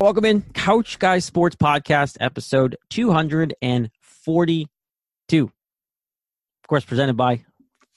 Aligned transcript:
Welcome 0.00 0.24
in 0.24 0.42
Couch 0.42 0.98
Guys 0.98 1.24
Sports 1.24 1.54
Podcast, 1.54 2.16
episode 2.20 2.76
242. 2.90 5.44
Of 5.44 5.52
course, 6.66 6.84
presented 6.84 7.16
by 7.16 7.44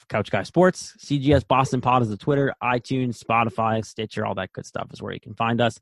Couch 0.07 0.29
Guy 0.29 0.43
Sports. 0.43 0.95
CGS 0.99 1.47
Boston 1.47 1.81
Pod 1.81 2.03
is 2.03 2.09
the 2.09 2.17
Twitter, 2.17 2.53
iTunes, 2.61 3.17
Spotify, 3.17 3.83
Stitcher, 3.83 4.23
all 4.23 4.35
that 4.35 4.53
good 4.53 4.67
stuff 4.67 4.89
is 4.93 5.01
where 5.01 5.13
you 5.13 5.19
can 5.19 5.33
find 5.33 5.59
us. 5.59 5.79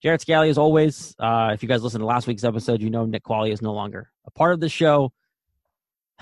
Jared 0.00 0.20
Scally, 0.20 0.48
as 0.48 0.58
always. 0.58 1.16
Uh, 1.18 1.50
if 1.52 1.64
you 1.64 1.68
guys 1.68 1.82
listened 1.82 2.02
to 2.02 2.06
last 2.06 2.28
week's 2.28 2.44
episode, 2.44 2.80
you 2.80 2.90
know 2.90 3.06
Nick 3.06 3.24
Quali 3.24 3.50
is 3.50 3.62
no 3.62 3.72
longer 3.72 4.12
a 4.24 4.30
part 4.30 4.52
of 4.52 4.60
the 4.60 4.68
show. 4.68 5.12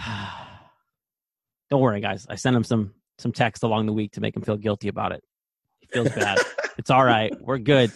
Don't 1.70 1.80
worry, 1.80 2.00
guys. 2.00 2.26
I 2.28 2.34
sent 2.34 2.56
him 2.56 2.64
some 2.64 2.94
some 3.18 3.32
text 3.32 3.62
along 3.62 3.86
the 3.86 3.92
week 3.92 4.12
to 4.12 4.20
make 4.20 4.34
him 4.34 4.42
feel 4.42 4.56
guilty 4.56 4.88
about 4.88 5.12
it. 5.12 5.22
He 5.80 5.86
feels 5.88 6.08
bad. 6.08 6.38
it's 6.78 6.90
all 6.90 7.04
right. 7.04 7.32
We're 7.40 7.58
good 7.58 7.92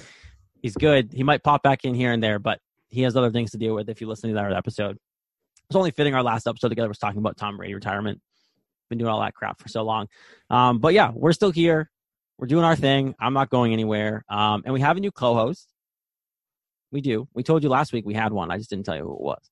he's 0.64 0.74
good. 0.74 1.12
He 1.12 1.22
might 1.22 1.42
pop 1.42 1.62
back 1.62 1.84
in 1.84 1.94
here 1.94 2.10
and 2.10 2.22
there, 2.22 2.38
but 2.38 2.58
he 2.88 3.02
has 3.02 3.16
other 3.16 3.30
things 3.30 3.50
to 3.50 3.58
deal 3.58 3.74
with 3.74 3.90
if 3.90 4.00
you 4.00 4.08
listen 4.08 4.30
to 4.30 4.34
that 4.36 4.54
episode. 4.54 4.96
It's 5.68 5.77
only 5.77 5.90
fitting 5.90 6.14
our 6.14 6.22
last 6.22 6.46
episode 6.46 6.70
together 6.70 6.88
was 6.88 6.96
talking 6.96 7.18
about 7.18 7.36
Tom 7.36 7.58
Brady 7.58 7.74
retirement. 7.74 8.22
Been 8.88 8.98
doing 8.98 9.10
all 9.10 9.20
that 9.20 9.34
crap 9.34 9.60
for 9.60 9.68
so 9.68 9.82
long. 9.82 10.06
Um, 10.48 10.78
but 10.78 10.94
yeah, 10.94 11.10
we're 11.14 11.34
still 11.34 11.50
here. 11.50 11.91
We're 12.38 12.46
doing 12.46 12.64
our 12.64 12.77
thing. 12.77 13.14
I'm 13.20 13.34
not 13.34 13.50
going 13.50 13.74
anywhere. 13.74 14.24
Um, 14.30 14.62
and 14.64 14.72
we 14.72 14.80
have 14.80 14.96
a 14.96 15.00
new 15.00 15.12
co-host. 15.12 15.68
We 16.91 17.02
do. 17.02 17.28
We 17.34 17.42
told 17.42 17.62
you 17.62 17.68
last 17.68 17.92
week 17.92 18.06
we 18.06 18.14
had 18.14 18.32
one. 18.32 18.50
I 18.50 18.56
just 18.56 18.70
didn't 18.70 18.86
tell 18.86 18.96
you 18.96 19.02
who 19.02 19.12
it 19.12 19.20
was. 19.20 19.50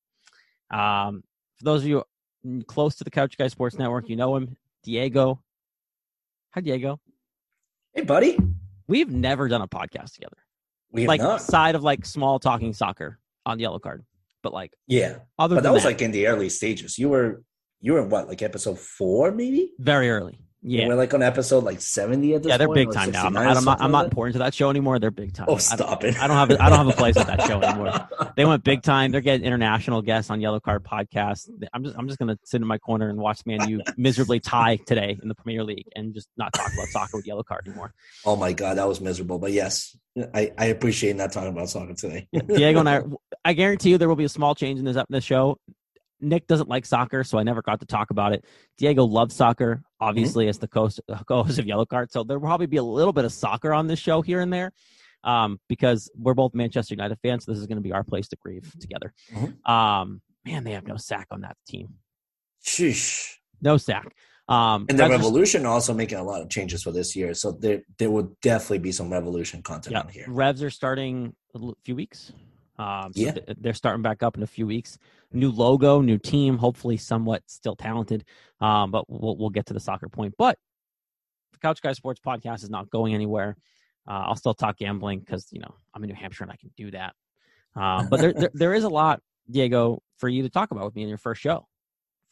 Um, 0.70 1.25
for 1.59 1.64
those 1.64 1.83
of 1.83 1.89
you 1.89 2.05
close 2.66 2.96
to 2.96 3.05
the 3.05 3.10
Couch 3.10 3.37
Guy 3.37 3.48
Sports 3.48 3.78
Network, 3.78 4.09
you 4.09 4.16
know 4.16 4.37
him, 4.37 4.56
Diego. 4.83 5.42
Hi, 6.55 6.61
Diego. 6.61 7.00
Hey, 7.94 8.03
buddy. 8.03 8.39
We've 8.89 9.11
never 9.11 9.48
done 9.48 9.62
a 9.62 9.69
podcast 9.69 10.14
together. 10.14 10.36
We 10.91 11.02
have 11.02 11.08
like 11.08 11.20
not. 11.20 11.41
side 11.41 11.75
of 11.75 11.83
like 11.83 12.05
small 12.05 12.39
talking 12.39 12.72
soccer 12.72 13.19
on 13.47 13.58
the 13.58 13.62
yellow 13.62 13.78
card. 13.78 14.05
But 14.42 14.52
like 14.52 14.72
Yeah, 14.86 15.19
other 15.39 15.56
but 15.56 15.64
that 15.64 15.72
was 15.72 15.84
like 15.84 16.02
in 16.02 16.11
the 16.11 16.27
early 16.27 16.48
stages. 16.48 16.98
You 16.98 17.08
were 17.08 17.42
you 17.80 17.94
were 17.94 18.00
in 18.00 18.11
what 18.11 18.28
like 18.28 18.42
episode 18.42 18.78
four 18.78 19.30
maybe? 19.30 19.72
very 19.78 20.11
early. 20.11 20.39
Yeah. 20.64 20.86
we're 20.86 20.94
like 20.94 21.12
on 21.12 21.22
episode 21.22 21.64
like 21.64 21.80
seventy 21.80 22.34
at 22.34 22.42
this 22.44 22.50
Yeah, 22.50 22.56
they're 22.56 22.68
point, 22.68 22.77
big 22.91 22.92
time 22.92 23.10
now. 23.10 23.27
I'm, 23.27 23.32
not- 23.32 23.56
I'm 23.56 23.64
not. 23.64 23.80
I'm 23.80 23.91
not 23.91 24.05
important 24.05 24.34
to 24.34 24.38
that 24.41 24.55
show 24.55 24.70
anymore. 24.70 25.00
They're 25.00 25.10
big 25.10 25.34
time. 25.34 25.46
Oh, 25.48 25.52
I 25.52 25.55
don't- 25.55 25.60
stop 25.60 26.05
it! 26.05 26.16
I 26.22 26.28
don't 26.28 26.36
have. 26.36 26.50
A, 26.52 26.62
I 26.62 26.68
don't 26.68 26.78
have 26.78 26.88
a 26.88 26.92
place 26.92 27.16
at 27.16 27.27
that 27.27 27.42
show 27.48 27.60
anymore. 27.60 28.08
They 28.36 28.44
went 28.44 28.62
big 28.62 28.83
time. 28.83 29.10
They're 29.10 29.20
getting 29.20 29.44
international 29.44 30.02
guests 30.02 30.30
on 30.30 30.40
Yellow 30.40 30.60
Card 30.60 30.84
podcast. 30.84 31.50
I'm 31.72 31.83
just. 31.83 31.98
I'm 31.98 32.06
just 32.06 32.18
gonna 32.20 32.38
sit 32.44 32.60
in 32.60 32.66
my 32.66 32.78
corner 32.78 33.08
and 33.08 33.18
watch 33.18 33.40
Man 33.44 33.68
U 33.68 33.83
miserably 33.96 34.38
tie 34.38 34.77
today 34.86 35.18
in 35.20 35.28
the 35.28 35.34
Premier 35.34 35.64
League 35.64 35.88
and 35.96 36.14
just 36.14 36.28
not 36.36 36.52
talk 36.52 36.72
about 36.72 36.86
soccer 36.88 37.16
with 37.16 37.27
Yellow 37.27 37.42
Card 37.42 37.66
anymore. 37.66 37.92
Oh 38.24 38.36
my 38.36 38.52
god, 38.52 38.77
that 38.78 38.86
was 38.86 39.00
miserable. 39.00 39.40
But 39.40 39.50
yes, 39.52 39.96
I, 40.33 40.52
I 40.56 40.66
appreciate 40.66 41.16
not 41.16 41.33
talking 41.33 41.48
about 41.50 41.70
soccer 41.70 41.94
today. 41.94 42.28
Diego 42.46 42.78
and 42.80 42.88
I. 42.88 43.02
I 43.44 43.55
guarantee 43.55 43.90
you 43.90 43.98
there 43.98 44.08
will 44.08 44.14
be 44.14 44.22
a 44.24 44.28
small 44.28 44.55
change 44.55 44.78
in 44.78 44.84
this 44.84 44.96
up 44.96 45.08
in 45.10 45.14
the 45.14 45.20
show. 45.20 45.58
Nick 46.23 46.47
doesn't 46.47 46.69
like 46.69 46.87
soccer, 46.87 47.25
so 47.25 47.37
I 47.39 47.42
never 47.42 47.61
got 47.62 47.81
to 47.81 47.87
talk 47.87 48.11
about 48.11 48.33
it. 48.33 48.45
Diego 48.78 49.05
loves 49.05 49.34
soccer, 49.34 49.83
obviously, 50.01 50.48
as 50.48 50.59
the 50.59 50.69
co-host 50.69 51.01
co-host 51.27 51.59
of 51.59 51.67
Yellow 51.67 51.84
Card. 51.84 52.12
So 52.12 52.23
there 52.25 52.39
will 52.39 52.47
probably 52.47 52.67
be 52.67 52.77
a 52.79 52.83
little 52.83 53.12
bit 53.12 53.25
of 53.25 53.33
soccer 53.33 53.75
on 53.75 53.89
this 53.89 53.98
show 53.98 54.23
here 54.23 54.41
and 54.41 54.53
there, 54.53 54.73
um, 55.25 55.59
because 55.69 56.11
we're 56.17 56.34
both 56.34 56.55
Manchester 56.55 56.95
United 56.95 57.19
fans. 57.23 57.45
So 57.45 57.53
this 57.53 57.61
is 57.61 57.67
going 57.67 57.77
to 57.77 57.83
be 57.83 57.92
our 57.92 58.05
place 58.05 58.29
to 58.29 58.37
grieve 58.41 58.73
together. 58.81 59.12
Mhm. 59.33 59.69
Um, 59.69 60.23
man, 60.45 60.64
they 60.64 60.73
have 60.73 60.87
no 60.87 60.97
sack 60.97 61.27
on 61.31 61.41
that 61.42 61.56
team. 61.67 61.95
Sheesh. 62.64 63.34
No 63.61 63.77
sack. 63.77 64.14
Um, 64.48 64.86
And 64.89 64.98
the 64.98 65.05
are- 65.05 65.11
Revolution 65.11 65.67
also 65.67 65.95
making 65.95 66.19
a 66.19 66.23
lot 66.23 66.41
of 66.42 66.48
changes 66.48 66.83
for 66.83 66.92
this 66.92 67.14
year, 67.17 67.34
so 67.34 67.53
there 67.53 67.83
there 67.98 68.11
would 68.11 68.39
definitely 68.41 68.79
be 68.79 68.92
some 68.92 69.11
Revolution 69.12 69.62
content 69.62 69.92
Yeah, 69.92 70.01
on 70.01 70.08
here. 70.08 70.25
Revs 70.29 70.63
are 70.63 70.70
starting 70.70 71.35
a 71.55 71.58
few 71.85 71.95
weeks. 71.96 72.33
Um, 72.83 73.13
so 73.13 73.20
Yeah. 73.20 73.33
th- 73.33 73.57
they're 73.61 73.75
starting 73.75 74.03
back 74.03 74.23
up 74.23 74.37
in 74.37 74.43
a 74.43 74.47
few 74.47 74.67
weeks. 74.67 74.98
New 75.33 75.51
logo, 75.51 76.01
new 76.01 76.19
team, 76.19 76.59
hopefully 76.59 76.97
somewhat 76.97 77.43
still 77.47 77.77
talented. 77.77 78.25
Um, 78.61 78.91
but 78.91 79.09
we'll 79.09 79.37
we'll 79.37 79.51
get 79.51 79.67
to 79.67 79.75
the 79.75 79.81
soccer 79.81 80.09
point. 80.09 80.35
But 80.37 80.59
the 81.53 81.59
Couch 81.59 81.81
Guy 81.83 81.93
Sports 81.93 82.20
Podcast 82.25 82.63
is 82.65 82.70
not 82.70 82.91
going 82.91 83.15
anywhere. 83.15 83.57
Uh, 84.07 84.25
I'll 84.27 84.37
still 84.37 84.55
talk 84.55 84.79
gambling 84.79 85.20
because 85.20 85.47
you 85.53 85.61
know 85.61 85.75
I'm 85.95 86.03
in 86.03 86.09
New 86.09 86.17
Hampshire 86.17 86.45
and 86.45 86.53
I 86.53 86.57
can 86.57 86.70
do 86.77 86.91
that. 86.91 87.15
Um, 87.77 88.09
but 88.09 88.20
there, 88.20 88.33
there 88.33 88.51
there 88.55 88.75
is 88.75 88.85
a 88.85 88.89
lot, 88.89 89.20
Diego, 89.51 90.03
for 90.19 90.29
you 90.29 90.43
to 90.43 90.51
talk 90.51 90.70
about 90.73 90.85
with 90.85 90.97
me 90.97 91.03
in 91.03 91.09
your 91.09 91.19
first 91.19 91.41
show. 91.41 91.67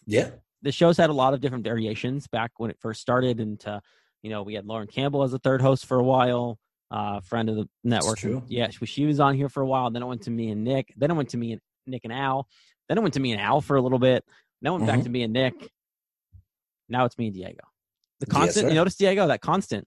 Yeah, 0.07 0.31
the 0.63 0.73
show's 0.73 0.97
had 0.97 1.11
a 1.11 1.15
lot 1.15 1.33
of 1.35 1.41
different 1.41 1.65
variations 1.65 2.27
back 2.27 2.53
when 2.57 2.71
it 2.71 2.79
first 2.81 3.01
started 3.01 3.39
and 3.41 3.61
to 3.61 3.81
you 4.23 4.31
know 4.31 4.43
we 4.43 4.55
had 4.55 4.67
lauren 4.67 4.87
campbell 4.87 5.23
as 5.23 5.33
a 5.33 5.39
third 5.39 5.63
host 5.63 5.87
for 5.87 5.99
a 5.99 6.03
while 6.03 6.59
uh 6.91 7.21
friend 7.21 7.49
of 7.49 7.57
the 7.57 7.69
network 7.85 8.19
yeah 8.49 8.69
she, 8.71 8.85
she 8.87 9.07
was 9.07 9.21
on 9.21 9.35
here 9.35 9.49
for 9.49 9.63
a 9.63 9.67
while 9.67 9.91
then 9.91 10.03
it 10.03 10.07
went 10.07 10.23
to 10.23 10.31
me 10.31 10.51
and 10.51 10.65
nick 10.65 10.93
then 10.97 11.11
it 11.11 11.15
went 11.15 11.29
to 11.29 11.37
me 11.37 11.53
and 11.53 11.61
nick 11.87 12.01
and 12.05 12.13
al 12.13 12.49
then 12.89 12.99
it 12.99 13.01
went 13.03 13.15
to 13.15 13.21
me 13.21 13.31
and 13.33 13.41
al 13.41 13.61
for 13.61 13.77
a 13.77 13.81
little 13.83 13.99
bit 14.01 14.25
then 14.63 14.73
it 14.73 14.77
went 14.77 14.87
back 14.87 14.99
Mhm. 15.01 15.05
to 15.05 15.09
me 15.11 15.23
and 15.23 15.33
nick. 15.33 15.71
Now 16.89 17.05
it's 17.05 17.17
me 17.17 17.27
and 17.27 17.35
diego. 17.35 17.63
The 18.19 18.27
constant 18.27 18.65
sir. 18.65 18.69
you 18.69 18.75
notice 18.75 18.97
diego 18.97 19.27
that 19.29 19.41
constant? 19.41 19.87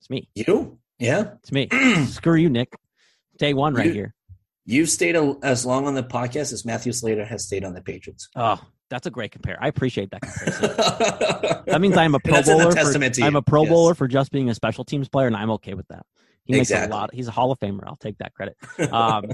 It's 0.00 0.08
me. 0.08 0.28
You. 0.34 0.78
Yeah, 0.98 1.34
it's 1.40 1.50
me. 1.52 1.68
Screw 2.06 2.36
you 2.36 2.48
nick. 2.48 2.72
Day 3.38 3.52
one 3.54 3.74
right 3.74 3.86
You- 3.86 3.92
here. 3.92 4.14
you've 4.64 4.88
stayed 4.88 5.16
a, 5.16 5.36
as 5.42 5.66
long 5.66 5.86
on 5.86 5.94
the 5.94 6.02
podcast 6.04 6.52
as 6.52 6.64
Matthew 6.64 6.92
Slater 6.92 7.24
has 7.24 7.44
stayed 7.44 7.64
on 7.64 7.74
the 7.74 7.82
Patriots. 7.82 8.28
oh 8.36 8.60
that's 8.90 9.06
a 9.06 9.10
great 9.10 9.30
compare 9.32 9.56
i 9.62 9.68
appreciate 9.68 10.10
that 10.10 10.20
comparison 10.22 11.62
That 11.66 11.80
means 11.80 11.96
I'm 11.96 12.14
a 12.16 12.20
Pro 12.20 12.34
that's 12.34 12.48
a 12.48 12.56
Bowler. 12.56 12.72
testament 12.72 13.14
For, 13.16 13.24
I'm 13.24 13.36
a 13.36 13.42
Pro 13.42 13.62
Yes. 13.62 13.70
Bowler 13.70 13.94
for 13.94 14.08
just 14.08 14.32
being 14.32 14.50
a 14.50 14.54
special 14.54 14.84
teams 14.84 15.08
player, 15.08 15.28
and 15.28 15.36
I'm 15.36 15.50
okay 15.52 15.74
with 15.74 15.86
that. 15.88 16.04
He 16.44 16.52
makes 16.54 16.70
Exactly. 16.70 16.90
a 16.92 16.96
lot. 16.96 17.14
He's 17.14 17.28
a 17.28 17.30
Hall 17.30 17.52
of 17.52 17.60
Famer. 17.60 17.82
I'll 17.86 17.94
take 17.96 18.18
that 18.18 18.34
credit. 18.34 18.56
Um, 18.92 19.26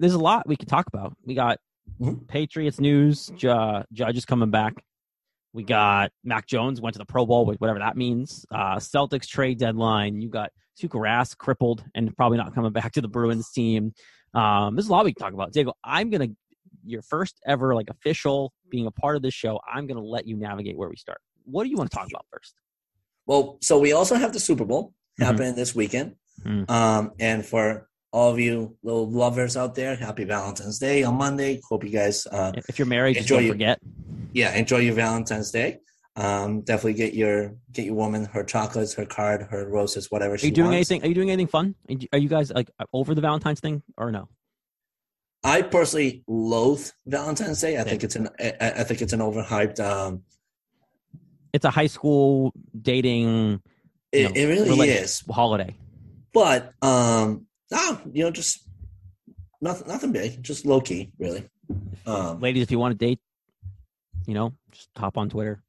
there's 0.00 0.14
a 0.14 0.18
lot 0.18 0.48
we 0.48 0.56
could 0.56 0.66
talk 0.68 0.86
about. 0.88 1.16
We 1.24 1.34
got 1.34 1.58
Mhm. 2.00 2.26
Patriots 2.26 2.80
news. 2.80 3.28
Ju- 3.36 3.82
Judge 3.92 4.16
is 4.16 4.24
coming 4.24 4.50
back. 4.50 4.74
We 5.52 5.62
got 5.62 6.10
Mac 6.24 6.46
Jones 6.48 6.80
went 6.80 6.94
to 6.94 6.98
the 6.98 7.04
Pro 7.04 7.26
Bowl, 7.26 7.44
whatever 7.46 7.78
that 7.78 7.96
means. 7.96 8.44
Uh, 8.50 8.76
Celtics 8.76 9.28
trade 9.28 9.58
deadline. 9.58 10.20
You 10.20 10.28
got 10.28 10.50
Tuukka 10.80 10.98
Rask 11.00 11.36
crippled 11.38 11.84
and 11.94 12.16
probably 12.16 12.38
not 12.38 12.54
coming 12.56 12.72
back 12.72 12.92
to 12.92 13.00
the 13.00 13.08
Bruins 13.08 13.50
team. 13.52 13.92
Um, 14.34 14.74
there's 14.74 14.88
a 14.88 14.90
lot 14.92 15.04
we 15.04 15.12
can 15.14 15.22
talk 15.22 15.32
about. 15.34 15.52
Diego, 15.52 15.74
I'm 15.84 16.10
gonna 16.10 16.28
your 16.84 17.02
first 17.02 17.40
ever 17.46 17.74
like 17.74 17.88
official 17.90 18.52
being 18.70 18.86
a 18.86 18.90
part 18.90 19.16
of 19.16 19.22
this 19.22 19.34
show. 19.34 19.60
I'm 19.72 19.86
gonna 19.86 20.00
let 20.02 20.26
you 20.26 20.36
navigate 20.36 20.76
where 20.76 20.88
we 20.88 20.96
start. 20.96 21.18
What 21.44 21.64
do 21.64 21.70
you 21.70 21.76
want 21.76 21.90
to 21.90 21.96
talk 21.96 22.08
about 22.08 22.26
first? 22.32 22.54
Well, 23.26 23.58
so 23.62 23.78
we 23.78 23.92
also 23.92 24.14
have 24.16 24.32
the 24.32 24.40
Super 24.40 24.64
Bowl 24.64 24.92
Mhm. 25.20 25.24
happening 25.26 25.54
this 25.54 25.74
weekend. 25.74 26.16
Mhm. 26.42 26.68
Um, 26.70 27.12
and 27.20 27.44
for 27.44 27.88
all 28.12 28.30
of 28.30 28.38
you 28.38 28.76
little 28.82 29.10
lovers 29.10 29.56
out 29.56 29.74
there, 29.74 29.96
happy 29.96 30.24
Valentine's 30.24 30.78
Day 30.78 31.02
on 31.04 31.14
Monday. 31.16 31.60
Hope 31.68 31.84
you 31.84 31.90
guys, 31.90 32.26
uh, 32.26 32.52
If 32.68 32.78
you're 32.78 32.86
married, 32.86 33.16
Enjoy 33.16 33.36
don't 33.36 33.44
you- 33.44 33.52
forget. 33.52 33.80
yeah, 34.32 34.54
enjoy 34.54 34.78
your 34.78 34.94
Valentine's 34.94 35.50
Day. 35.50 35.80
Um, 36.16 36.60
definitely 36.60 36.94
get 36.94 37.14
your 37.14 37.56
get 37.72 37.86
your 37.86 37.94
woman 37.96 38.26
her 38.26 38.44
chocolates, 38.44 38.94
her 38.94 39.04
card, 39.04 39.42
her 39.50 39.68
roses, 39.68 40.12
whatever 40.12 40.34
Are 40.34 40.36
you 40.38 40.52
doing 40.52 40.70
wants. 40.70 40.88
anything? 40.90 41.02
Are 41.04 41.08
you 41.08 41.14
doing 41.14 41.30
anything 41.30 41.48
fun? 41.48 41.74
Are 42.12 42.18
you 42.18 42.28
guys 42.28 42.52
like 42.52 42.70
over 42.92 43.16
the 43.16 43.20
Valentine's 43.20 43.58
thing 43.58 43.82
or 43.98 44.12
no? 44.12 44.28
I 45.44 45.60
personally 45.62 46.24
loathe 46.26 46.88
Valentine's 47.06 47.60
Day. 47.60 47.76
I 47.76 47.80
Same. 47.80 47.88
think 47.90 48.04
it's 48.04 48.16
an 48.16 48.28
I, 48.40 48.54
I 48.60 48.84
think 48.84 49.02
it's 49.02 49.12
an 49.12 49.20
overhyped. 49.20 49.78
Um, 49.78 50.22
It's 51.52 51.64
a 51.66 51.70
high 51.70 51.86
school 51.86 52.52
dating 52.80 53.60
it, 54.10 54.22
know, 54.24 54.32
it 54.34 54.46
really 54.46 54.88
is, 54.88 55.22
holiday. 55.30 55.74
but 56.32 56.72
um, 56.82 57.46
no, 57.70 58.00
you 58.12 58.24
know, 58.24 58.30
just 58.30 58.66
nothing, 59.60 59.86
nothing 59.86 60.12
big, 60.12 60.42
just 60.42 60.64
low 60.64 60.80
key, 60.80 61.12
really. 61.18 61.48
Um, 62.06 62.40
Ladies, 62.40 62.62
if 62.62 62.70
you 62.70 62.78
want 62.78 62.98
to 62.98 63.06
date, 63.06 63.20
you 64.26 64.34
know, 64.34 64.52
just 64.72 64.88
hop 64.96 65.18
on 65.18 65.28
Twitter. 65.28 65.62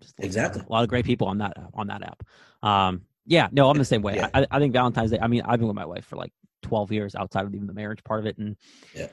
Just 0.00 0.14
Exactly. 0.18 0.62
A 0.66 0.72
lot 0.72 0.82
of 0.82 0.88
great 0.88 1.04
people 1.04 1.28
on 1.28 1.38
that 1.38 1.56
on 1.74 1.88
that 1.88 2.02
app. 2.02 2.22
Um, 2.62 3.02
yeah, 3.26 3.48
no, 3.52 3.68
I'm 3.70 3.78
the 3.78 3.84
same 3.84 4.02
way. 4.02 4.16
Yeah. 4.16 4.28
I, 4.34 4.46
I 4.50 4.58
think 4.58 4.72
Valentine's 4.72 5.10
Day. 5.10 5.18
I 5.20 5.26
mean, 5.28 5.42
I've 5.44 5.58
been 5.58 5.68
with 5.68 5.76
my 5.76 5.86
wife 5.86 6.04
for 6.04 6.16
like 6.16 6.32
12 6.62 6.92
years 6.92 7.14
outside 7.14 7.44
of 7.44 7.54
even 7.54 7.66
the 7.66 7.72
marriage 7.74 8.02
part 8.04 8.20
of 8.20 8.26
it, 8.26 8.38
and 8.38 8.56
Yeah. 8.94 9.08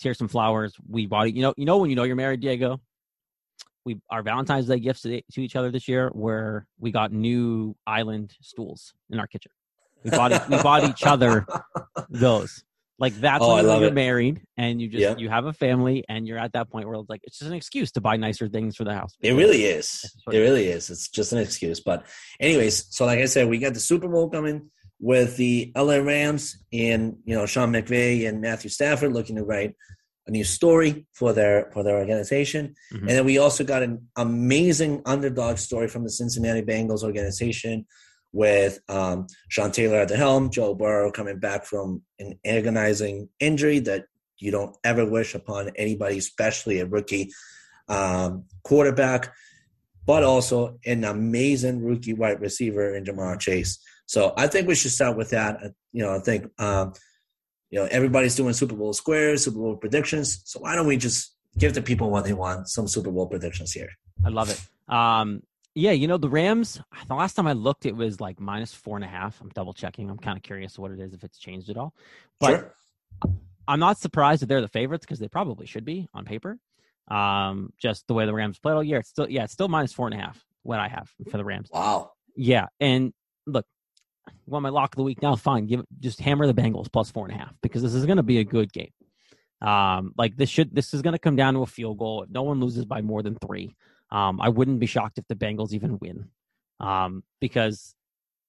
here's 0.00 0.18
some 0.18 0.28
flowers. 0.28 0.74
We 0.88 1.06
bought 1.06 1.28
it. 1.28 1.34
You 1.34 1.42
know, 1.42 1.54
you 1.56 1.64
know 1.64 1.78
when 1.78 1.90
you 1.90 1.96
know 1.96 2.04
you're 2.04 2.16
married, 2.16 2.40
Diego. 2.40 2.80
We 3.84 4.00
our 4.08 4.22
Valentine's 4.22 4.66
Day 4.66 4.78
gifts 4.78 5.02
to, 5.02 5.20
to 5.32 5.40
each 5.42 5.56
other 5.56 5.70
this 5.70 5.88
year 5.88 6.08
where 6.10 6.66
we 6.78 6.90
got 6.90 7.12
new 7.12 7.76
island 7.86 8.34
stools 8.40 8.94
in 9.10 9.18
our 9.20 9.26
kitchen. 9.26 9.52
We 10.04 10.10
bought. 10.10 10.48
We 10.48 10.56
bought 10.62 10.84
each 10.88 11.04
other 11.04 11.46
those. 12.08 12.62
Like 12.98 13.14
that's 13.14 13.42
Oh, 13.44 13.56
when 13.56 13.80
you're 13.80 13.88
it. 13.88 13.94
married 13.94 14.40
and 14.56 14.80
you 14.80 14.88
just 14.88 15.02
Yeah. 15.02 15.16
you 15.18 15.28
have 15.28 15.46
a 15.46 15.52
family 15.52 16.04
and 16.08 16.26
you're 16.28 16.38
at 16.38 16.52
that 16.52 16.70
point 16.70 16.86
where 16.86 16.94
it's 16.98 17.10
like 17.10 17.20
it's 17.24 17.38
just 17.38 17.50
an 17.50 17.56
excuse 17.56 17.90
to 17.92 18.00
buy 18.00 18.16
nicer 18.16 18.48
things 18.48 18.76
for 18.76 18.84
the 18.84 18.94
house. 18.94 19.16
It 19.20 19.32
really 19.32 19.64
is. 19.64 20.04
It 20.30 20.38
really 20.38 20.68
is. 20.68 20.88
It's 20.90 21.08
just 21.08 21.32
an 21.32 21.38
excuse. 21.40 21.80
But, 21.80 22.06
anyways, 22.40 22.86
so 22.94 23.04
like 23.04 23.18
I 23.18 23.24
said, 23.26 23.48
we 23.48 23.58
got 23.58 23.74
the 23.74 23.80
Super 23.80 24.06
Bowl 24.08 24.30
coming 24.30 24.70
with 25.00 25.36
the 25.36 25.72
LA 25.76 25.96
Rams 25.96 26.58
and 26.72 27.16
you 27.24 27.34
know 27.34 27.46
Sean 27.46 27.72
McVay 27.72 28.28
and 28.28 28.40
Matthew 28.40 28.70
Stafford 28.70 29.12
looking 29.12 29.36
to 29.36 29.44
write 29.44 29.74
a 30.26 30.30
new 30.30 30.44
story 30.44 31.06
for 31.12 31.32
their 31.32 31.70
for 31.72 31.82
their 31.82 31.98
organization, 31.98 32.74
Mhm. 32.92 33.00
and 33.00 33.08
then 33.10 33.24
we 33.24 33.38
also 33.38 33.64
got 33.64 33.82
an 33.82 34.08
amazing 34.16 35.02
underdog 35.04 35.58
story 35.58 35.88
from 35.88 36.04
the 36.04 36.10
Cincinnati 36.10 36.62
Bengals 36.62 37.02
organization 37.02 37.86
with 38.32 38.80
um, 38.88 39.26
Sean 39.48 39.70
Taylor 39.70 39.98
at 39.98 40.08
the 40.08 40.16
helm, 40.16 40.50
Joe 40.50 40.74
Burrow 40.74 41.12
coming 41.12 41.38
back 41.38 41.64
from 41.64 42.02
an 42.18 42.38
agonizing 42.44 43.28
injury 43.38 43.78
that 43.80 44.06
you 44.38 44.50
don't 44.50 44.76
ever 44.82 45.04
wish 45.08 45.34
upon 45.36 45.70
anybody, 45.76 46.18
especially 46.18 46.80
a 46.80 46.86
rookie 46.86 47.30
um, 47.88 48.44
quarterback, 48.64 49.32
but 50.06 50.22
also 50.24 50.78
an 50.84 51.04
amazing 51.04 51.84
rookie 51.84 52.12
wide 52.14 52.40
receiver 52.40 52.94
in 52.96 53.04
Ja'Marr 53.04 53.38
Chase. 53.38 53.78
So 54.06 54.34
I 54.36 54.46
think 54.46 54.68
we 54.68 54.74
should 54.74 54.90
start 54.92 55.16
with 55.16 55.30
that. 55.30 55.56
Uh, 55.62 55.68
You 55.92 56.02
know, 56.02 56.14
I 56.14 56.20
think 56.20 56.50
um, 56.58 56.92
you 57.70 57.78
know 57.80 57.88
everybody's 57.90 58.36
doing 58.36 58.54
Super 58.54 58.74
Bowl 58.74 58.92
squares, 58.92 59.44
Super 59.44 59.58
Bowl 59.58 59.76
predictions. 59.76 60.42
So 60.44 60.60
why 60.60 60.74
don't 60.74 60.86
we 60.86 60.96
just 60.96 61.34
give 61.56 61.74
the 61.74 61.82
people 61.82 62.10
what 62.10 62.24
they 62.24 62.32
want? 62.32 62.68
Some 62.68 62.88
Super 62.88 63.10
Bowl 63.10 63.26
predictions 63.26 63.72
here. 63.72 63.90
I 64.24 64.28
love 64.28 64.50
it. 64.50 64.60
Um, 64.92 65.42
yeah, 65.74 65.90
you 65.92 66.06
know 66.06 66.18
the 66.18 66.28
Rams. 66.28 66.80
The 67.08 67.14
last 67.14 67.34
time 67.34 67.46
I 67.46 67.52
looked, 67.52 67.86
it 67.86 67.96
was 67.96 68.20
like 68.20 68.38
minus 68.40 68.72
four 68.72 68.96
and 68.96 69.04
a 69.04 69.08
half. 69.08 69.40
I'm 69.40 69.48
double 69.50 69.72
checking. 69.72 70.08
I'm 70.10 70.18
kind 70.18 70.36
of 70.36 70.42
curious 70.42 70.78
what 70.78 70.90
it 70.92 71.00
is 71.00 71.14
if 71.14 71.24
it's 71.24 71.38
changed 71.38 71.68
at 71.68 71.76
all. 71.76 71.94
But 72.38 72.50
sure. 72.50 72.74
I'm 73.66 73.80
not 73.80 73.98
surprised 73.98 74.42
that 74.42 74.46
they're 74.46 74.60
the 74.60 74.68
favorites 74.68 75.04
because 75.04 75.18
they 75.18 75.28
probably 75.28 75.66
should 75.66 75.84
be 75.84 76.08
on 76.14 76.24
paper. 76.24 76.58
Um, 77.08 77.72
just 77.78 78.06
the 78.06 78.14
way 78.14 78.24
the 78.26 78.34
Rams 78.34 78.58
played 78.58 78.74
all 78.74 78.84
year, 78.84 78.98
it's 78.98 79.08
still 79.08 79.28
yeah, 79.28 79.44
it's 79.44 79.52
still 79.52 79.68
minus 79.68 79.92
four 79.92 80.06
and 80.06 80.14
a 80.14 80.22
half. 80.22 80.44
What 80.62 80.78
I 80.78 80.88
have 80.88 81.10
for 81.30 81.36
the 81.36 81.44
Rams. 81.44 81.68
Wow. 81.72 82.12
Yeah, 82.36 82.66
and 82.80 83.12
look, 83.46 83.66
want 84.46 84.62
my 84.62 84.68
lock 84.68 84.94
of 84.94 84.96
the 84.96 85.02
week 85.02 85.22
now? 85.22 85.36
Fine, 85.36 85.66
give 85.66 85.84
just 86.00 86.20
hammer 86.20 86.46
the 86.46 86.54
Bengals 86.54 86.92
plus 86.92 87.10
four 87.10 87.26
and 87.26 87.34
a 87.34 87.38
half 87.38 87.54
because 87.62 87.82
this 87.82 87.94
is 87.94 88.06
going 88.06 88.16
to 88.16 88.22
be 88.22 88.38
a 88.38 88.44
good 88.44 88.72
game. 88.72 88.92
Um, 89.60 90.12
like 90.18 90.36
this 90.36 90.50
should 90.50 90.74
this 90.74 90.92
is 90.92 91.02
going 91.02 91.12
to 91.14 91.18
come 91.18 91.36
down 91.36 91.54
to 91.54 91.62
a 91.62 91.66
field 91.66 91.98
goal. 91.98 92.22
If 92.22 92.30
no 92.30 92.42
one 92.42 92.60
loses 92.60 92.84
by 92.84 93.00
more 93.00 93.22
than 93.22 93.36
three, 93.36 93.74
um, 94.10 94.40
I 94.40 94.48
wouldn't 94.48 94.80
be 94.80 94.86
shocked 94.86 95.18
if 95.18 95.26
the 95.28 95.34
Bengals 95.34 95.72
even 95.72 95.98
win. 96.00 96.28
Um, 96.80 97.22
because 97.40 97.94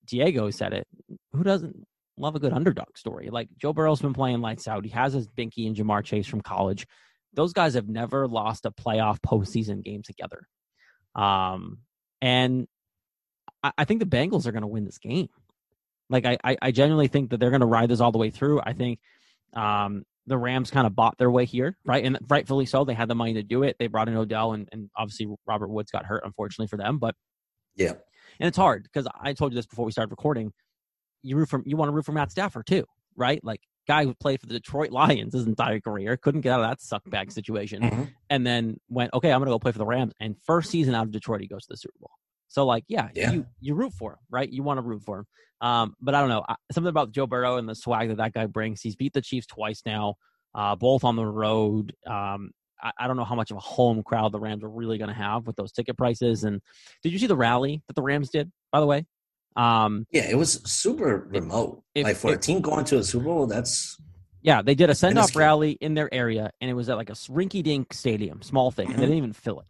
Diego 0.05 0.49
said 0.49 0.73
it. 0.73 0.87
Who 1.33 1.43
doesn't 1.43 1.85
love 2.17 2.35
a 2.35 2.39
good 2.39 2.53
underdog 2.53 2.97
story? 2.97 3.29
Like 3.29 3.49
Joe 3.57 3.73
Burrow's 3.73 4.01
been 4.01 4.13
playing 4.13 4.41
lights 4.41 4.67
out. 4.67 4.85
He 4.85 4.91
has 4.91 5.13
his 5.13 5.27
Binky 5.27 5.67
and 5.67 5.75
Ja'Marr 5.75 6.03
Chase 6.03 6.27
from 6.27 6.41
college. 6.41 6.87
Those 7.33 7.53
guys 7.53 7.73
have 7.73 7.87
never 7.87 8.27
lost 8.27 8.65
a 8.65 8.71
playoff 8.71 9.19
postseason 9.19 9.83
game 9.83 10.01
together. 10.01 10.47
Um, 11.15 11.79
and 12.21 12.67
I, 13.63 13.71
I 13.79 13.85
think 13.85 13.99
the 13.99 14.05
Bengals 14.05 14.45
are 14.45 14.51
going 14.51 14.61
to 14.61 14.67
win 14.67 14.85
this 14.85 14.97
game. 14.97 15.29
Like 16.09 16.25
I, 16.25 16.37
I, 16.43 16.57
I 16.61 16.71
genuinely 16.71 17.07
think 17.07 17.31
that 17.31 17.39
they're 17.39 17.49
going 17.49 17.61
to 17.61 17.65
ride 17.65 17.89
this 17.89 17.99
all 17.99 18.11
the 18.11 18.17
way 18.17 18.29
through. 18.29 18.61
I 18.61 18.73
think 18.73 18.99
um, 19.53 20.05
the 20.27 20.37
Rams 20.37 20.69
kind 20.71 20.85
of 20.85 20.95
bought 20.95 21.17
their 21.17 21.31
way 21.31 21.45
here, 21.45 21.77
right? 21.85 22.03
And 22.03 22.17
rightfully 22.27 22.65
so. 22.65 22.83
They 22.83 22.93
had 22.93 23.07
the 23.07 23.15
money 23.15 23.33
to 23.35 23.43
do 23.43 23.63
it. 23.63 23.77
They 23.79 23.87
brought 23.87 24.07
in 24.07 24.15
Odell, 24.15 24.53
and, 24.53 24.67
and 24.71 24.89
obviously 24.95 25.27
Robert 25.47 25.69
Woods 25.69 25.91
got 25.91 26.05
hurt, 26.05 26.23
unfortunately 26.25 26.67
for 26.67 26.77
them. 26.77 26.97
But 26.99 27.15
Yeah. 27.75 27.93
and 28.39 28.47
it's 28.47 28.57
hard 28.57 28.83
because 28.83 29.07
I 29.19 29.33
told 29.33 29.51
you 29.51 29.55
this 29.55 29.65
before 29.65 29.85
we 29.85 29.91
started 29.91 30.11
recording. 30.11 30.53
You 31.23 31.37
root 31.37 31.49
for 31.49 31.61
you 31.65 31.75
want 31.77 31.89
to 31.89 31.93
root 31.93 32.05
for 32.05 32.11
Matt 32.11 32.31
Stafford 32.31 32.67
too, 32.67 32.85
right? 33.15 33.43
Like 33.43 33.61
guy 33.87 34.03
who 34.03 34.13
played 34.15 34.39
for 34.41 34.45
the 34.47 34.53
Detroit 34.53 34.91
Lions 34.91 35.33
his 35.33 35.45
entire 35.47 35.79
career, 35.79 36.17
couldn't 36.17 36.41
get 36.41 36.51
out 36.53 36.63
of 36.63 36.69
that 36.69 36.79
suckbag 36.79 37.31
situation, 37.31 37.81
Mhm. 37.81 38.09
and 38.29 38.45
then 38.45 38.79
went, 38.89 39.13
okay, 39.13 39.31
I'm 39.31 39.39
gonna 39.39 39.51
go 39.51 39.59
play 39.59 39.71
for 39.71 39.77
the 39.79 39.85
Rams. 39.85 40.13
And 40.19 40.35
first 40.43 40.69
season 40.69 40.93
out 40.95 41.05
of 41.05 41.11
Detroit, 41.11 41.41
he 41.41 41.47
goes 41.47 41.63
to 41.65 41.73
the 41.73 41.77
Super 41.77 41.97
Bowl. 41.99 42.11
So 42.47 42.65
like, 42.65 42.83
yeah, 42.87 43.09
Yeah. 43.13 43.31
you 43.31 43.45
you 43.59 43.75
root 43.75 43.93
for 43.93 44.13
him, 44.13 44.19
right? 44.29 44.49
You 44.49 44.63
want 44.63 44.77
to 44.77 44.81
root 44.81 45.03
for 45.03 45.19
him. 45.19 45.25
Um, 45.61 45.95
but 46.01 46.15
I 46.15 46.19
don't 46.19 46.29
know 46.29 46.43
I, 46.47 46.55
something 46.71 46.89
about 46.89 47.11
Joe 47.11 47.27
Burrow 47.27 47.57
and 47.57 47.67
the 47.67 47.75
swag 47.75 48.09
that 48.09 48.17
that 48.17 48.33
guy 48.33 48.45
brings. 48.45 48.81
He's 48.81 48.95
beat 48.95 49.13
the 49.13 49.21
Chiefs 49.21 49.47
twice 49.47 49.81
now, 49.85 50.15
uh, 50.53 50.75
both 50.75 51.03
on 51.03 51.15
the 51.15 51.25
road. 51.25 51.93
Um, 52.05 52.51
I, 52.81 52.91
I 52.99 53.07
don't 53.07 53.17
know 53.17 53.23
how 53.23 53.35
much 53.35 53.51
of 53.51 53.57
a 53.57 53.61
home 53.61 54.03
crowd 54.03 54.31
the 54.31 54.39
Rams 54.39 54.63
are 54.63 54.69
really 54.69 54.97
going 54.97 55.07
to 55.07 55.13
have 55.15 55.47
with 55.47 55.55
those 55.55 55.71
ticket 55.71 55.97
prices. 55.97 56.43
And 56.43 56.61
did 57.03 57.11
you 57.13 57.19
see 57.19 57.27
the 57.27 57.35
rally 57.37 57.81
that 57.87 57.93
the 57.95 58.01
Rams 58.01 58.29
did? 58.29 58.51
By 58.71 58.79
the 58.81 58.85
way, 58.85 59.05
um, 59.55 60.05
Yeah, 60.11 60.29
it 60.29 60.37
was 60.37 60.61
super 60.69 61.27
remote. 61.31 61.81
if- 61.95 62.03
like 62.03 62.17
for 62.17 62.31
a 62.31 62.33
if- 62.33 62.41
team 62.41 62.61
going 62.61 62.85
to 62.85 62.97
a 62.99 63.03
Super 63.03 63.25
Bowl, 63.25 63.47
that's 63.47 63.97
yeah, 64.41 64.61
they 64.61 64.75
did 64.75 64.91
a 64.91 64.95
send 64.95 65.17
off 65.17 65.35
rally 65.35 65.71
in 65.71 65.95
their 65.95 66.13
area, 66.13 66.51
and 66.61 66.69
it 66.69 66.73
was 66.75 66.87
at 66.89 66.97
like 66.97 67.09
a 67.09 67.13
rinky 67.13 67.63
dink 67.63 67.93
stadium, 67.93 68.43
small 68.43 68.69
thing, 68.69 68.87
and 68.89 68.97
they 68.97 69.01
didn't 69.07 69.17
even 69.17 69.33
fill 69.33 69.61
it. 69.61 69.67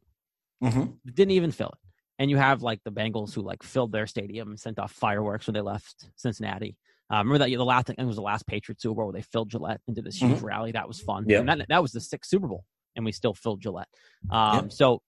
Mhm. 0.65 0.97
didn't 1.05 1.31
even 1.31 1.51
fill 1.51 1.69
it. 1.69 1.79
And 2.17 2.29
you 2.29 2.37
have 2.37 2.61
like 2.61 2.81
the 2.83 2.91
Bengals 2.91 3.33
who 3.33 3.41
like 3.41 3.61
filled 3.63 3.91
their 3.91 4.07
stadium 4.07 4.49
and 4.49 4.59
sent 4.59 4.79
off 4.79 4.91
fireworks 4.91 5.47
when 5.47 5.53
they 5.53 5.61
left 5.61 6.09
Cincinnati. 6.15 6.77
Uh, 7.11 7.17
remember 7.17 7.39
that 7.39 7.49
the 7.49 7.57
last 7.57 7.81
I 7.81 7.93
think 7.93 7.99
it 7.99 8.05
was 8.05 8.15
the 8.15 8.21
last 8.21 8.47
Patriots 8.47 8.81
Super 8.81 8.95
Bowl 8.95 9.05
where 9.07 9.13
they 9.13 9.21
filled 9.21 9.49
Gillette 9.49 9.81
into 9.87 10.01
this 10.01 10.17
huge 10.21 10.39
rally. 10.41 10.71
That 10.71 10.87
was 10.87 10.99
fun. 10.99 11.25
Yeah. 11.27 11.39
And 11.39 11.49
that 11.49 11.65
that 11.69 11.81
was 11.81 11.91
the 11.91 12.01
sixth 12.01 12.29
Super 12.29 12.47
Bowl, 12.47 12.63
and 12.95 13.05
we 13.05 13.11
still 13.11 13.33
filled 13.33 13.61
Gillette. 13.61 13.89
Um, 14.31 14.55
Yeah. 14.55 14.61
So 14.69 15.01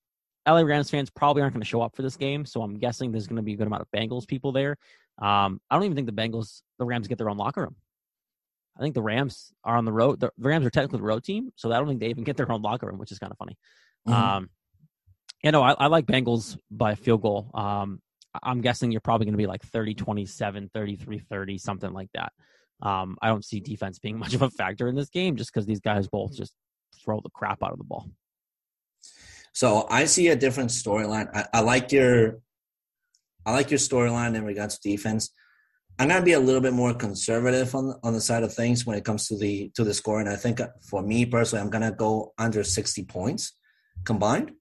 LA 0.48 0.62
Rams 0.62 0.90
fans 0.90 1.10
probably 1.10 1.42
aren't 1.42 1.54
going 1.54 1.62
to 1.62 1.68
show 1.68 1.82
up 1.82 1.96
for 1.96 2.04
this 2.04 2.16
game. 2.18 2.46
So 2.46 2.62
I'm 2.62 2.78
guessing 2.78 3.12
there's 3.12 3.28
going 3.28 3.38
to 3.38 3.42
be 3.42 3.54
a 3.54 3.58
good 3.58 3.68
amount 3.68 3.82
of 3.82 3.88
Bengals 3.92 4.28
people 4.28 4.52
there. 4.52 4.78
Um, 5.20 5.60
I 5.70 5.76
don't 5.76 5.84
even 5.86 5.96
think 5.96 6.08
the 6.08 6.14
Bengals, 6.14 6.62
the 6.78 6.86
Rams 6.86 7.08
get 7.08 7.18
their 7.18 7.30
own 7.30 7.38
locker 7.38 7.62
room. 7.62 7.76
I 8.78 8.82
think 8.82 8.94
the 8.94 9.02
Rams 9.02 9.52
are 9.64 9.76
on 9.76 9.86
the 9.86 9.92
road. 9.92 10.20
The, 10.20 10.32
Rams 10.38 10.66
are 10.66 10.70
technically 10.70 11.00
the 11.00 11.06
road 11.06 11.24
team, 11.24 11.52
so 11.56 11.72
I 11.72 11.78
don't 11.80 11.88
think 11.88 12.00
they 12.00 12.10
even 12.10 12.24
get 12.24 12.38
their 12.38 12.52
own 12.52 12.62
locker 12.62 12.86
room, 12.86 13.00
which 13.00 13.12
is 13.12 13.18
kind 13.18 13.32
of 13.32 13.38
funny. 13.38 13.58
Mhm. 14.08 14.14
Um, 14.14 14.50
you 15.44 15.52
know, 15.52 15.62
I, 15.62 15.72
I 15.74 15.88
like 15.88 16.06
Bengals 16.06 16.58
by 16.72 16.96
field 16.96 17.22
goal. 17.22 17.52
Um, 17.54 18.02
I'm 18.44 18.62
guessing 18.62 18.92
you're 18.92 19.02
probably 19.02 19.26
going 19.26 19.34
to 19.34 19.38
be 19.38 19.48
like 19.48 19.64
30 19.64 19.96
27, 19.96 20.70
33 20.74 21.20
30, 21.20 21.58
something 21.58 21.94
like 21.94 22.10
that. 22.14 22.34
Um, 22.82 23.18
I 23.22 23.28
don't 23.30 23.46
see 23.46 23.60
defense 23.60 24.00
being 24.00 24.20
much 24.24 24.34
of 24.34 24.42
a 24.42 24.50
factor 24.50 24.88
in 24.88 24.96
this 24.96 25.10
game 25.10 25.36
just 25.36 25.54
because 25.54 25.66
these 25.66 25.80
guys 25.80 26.08
both 26.08 26.36
just 26.36 26.54
throw 27.04 27.22
the 27.22 27.30
crap 27.30 27.64
out 27.64 27.72
of 27.72 27.78
the 27.78 27.84
ball. 27.84 28.10
So 29.54 29.88
I 29.90 30.06
see 30.06 30.28
a 30.28 30.36
different 30.36 30.70
storyline. 30.70 31.30
I, 31.34 31.46
I 31.54 31.60
like 31.62 31.92
your, 31.92 32.40
I 33.46 33.54
like 33.54 33.72
your 33.72 33.80
storyline 33.80 34.36
in 34.36 34.46
regards 34.46 34.78
to 34.78 34.90
defense. 34.90 35.32
I'm 36.00 36.10
gonna 36.10 36.24
be 36.24 36.34
a 36.34 36.40
little 36.40 36.62
bit 36.62 36.74
more 36.74 36.94
conservative 36.94 37.74
on 37.74 37.96
on 38.04 38.14
the 38.14 38.22
side 38.22 38.44
of 38.44 38.54
things 38.54 38.86
when 38.86 38.96
it 38.96 39.04
comes 39.04 39.28
to 39.30 39.38
the 39.38 39.72
to 39.74 39.84
the 39.84 39.96
score, 39.96 40.20
and 40.20 40.30
I 40.30 40.36
think 40.36 40.62
uh, 40.62 40.68
for 40.88 41.02
me 41.02 41.26
personally, 41.26 41.64
I'm 41.64 41.72
gonna 41.72 41.92
go 41.92 42.34
under 42.38 42.64
60 42.64 43.04
points 43.06 43.54
combined. 44.04 44.52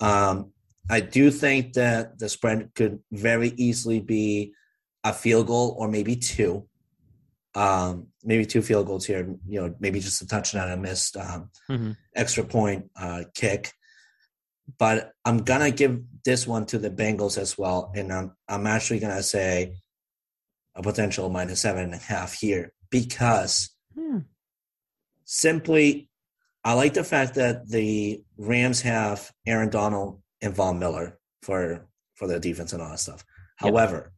Um, 0.00 0.52
I 0.90 1.00
do 1.00 1.30
think 1.30 1.74
that 1.74 2.18
the 2.18 2.28
spread 2.28 2.70
could 2.74 3.00
very 3.12 3.48
easily 3.56 4.00
be 4.00 4.54
a 5.04 5.12
field 5.12 5.46
goal 5.48 5.76
or 5.78 5.88
maybe 5.88 6.16
two. 6.16 6.66
Um, 7.54 8.08
maybe 8.22 8.46
two 8.46 8.62
field 8.62 8.86
goals 8.86 9.06
here. 9.06 9.34
You 9.46 9.60
know, 9.60 9.74
maybe 9.80 10.00
just 10.00 10.22
a 10.22 10.26
touchdown 10.26 10.68
and 10.70 10.78
a 10.78 10.82
missed 10.82 11.16
um, 11.16 11.50
Mhm. 11.68 11.96
extra 12.14 12.44
point 12.44 12.90
uh, 12.96 13.24
kick. 13.34 13.72
But 14.78 15.12
I'm 15.24 15.38
gonna 15.38 15.70
give 15.70 16.02
this 16.24 16.46
one 16.46 16.66
to 16.66 16.78
the 16.78 16.90
Bengals 16.90 17.38
as 17.38 17.56
well, 17.56 17.90
and 17.96 18.12
I'm 18.12 18.36
I'm 18.48 18.66
actually 18.66 19.00
gonna 19.00 19.22
say 19.22 19.74
a 20.74 20.82
potential 20.82 21.30
minus 21.30 21.62
seven 21.62 21.84
and 21.84 21.94
a 21.94 21.98
half 21.98 22.34
here 22.34 22.72
because 22.90 23.70
Hmm. 23.94 24.18
simply 25.24 26.07
I 26.68 26.74
like 26.74 26.92
the 26.92 27.02
fact 27.02 27.36
that 27.36 27.66
the 27.66 28.22
Rams 28.36 28.82
have 28.82 29.32
Aaron 29.46 29.70
Donald 29.70 30.20
and 30.42 30.54
Von 30.54 30.78
Miller 30.78 31.18
for 31.40 31.88
for 32.14 32.28
their 32.28 32.38
defense 32.38 32.74
and 32.74 32.82
all 32.82 32.90
that 32.90 33.00
stuff. 33.00 33.24
Yeah. 33.62 33.70
However, 33.70 34.12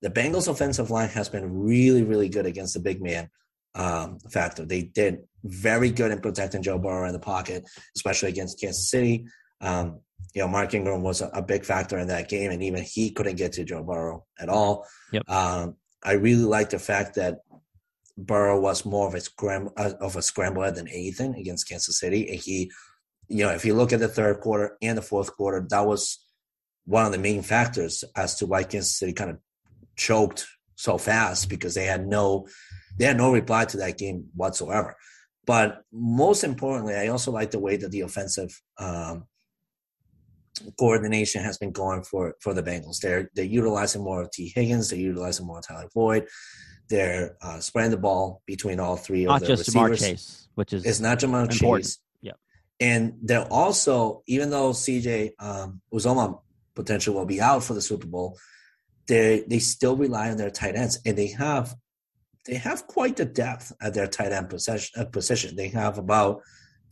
the 0.00 0.10
Bengals 0.10 0.46
offensive 0.46 0.92
line 0.92 1.08
has 1.08 1.28
been 1.28 1.64
really, 1.64 2.04
really 2.04 2.28
good 2.28 2.46
against 2.46 2.74
the 2.74 2.78
big 2.78 3.02
man 3.02 3.28
um, 3.74 4.20
factor. 4.30 4.64
They 4.64 4.82
did 4.82 5.24
very 5.42 5.90
good 5.90 6.12
in 6.12 6.20
protecting 6.20 6.62
Joe 6.62 6.78
Burrow 6.78 7.08
in 7.08 7.12
the 7.12 7.18
pocket, 7.18 7.64
especially 7.96 8.28
against 8.28 8.60
Kansas 8.60 8.88
City. 8.88 9.26
Um, 9.60 10.02
you 10.36 10.42
know, 10.42 10.48
Mark 10.48 10.72
Ingram 10.72 11.02
was 11.02 11.20
a, 11.20 11.30
a 11.30 11.42
big 11.42 11.64
factor 11.64 11.98
in 11.98 12.06
that 12.06 12.28
game, 12.28 12.52
and 12.52 12.62
even 12.62 12.84
he 12.84 13.10
couldn't 13.10 13.38
get 13.38 13.54
to 13.54 13.64
Joe 13.64 13.82
Burrow 13.82 14.24
at 14.38 14.48
all. 14.48 14.86
Yep. 15.10 15.28
Um, 15.28 15.74
I 16.04 16.12
really 16.12 16.44
like 16.44 16.70
the 16.70 16.78
fact 16.78 17.16
that 17.16 17.38
Burrow 18.16 18.58
was 18.58 18.84
more 18.84 19.06
of 19.08 19.14
a 19.14 19.20
scram 19.20 19.70
uh, 19.76 19.92
of 20.00 20.16
a 20.16 20.22
scrambler 20.22 20.70
than 20.70 20.88
anything 20.88 21.34
against 21.34 21.68
Kansas 21.68 21.98
City, 21.98 22.28
and 22.28 22.38
he, 22.38 22.70
you 23.28 23.44
know, 23.44 23.52
if 23.52 23.64
you 23.64 23.74
look 23.74 23.92
at 23.92 24.00
the 24.00 24.08
third 24.08 24.40
quarter 24.40 24.76
and 24.80 24.96
the 24.96 25.02
fourth 25.02 25.36
quarter, 25.36 25.66
that 25.70 25.86
was 25.86 26.18
one 26.86 27.04
of 27.04 27.12
the 27.12 27.18
main 27.18 27.42
factors 27.42 28.04
as 28.16 28.36
to 28.36 28.46
why 28.46 28.62
Kansas 28.62 28.98
City 28.98 29.12
kind 29.12 29.30
of 29.30 29.38
choked 29.96 30.46
so 30.76 30.98
fast 30.98 31.48
because 31.48 31.74
they 31.74 31.84
had 31.84 32.06
no 32.06 32.46
they 32.98 33.04
had 33.04 33.16
no 33.16 33.32
reply 33.32 33.64
to 33.66 33.76
that 33.78 33.98
game 33.98 34.26
whatsoever. 34.34 34.96
But 35.46 35.82
most 35.92 36.44
importantly, 36.44 36.94
I 36.94 37.08
also 37.08 37.30
like 37.30 37.50
the 37.50 37.58
way 37.58 37.76
that 37.76 37.90
the 37.90 38.00
offensive 38.00 38.60
um, 38.78 39.26
coordination 40.78 41.42
has 41.42 41.58
been 41.58 41.72
going 41.72 42.02
for 42.02 42.34
for 42.40 42.54
the 42.54 42.62
Bengals. 42.62 43.00
They're 43.00 43.30
they're 43.34 43.44
utilizing 43.44 44.02
more 44.02 44.22
of 44.22 44.30
Tee 44.30 44.52
Higgins. 44.54 44.90
They're 44.90 44.98
utilizing 44.98 45.46
more 45.46 45.58
of 45.58 45.66
Tyler 45.66 45.88
Boyd. 45.94 46.26
They're 46.88 47.36
uh, 47.42 47.58
spreading 47.60 47.90
the 47.90 47.96
ball 47.96 48.42
between 48.46 48.80
all 48.80 48.96
three 48.96 49.24
Not 49.24 49.42
of 49.42 49.48
the 49.48 49.56
just 49.56 49.70
Ja'Marr. 49.70 49.98
Chase, 49.98 50.48
which 50.54 50.72
is 50.72 50.84
It's 50.84 51.00
not 51.00 51.18
Jamal 51.18 51.42
Important. 51.42 51.84
Chase. 51.84 51.98
Yep. 52.22 52.38
And 52.80 53.14
they're 53.22 53.46
also, 53.50 54.22
even 54.26 54.50
though 54.50 54.70
CJ 54.70 55.32
um, 55.38 55.80
Uzomah 55.92 56.40
potentially 56.74 57.16
will 57.16 57.26
be 57.26 57.40
out 57.40 57.64
for 57.64 57.74
the 57.74 57.82
Super 57.82 58.06
Bowl, 58.06 58.38
they 59.08 59.44
they 59.48 59.58
still 59.58 59.96
rely 59.96 60.30
on 60.30 60.36
their 60.36 60.50
tight 60.50 60.76
ends, 60.76 60.98
and 61.06 61.16
they 61.16 61.28
have 61.28 61.74
they 62.46 62.56
have 62.56 62.86
quite 62.86 63.16
the 63.16 63.24
depth 63.24 63.72
at 63.80 63.94
their 63.94 64.06
tight 64.06 64.32
end 64.32 64.48
position. 64.48 65.00
Uh, 65.00 65.04
position. 65.04 65.56
They 65.56 65.68
have 65.68 65.98
about 65.98 66.42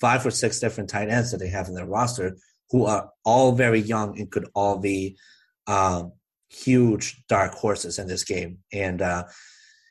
five 0.01 0.27
or 0.27 0.31
six 0.31 0.59
different 0.59 0.91
tight 0.91 1.09
ends 1.09 1.31
that 1.31 1.39
they 1.39 1.49
have 1.49 1.69
in 1.69 1.75
their 1.75 1.87
roster 1.87 2.37
who 2.71 2.87
are 2.87 3.11
all 3.25 3.53
very 3.53 3.81
young 3.81 4.19
and 4.19 4.31
could 4.31 4.49
all 4.55 4.79
be 4.79 5.17
um, 5.67 6.13
huge 6.49 7.23
dark 7.29 7.53
horses 7.53 7.99
in 7.99 8.07
this 8.07 8.25
game. 8.25 8.59
And 8.73 9.03
uh, 9.03 9.25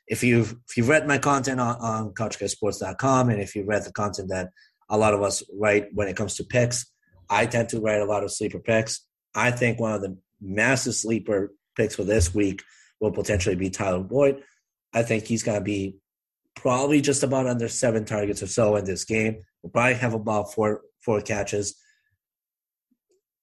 if 0.06 0.22
you've 0.22 0.54
if 0.68 0.76
you've 0.76 0.88
read 0.88 1.06
my 1.06 1.18
content 1.18 1.60
on, 1.60 1.76
on 1.76 2.10
couchguysports.com 2.14 3.30
and 3.30 3.40
if 3.40 3.54
you've 3.54 3.68
read 3.68 3.84
the 3.84 3.92
content 3.92 4.28
that 4.28 4.50
a 4.90 4.98
lot 4.98 5.14
of 5.14 5.22
us 5.22 5.42
write 5.52 5.88
when 5.94 6.08
it 6.08 6.16
comes 6.16 6.34
to 6.36 6.44
picks, 6.44 6.86
I 7.30 7.46
tend 7.46 7.70
to 7.70 7.80
write 7.80 8.00
a 8.00 8.04
lot 8.04 8.22
of 8.22 8.32
sleeper 8.32 8.58
picks. 8.58 9.06
I 9.34 9.50
think 9.50 9.80
one 9.80 9.92
of 9.92 10.02
the 10.02 10.16
massive 10.40 10.94
sleeper 10.94 11.52
picks 11.74 11.94
for 11.94 12.04
this 12.04 12.34
week 12.34 12.62
will 13.00 13.12
potentially 13.12 13.56
be 13.56 13.70
Tyler 13.70 14.00
Boyd. 14.00 14.42
I 14.92 15.02
think 15.02 15.24
he's 15.24 15.42
going 15.42 15.58
to 15.58 15.64
be 15.64 15.96
probably 16.54 17.00
just 17.00 17.22
about 17.22 17.46
under 17.46 17.68
seven 17.68 18.04
targets 18.04 18.42
or 18.42 18.46
so 18.46 18.76
in 18.76 18.84
this 18.84 19.04
game. 19.04 19.42
Will 19.62 19.70
probably 19.70 19.94
have 19.94 20.14
about 20.14 20.52
four 20.52 20.82
four 21.00 21.22
catches. 21.22 21.76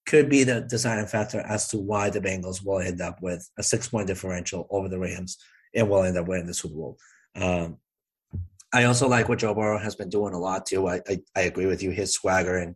Could 0.05 0.29
be 0.29 0.43
the 0.43 0.61
deciding 0.61 1.07
factor 1.07 1.39
as 1.39 1.67
to 1.69 1.77
why 1.77 2.09
the 2.09 2.21
Bengals 2.21 2.63
will 2.63 2.79
end 2.79 3.01
up 3.01 3.21
with 3.21 3.49
a 3.57 3.63
six 3.63 3.87
point 3.87 4.07
differential 4.07 4.67
over 4.69 4.87
the 4.87 4.99
Rams 4.99 5.37
and 5.73 5.89
will 5.89 6.03
end 6.03 6.17
up 6.17 6.27
winning 6.27 6.47
the 6.47 6.53
Super 6.53 6.75
Bowl. 6.75 6.97
Um, 7.35 7.77
I 8.73 8.85
also 8.85 9.07
like 9.07 9.27
what 9.27 9.39
Joe 9.39 9.53
Burrow 9.53 9.77
has 9.77 9.95
been 9.95 10.09
doing 10.09 10.33
a 10.33 10.39
lot 10.39 10.65
too. 10.65 10.87
I 10.87 11.01
I, 11.07 11.19
I 11.35 11.41
agree 11.41 11.65
with 11.65 11.83
you. 11.83 11.91
His 11.91 12.13
swagger 12.13 12.57
and 12.57 12.75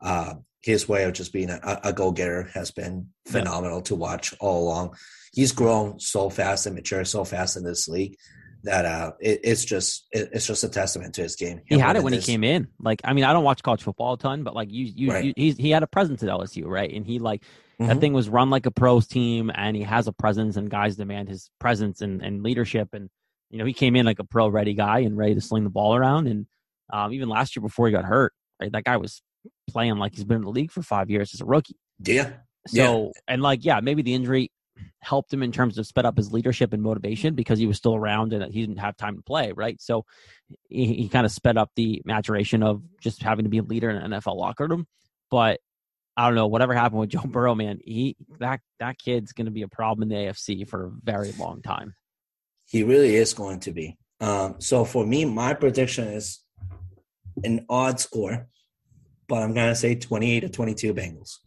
uh, 0.00 0.34
his 0.62 0.88
way 0.88 1.04
of 1.04 1.12
just 1.12 1.32
being 1.32 1.50
a, 1.50 1.80
a 1.84 1.92
go 1.92 2.10
getter 2.10 2.44
has 2.54 2.70
been 2.70 3.08
phenomenal 3.26 3.78
yeah. 3.78 3.84
to 3.84 3.94
watch 3.94 4.34
all 4.40 4.64
along. 4.64 4.96
He's 5.32 5.52
grown 5.52 6.00
so 6.00 6.30
fast 6.30 6.66
and 6.66 6.74
matured 6.74 7.08
so 7.08 7.24
fast 7.24 7.56
in 7.56 7.64
this 7.64 7.88
league 7.88 8.16
that 8.64 8.84
uh, 8.84 9.12
it, 9.20 9.40
it's 9.44 9.64
just 9.64 10.06
it, 10.10 10.30
it's 10.32 10.46
just 10.46 10.64
a 10.64 10.68
testament 10.68 11.14
to 11.14 11.22
his 11.22 11.36
game. 11.36 11.60
He 11.66 11.78
had 11.78 11.96
it 11.96 12.02
when 12.02 12.12
this. 12.12 12.26
he 12.26 12.32
came 12.32 12.42
in. 12.42 12.68
Like, 12.80 13.00
I 13.04 13.12
mean, 13.12 13.24
I 13.24 13.32
don't 13.32 13.44
watch 13.44 13.62
college 13.62 13.82
football 13.82 14.14
a 14.14 14.18
ton, 14.18 14.42
but 14.42 14.54
like 14.54 14.70
you, 14.72 14.90
you, 14.94 15.12
right. 15.12 15.24
you 15.24 15.32
he's 15.36 15.56
he 15.56 15.70
had 15.70 15.82
a 15.82 15.86
presence 15.86 16.22
at 16.22 16.28
LSU, 16.28 16.64
right? 16.66 16.92
And 16.92 17.06
he 17.06 17.18
like 17.18 17.42
mm-hmm. 17.42 17.86
that 17.86 18.00
thing 18.00 18.12
was 18.12 18.28
run 18.28 18.50
like 18.50 18.66
a 18.66 18.70
pros 18.70 19.06
team, 19.06 19.50
and 19.54 19.76
he 19.76 19.82
has 19.82 20.08
a 20.08 20.12
presence, 20.12 20.56
and 20.56 20.70
guys 20.70 20.96
demand 20.96 21.28
his 21.28 21.50
presence 21.60 22.00
and, 22.00 22.22
and 22.22 22.42
leadership. 22.42 22.88
And 22.92 23.10
you 23.50 23.58
know, 23.58 23.66
he 23.66 23.74
came 23.74 23.96
in 23.96 24.06
like 24.06 24.18
a 24.18 24.24
pro 24.24 24.48
ready 24.48 24.74
guy 24.74 25.00
and 25.00 25.16
ready 25.16 25.34
to 25.34 25.40
sling 25.40 25.64
the 25.64 25.70
ball 25.70 25.94
around. 25.94 26.26
And 26.26 26.46
um, 26.92 27.12
even 27.12 27.28
last 27.28 27.54
year 27.54 27.62
before 27.62 27.86
he 27.86 27.92
got 27.92 28.04
hurt, 28.04 28.32
right, 28.60 28.72
that 28.72 28.84
guy 28.84 28.96
was 28.96 29.22
playing 29.68 29.96
like 29.96 30.14
he's 30.14 30.24
been 30.24 30.38
in 30.38 30.44
the 30.44 30.50
league 30.50 30.72
for 30.72 30.82
five 30.82 31.10
years 31.10 31.34
as 31.34 31.40
a 31.40 31.44
rookie. 31.44 31.76
Yeah. 32.02 32.30
So 32.66 33.12
yeah. 33.14 33.20
and 33.28 33.42
like 33.42 33.62
yeah, 33.64 33.80
maybe 33.80 34.00
the 34.00 34.14
injury 34.14 34.50
helped 35.00 35.32
him 35.32 35.42
in 35.42 35.52
terms 35.52 35.78
of 35.78 35.86
sped 35.86 36.06
up 36.06 36.16
his 36.16 36.32
leadership 36.32 36.72
and 36.72 36.82
motivation 36.82 37.34
because 37.34 37.58
he 37.58 37.66
was 37.66 37.76
still 37.76 37.94
around 37.94 38.32
and 38.32 38.52
he 38.52 38.60
didn't 38.60 38.78
have 38.78 38.96
time 38.96 39.16
to 39.16 39.22
play, 39.22 39.52
right? 39.52 39.80
So 39.80 40.04
he, 40.68 40.94
he 40.94 41.08
kind 41.08 41.26
of 41.26 41.32
sped 41.32 41.56
up 41.56 41.70
the 41.76 42.02
maturation 42.04 42.62
of 42.62 42.82
just 43.00 43.22
having 43.22 43.44
to 43.44 43.48
be 43.48 43.58
a 43.58 43.62
leader 43.62 43.90
in 43.90 43.96
an 43.96 44.10
NFL 44.12 44.36
locker 44.36 44.66
room. 44.66 44.86
But 45.30 45.60
I 46.16 46.26
don't 46.26 46.36
know, 46.36 46.46
whatever 46.46 46.74
happened 46.74 47.00
with 47.00 47.10
Joe 47.10 47.22
Burrow, 47.24 47.54
man, 47.54 47.78
he 47.84 48.16
that 48.38 48.60
that 48.80 48.98
kid's 48.98 49.32
going 49.32 49.46
to 49.46 49.50
be 49.50 49.62
a 49.62 49.68
problem 49.68 50.02
in 50.02 50.08
the 50.08 50.26
AFC 50.26 50.68
for 50.68 50.86
a 50.86 50.92
very 51.02 51.32
long 51.32 51.62
time. 51.62 51.94
He 52.66 52.82
really 52.82 53.14
is 53.16 53.34
going 53.34 53.60
to 53.60 53.72
be. 53.72 53.98
Um, 54.20 54.56
so 54.58 54.84
for 54.84 55.04
me, 55.04 55.24
my 55.24 55.54
prediction 55.54 56.08
is 56.08 56.40
an 57.42 57.66
odd 57.68 58.00
score, 58.00 58.48
but 59.28 59.42
I'm 59.42 59.52
going 59.54 59.68
to 59.68 59.74
say 59.74 59.96
28 59.96 60.40
to 60.40 60.48
22 60.48 60.94
Bengals. 60.94 61.38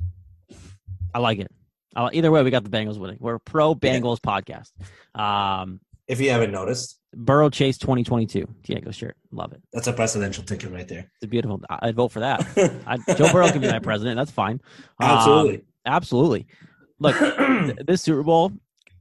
I 1.13 1.19
like 1.19 1.39
it. 1.39 1.51
Uh, 1.97 2.11
either 2.13 2.29
way, 2.29 2.43
we 2.43 2.51
got 2.51 2.63
the 2.63 2.69
Bengals 2.69 2.99
winning. 2.99 3.17
We're 3.19 3.39
pro 3.39 3.73
Bengals 3.73 4.19
yeah. 4.23 4.39
podcast. 4.39 5.19
Um, 5.19 5.81
if 6.07 6.21
you 6.21 6.29
haven't 6.29 6.51
noticed, 6.51 6.99
Burrow 7.13 7.49
Chase 7.49 7.79
2022 7.79 8.47
Diego 8.61 8.91
shirt. 8.91 9.17
Love 9.31 9.51
it. 9.53 9.63
That's 9.73 9.87
a 9.87 9.93
presidential 9.93 10.43
ticket 10.43 10.71
right 10.71 10.87
there. 10.87 11.11
It's 11.19 11.29
beautiful. 11.29 11.59
I'd 11.67 11.95
vote 11.95 12.11
for 12.11 12.19
that. 12.19 12.45
I, 12.87 12.97
Joe 13.15 13.31
Burrow 13.31 13.51
can 13.51 13.61
be 13.61 13.67
my 13.67 13.79
president. 13.79 14.15
That's 14.15 14.29
fine. 14.29 14.61
Absolutely. 15.01 15.55
Um, 15.55 15.61
absolutely. 15.87 16.47
Look, 16.99 17.15
this 17.87 18.03
Super 18.03 18.21
Bowl 18.21 18.51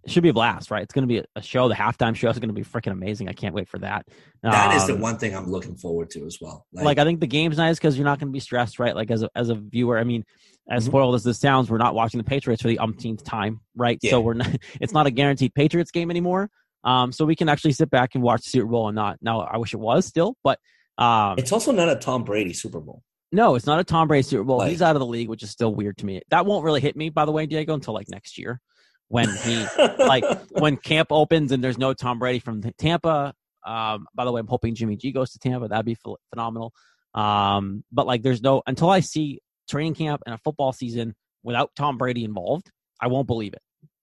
should 0.06 0.22
be 0.22 0.30
a 0.30 0.32
blast, 0.32 0.70
right? 0.70 0.82
It's 0.82 0.94
going 0.94 1.06
to 1.06 1.12
be 1.12 1.22
a 1.36 1.42
show. 1.42 1.68
The 1.68 1.74
halftime 1.74 2.16
show 2.16 2.30
is 2.30 2.38
going 2.38 2.48
to 2.48 2.54
be 2.54 2.64
freaking 2.64 2.92
amazing. 2.92 3.28
I 3.28 3.34
can't 3.34 3.54
wait 3.54 3.68
for 3.68 3.78
that. 3.78 4.06
That 4.42 4.70
um, 4.70 4.76
is 4.76 4.86
the 4.86 4.94
um, 4.94 5.00
one 5.00 5.18
thing 5.18 5.36
I'm 5.36 5.50
looking 5.50 5.76
forward 5.76 6.10
to 6.10 6.24
as 6.24 6.38
well. 6.40 6.66
Like, 6.72 6.84
like 6.84 6.98
I 6.98 7.04
think 7.04 7.20
the 7.20 7.26
game's 7.26 7.58
nice 7.58 7.76
because 7.76 7.98
you're 7.98 8.04
not 8.06 8.18
going 8.18 8.28
to 8.28 8.32
be 8.32 8.40
stressed, 8.40 8.78
right? 8.78 8.94
Like 8.94 9.10
as 9.10 9.22
a, 9.22 9.30
as 9.34 9.50
a 9.50 9.54
viewer, 9.54 9.98
I 9.98 10.04
mean, 10.04 10.24
as 10.68 10.82
mm-hmm. 10.82 10.90
spoiled 10.90 11.14
as 11.14 11.25
this 11.25 11.38
sounds, 11.38 11.70
we're 11.70 11.78
not 11.78 11.94
watching 11.94 12.18
the 12.18 12.25
Patriots 12.25 12.62
for 12.62 12.68
the 12.68 12.78
umpteenth 12.78 13.25
time, 13.25 13.61
right? 13.75 13.99
Yeah. 14.02 14.11
So 14.12 14.20
we're 14.20 14.35
not. 14.35 14.49
It's 14.80 14.92
not 14.92 15.06
a 15.06 15.11
guaranteed 15.11 15.54
Patriots 15.54 15.90
game 15.90 16.11
anymore. 16.11 16.50
Um, 16.85 17.12
so 17.12 17.25
we 17.25 17.35
can 17.35 17.49
actually 17.49 17.73
sit 17.73 17.90
back 17.90 18.14
and 18.14 18.23
watch 18.23 18.42
the 18.44 18.50
Super 18.50 18.66
Bowl 18.66 18.88
and 18.88 18.94
not. 18.94 19.18
Now 19.20 19.40
I 19.40 19.58
wish 19.58 19.75
it 19.75 19.78
was 19.78 20.06
still, 20.06 20.37
but 20.44 20.58
um, 20.99 21.37
it's 21.38 21.52
also 21.52 21.73
not 21.73 21.88
a 21.88 21.96
Tom 21.96 22.25
Brady 22.25 22.52
Super 22.52 22.80
Bowl. 22.80 23.02
No, 23.32 23.54
it's 23.56 23.66
not 23.66 23.80
a 23.80 23.85
Tom 23.85 24.08
Brady 24.08 24.23
Super 24.23 24.44
Bowl. 24.44 24.58
Like, 24.58 24.70
He's 24.70 24.82
out 24.82 24.94
of 24.94 25.00
the 25.00 25.06
league, 25.06 25.28
which 25.28 25.42
is 25.42 25.50
still 25.50 25.75
weird 25.75 25.99
to 25.99 26.06
me. 26.06 26.23
That 26.30 26.46
won't 26.46 26.64
really 26.64 26.80
hit 26.80 26.96
me, 26.96 27.11
by 27.11 27.25
the 27.25 27.32
way, 27.32 27.46
Diego, 27.46 27.75
until 27.75 27.94
like 27.94 28.08
next 28.08 28.38
year 28.38 28.61
when 29.08 29.28
he 29.28 29.64
like 29.99 30.25
when 30.50 30.76
camp 30.76 31.08
opens 31.11 31.52
and 31.52 31.62
there's 31.62 31.78
no 31.78 31.92
Tom 31.92 32.18
Brady 32.18 32.38
from 32.38 32.62
Tampa. 32.78 33.35
Um, 33.64 34.06
by 34.14 34.25
the 34.25 34.32
way, 34.32 34.40
I'm 34.40 34.46
hoping 34.46 34.75
Jimmy 34.75 34.96
G 34.96 35.12
goes 35.12 35.32
to 35.32 35.38
Tampa. 35.38 35.68
That'd 35.68 35.87
be 35.87 35.99
phenomenal. 36.30 36.73
Um, 37.14 37.85
but 37.90 38.06
like, 38.06 38.23
there's 38.23 38.42
no 38.42 38.62
until 38.66 38.90
I 38.90 39.00
see 39.00 39.40
training 39.68 39.94
camp 39.94 40.23
and 40.26 40.35
a 40.35 40.38
football 40.38 40.73
season 40.73 41.14
without 41.42 41.70
Tom 41.76 41.99
Brady 41.99 42.25
involved, 42.25 42.70
I 43.00 43.08
won't 43.08 43.26
believe 43.26 43.52
it. 43.52 43.62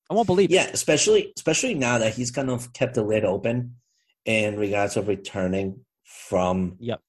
I 0.09 0.13
won't 0.13 0.27
believe 0.27 0.51
yeah, 0.51 0.63
it. 0.63 0.67
Yeah, 0.67 0.73
especially 0.73 1.33
especially 1.35 1.73
now 1.73 1.97
that 1.97 2.13
he's 2.13 2.31
kind 2.31 2.49
of 2.49 2.71
kept 2.73 2.95
the 2.95 3.03
lid 3.03 3.25
open 3.25 3.75
in 4.25 4.57
regards 4.57 4.97
of 4.97 5.07
returning 5.07 5.79
from 6.03 6.75
yep. 6.79 6.99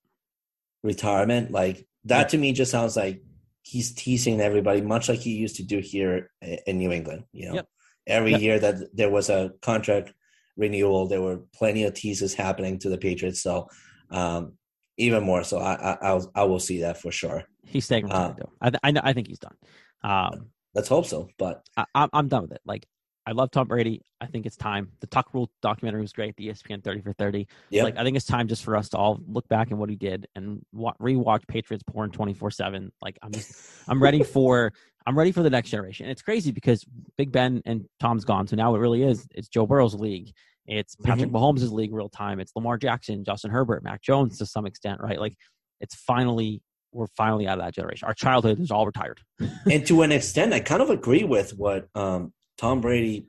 retirement. 0.83 1.51
Like 1.51 1.87
that 2.05 2.19
yep. 2.19 2.29
to 2.29 2.39
me 2.39 2.53
just 2.53 2.71
sounds 2.71 2.97
like 2.97 3.23
he's 3.63 3.93
teasing 3.93 4.41
everybody, 4.41 4.81
much 4.81 5.09
like 5.09 5.21
he 5.21 5.33
used 5.33 5.57
to 5.57 5.63
do 5.63 5.81
here 5.81 6.31
in 6.67 6.79
New 6.79 6.93
England. 6.93 7.25
You 7.33 7.49
know, 7.49 7.55
yep 7.57 7.67
every 8.07 8.35
year 8.35 8.59
that 8.59 8.97
there 8.97 9.11
was 9.11 9.31
a 9.31 9.53
contract 9.63 10.13
renewal, 10.57 11.07
there 11.07 11.23
were 11.23 11.41
plenty 11.55 11.85
of 11.85 11.95
teases 11.95 12.35
happening 12.35 12.79
to 12.79 12.89
the 12.89 12.99
Patriots. 12.99 13.43
So 13.43 13.69
um, 14.11 14.55
even 14.97 15.23
more 15.23 15.45
so, 15.45 15.59
I, 15.59 15.75
I 15.75 15.99
I'll, 16.03 16.31
I 16.35 16.45
will 16.45 16.61
see 16.61 16.81
that 16.81 17.01
for 17.01 17.11
sure. 17.11 17.45
He's 17.67 17.85
staying 17.85 18.05
retired, 18.05 18.43
uh, 18.61 18.71
I, 18.83 18.89
I, 18.89 18.93
I 19.03 19.13
think 19.13 19.29
he's 19.29 19.39
done. 19.39 19.57
Um, 20.03 20.51
let's 20.75 20.89
hope 20.89 21.07
so. 21.07 21.29
But 21.39 21.67
I, 21.77 21.85
I'm 21.95 22.11
I'm 22.13 22.29
done 22.29 22.43
with 22.43 22.53
it. 22.53 22.61
Like 22.65 22.87
I 23.27 23.33
love 23.33 23.51
Tom 23.51 23.69
Brady. 23.69 24.03
I 24.21 24.27
think 24.27 24.45
it's 24.47 24.57
time. 24.57 24.91
The 25.01 25.07
Tuck 25.07 25.33
Rule 25.33 25.51
documentary 25.63 26.03
was 26.03 26.13
great. 26.13 26.37
The 26.37 26.49
ESPN 26.49 26.85
30 26.85 27.01
for 27.01 27.13
30. 27.15 27.47
Yeah. 27.71 27.85
Like 27.85 27.97
I 27.97 28.05
think 28.05 28.17
it's 28.17 28.27
time 28.27 28.49
just 28.49 28.65
for 28.65 28.77
us 28.77 28.91
to 28.91 28.99
all 28.99 29.21
look 29.27 29.49
back 29.49 29.71
at 29.71 29.79
what 29.79 29.89
he 29.89 29.97
did 29.97 30.27
and 30.35 30.65
wa- 30.73 30.95
rewatch 31.01 31.47
Patriots 31.49 31.83
porn 31.87 32.11
24 32.11 32.51
seven. 32.51 32.93
Like 33.01 33.19
I'm 33.23 33.33
just, 33.33 33.55
I'm 33.89 34.03
ready 34.03 34.23
for, 34.23 34.73
I'm 35.07 35.17
ready 35.17 35.33
for 35.33 35.43
the 35.43 35.51
next 35.51 35.71
generation. 35.71 36.09
it's 36.09 36.23
crazy 36.23 36.51
because 36.51 36.85
Big 37.17 37.33
Ben 37.33 37.63
and 37.65 37.87
Tom's 37.99 38.25
gone. 38.25 38.47
So 38.47 38.57
now 38.57 38.75
it 38.75 38.79
really 38.79 39.03
is, 39.03 39.27
it's 39.35 39.49
Joe 39.49 39.67
Burrow's 39.67 39.95
league. 39.95 40.33
It's 40.67 40.97
Patrick 40.97 41.31
mm-hmm. 41.31 41.37
Mahomes' 41.37 41.71
league 41.71 41.93
real 41.93 42.09
time. 42.09 42.41
It's 42.41 42.53
Lamar 42.57 42.79
Jackson, 42.79 43.25
Justin 43.25 43.51
Herbert, 43.51 43.83
Mac 43.83 44.03
Jones 44.03 44.39
to 44.39 44.47
some 44.47 44.67
extent, 44.67 45.01
right? 45.01 45.21
Like 45.21 45.37
it's 45.81 45.95
finally, 45.95 46.63
we're 46.93 47.07
finally 47.17 47.47
out 47.47 47.59
of 47.59 47.65
that 47.65 47.75
generation. 47.75 48.07
Our 48.07 48.15
childhood 48.15 48.61
is 48.61 48.71
all 48.71 48.87
retired. 48.87 49.21
and 49.71 49.87
to 49.87 50.03
an 50.03 50.13
extent, 50.13 50.53
I 50.53 50.61
kind 50.61 50.81
of 50.81 50.91
agree 50.91 51.25
with 51.25 51.51
what 51.57 51.89
um, 51.95 52.33
Tom 52.57 52.81
Brady, 52.81 53.27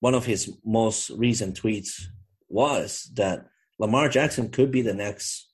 one 0.00 0.14
of 0.14 0.26
his 0.26 0.52
most 0.64 1.10
recent 1.10 1.60
tweets 1.60 2.02
was 2.48 3.10
that 3.14 3.46
Lamar 3.78 4.08
Jackson 4.08 4.50
could 4.50 4.70
be 4.70 4.82
the 4.82 4.94
next 4.94 5.48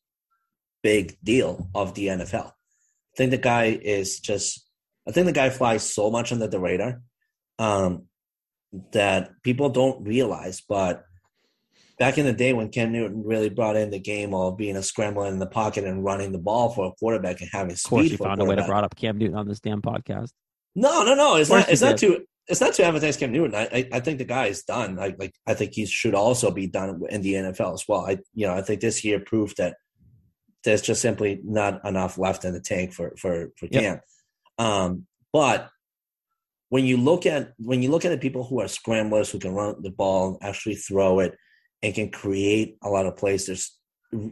big 0.83 1.17
deal 1.23 1.71
of 1.75 1.95
the 1.95 2.09
NFL. 2.09 2.49
I 2.49 3.17
think 3.17 3.31
the 3.31 3.39
guy 3.39 3.79
is 3.81 4.21
just, 4.21 4.67
I 5.09 5.13
think 5.13 5.27
the 5.27 5.33
guy 5.33 5.51
flies 5.51 5.83
so 5.83 6.11
much 6.11 6.33
under 6.33 6.47
the 6.47 6.61
radar 6.61 7.01
um, 7.59 8.07
that 8.93 9.31
people 9.43 9.69
don't 9.69 10.07
realize. 10.07 10.61
But 10.61 11.05
back 11.99 12.19
in 12.19 12.27
the 12.27 12.33
day 12.33 12.53
when 12.53 12.71
Cam 12.71 12.93
Newton 12.93 13.23
really 13.25 13.49
brought 13.49 13.77
in 13.77 13.91
the 13.91 13.99
game 13.99 14.35
of 14.35 14.57
being 14.57 14.77
a 14.77 14.83
scrambler 14.83 15.27
in 15.27 15.39
the 15.39 15.47
pocket 15.47 15.85
and 15.85 16.05
running 16.05 16.33
the 16.33 16.39
ball 16.39 16.71
for 16.71 16.87
a 16.87 16.93
quarterback 16.93 17.41
and 17.41 17.51
having 17.53 17.77
speed. 17.77 17.87
Of 17.87 17.91
course, 17.91 18.11
you 18.11 18.17
found 18.17 18.41
a 18.41 18.45
way 18.45 18.57
to 18.57 18.65
brought 18.65 18.85
up 18.85 18.97
Cam 18.97 19.19
Newton 19.19 19.37
on 19.37 19.49
this 19.49 19.61
damn 19.61 19.83
podcast. 19.83 20.31
No, 20.75 21.03
no, 21.03 21.15
no. 21.15 21.37
It's 21.37 21.51
not. 21.51 21.69
It's 21.69 21.83
not 21.83 21.99
too 21.99 22.25
it's 22.51 22.61
not 22.61 22.75
to 22.75 22.85
advertise 22.85 23.17
Cam 23.17 23.33
Newton. 23.33 23.55
I, 23.55 23.69
I, 23.73 23.89
I 23.93 24.01
think 24.01 24.19
the 24.19 24.25
guy 24.25 24.47
is 24.47 24.65
done. 24.65 24.99
I 24.99 25.15
like 25.19 25.35
I 25.47 25.55
think 25.55 25.73
he 25.73 25.87
should 25.87 26.15
also 26.15 26.51
be 26.51 26.67
done 26.67 27.01
in 27.09 27.23
the 27.23 27.35
NFL 27.35 27.75
as 27.75 27.85
well. 27.89 28.05
I 28.07 28.19
you 28.35 28.47
know 28.47 28.55
I 28.55 28.63
think 28.63 28.81
this 28.81 29.05
year 29.05 29.21
proved 29.21 29.57
that 29.59 29.77
there's 30.65 30.83
just 30.83 31.01
simply 31.01 31.41
not 31.45 31.85
enough 31.87 32.19
left 32.19 32.45
in 32.45 32.53
the 32.53 32.61
tank 32.61 32.93
for 32.93 33.15
for 33.17 33.51
for 33.57 33.69
Cam. 33.69 33.83
Yep. 33.83 34.05
Um, 34.59 35.07
but 35.33 35.71
when 36.71 36.87
you 36.87 36.97
look 36.97 37.27
at 37.27 37.53
when 37.59 37.83
you 37.83 37.91
look 37.91 38.05
at 38.05 38.11
the 38.11 38.19
people 38.19 38.45
who 38.45 38.61
are 38.61 38.69
scramblers 38.69 39.31
who 39.31 39.39
can 39.39 39.53
run 39.53 39.83
the 39.83 39.91
ball 39.91 40.29
and 40.29 40.37
actually 40.43 40.77
throw 40.77 41.19
it 41.19 41.37
and 41.83 41.95
can 41.95 42.11
create 42.11 42.79
a 42.83 42.89
lot 42.89 43.07
of 43.07 43.17
plays, 43.17 43.47
there's 43.47 43.77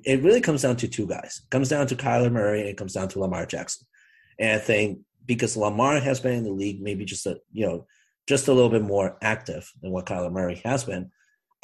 it 0.05 0.23
really 0.23 0.41
comes 0.41 0.63
down 0.63 0.77
to 0.77 0.89
two 0.89 1.07
guys. 1.07 1.43
It 1.45 1.51
comes 1.51 1.69
down 1.69 1.87
to 1.89 1.97
Kyler 1.97 2.33
Murray 2.33 2.61
and 2.61 2.69
it 2.69 2.77
comes 2.77 2.95
down 2.95 3.09
to 3.09 3.21
Lamar 3.21 3.45
Jackson. 3.45 3.87
And 4.39 4.53
I 4.53 4.59
think 4.59 5.01
because 5.27 5.57
Lamar 5.57 6.01
has 6.01 6.21
been 6.21 6.35
in 6.35 6.45
the 6.45 6.53
league 6.53 6.81
maybe 6.81 7.05
just 7.05 7.27
a 7.27 7.39
you 7.53 7.67
know 7.67 7.87
just 8.29 8.47
a 8.47 8.53
little 8.53 8.71
bit 8.71 8.83
more 8.83 9.19
active 9.21 9.71
than 9.83 9.91
what 9.91 10.07
Kyler 10.07 10.33
Murray 10.33 10.63
has 10.65 10.85
been, 10.85 11.11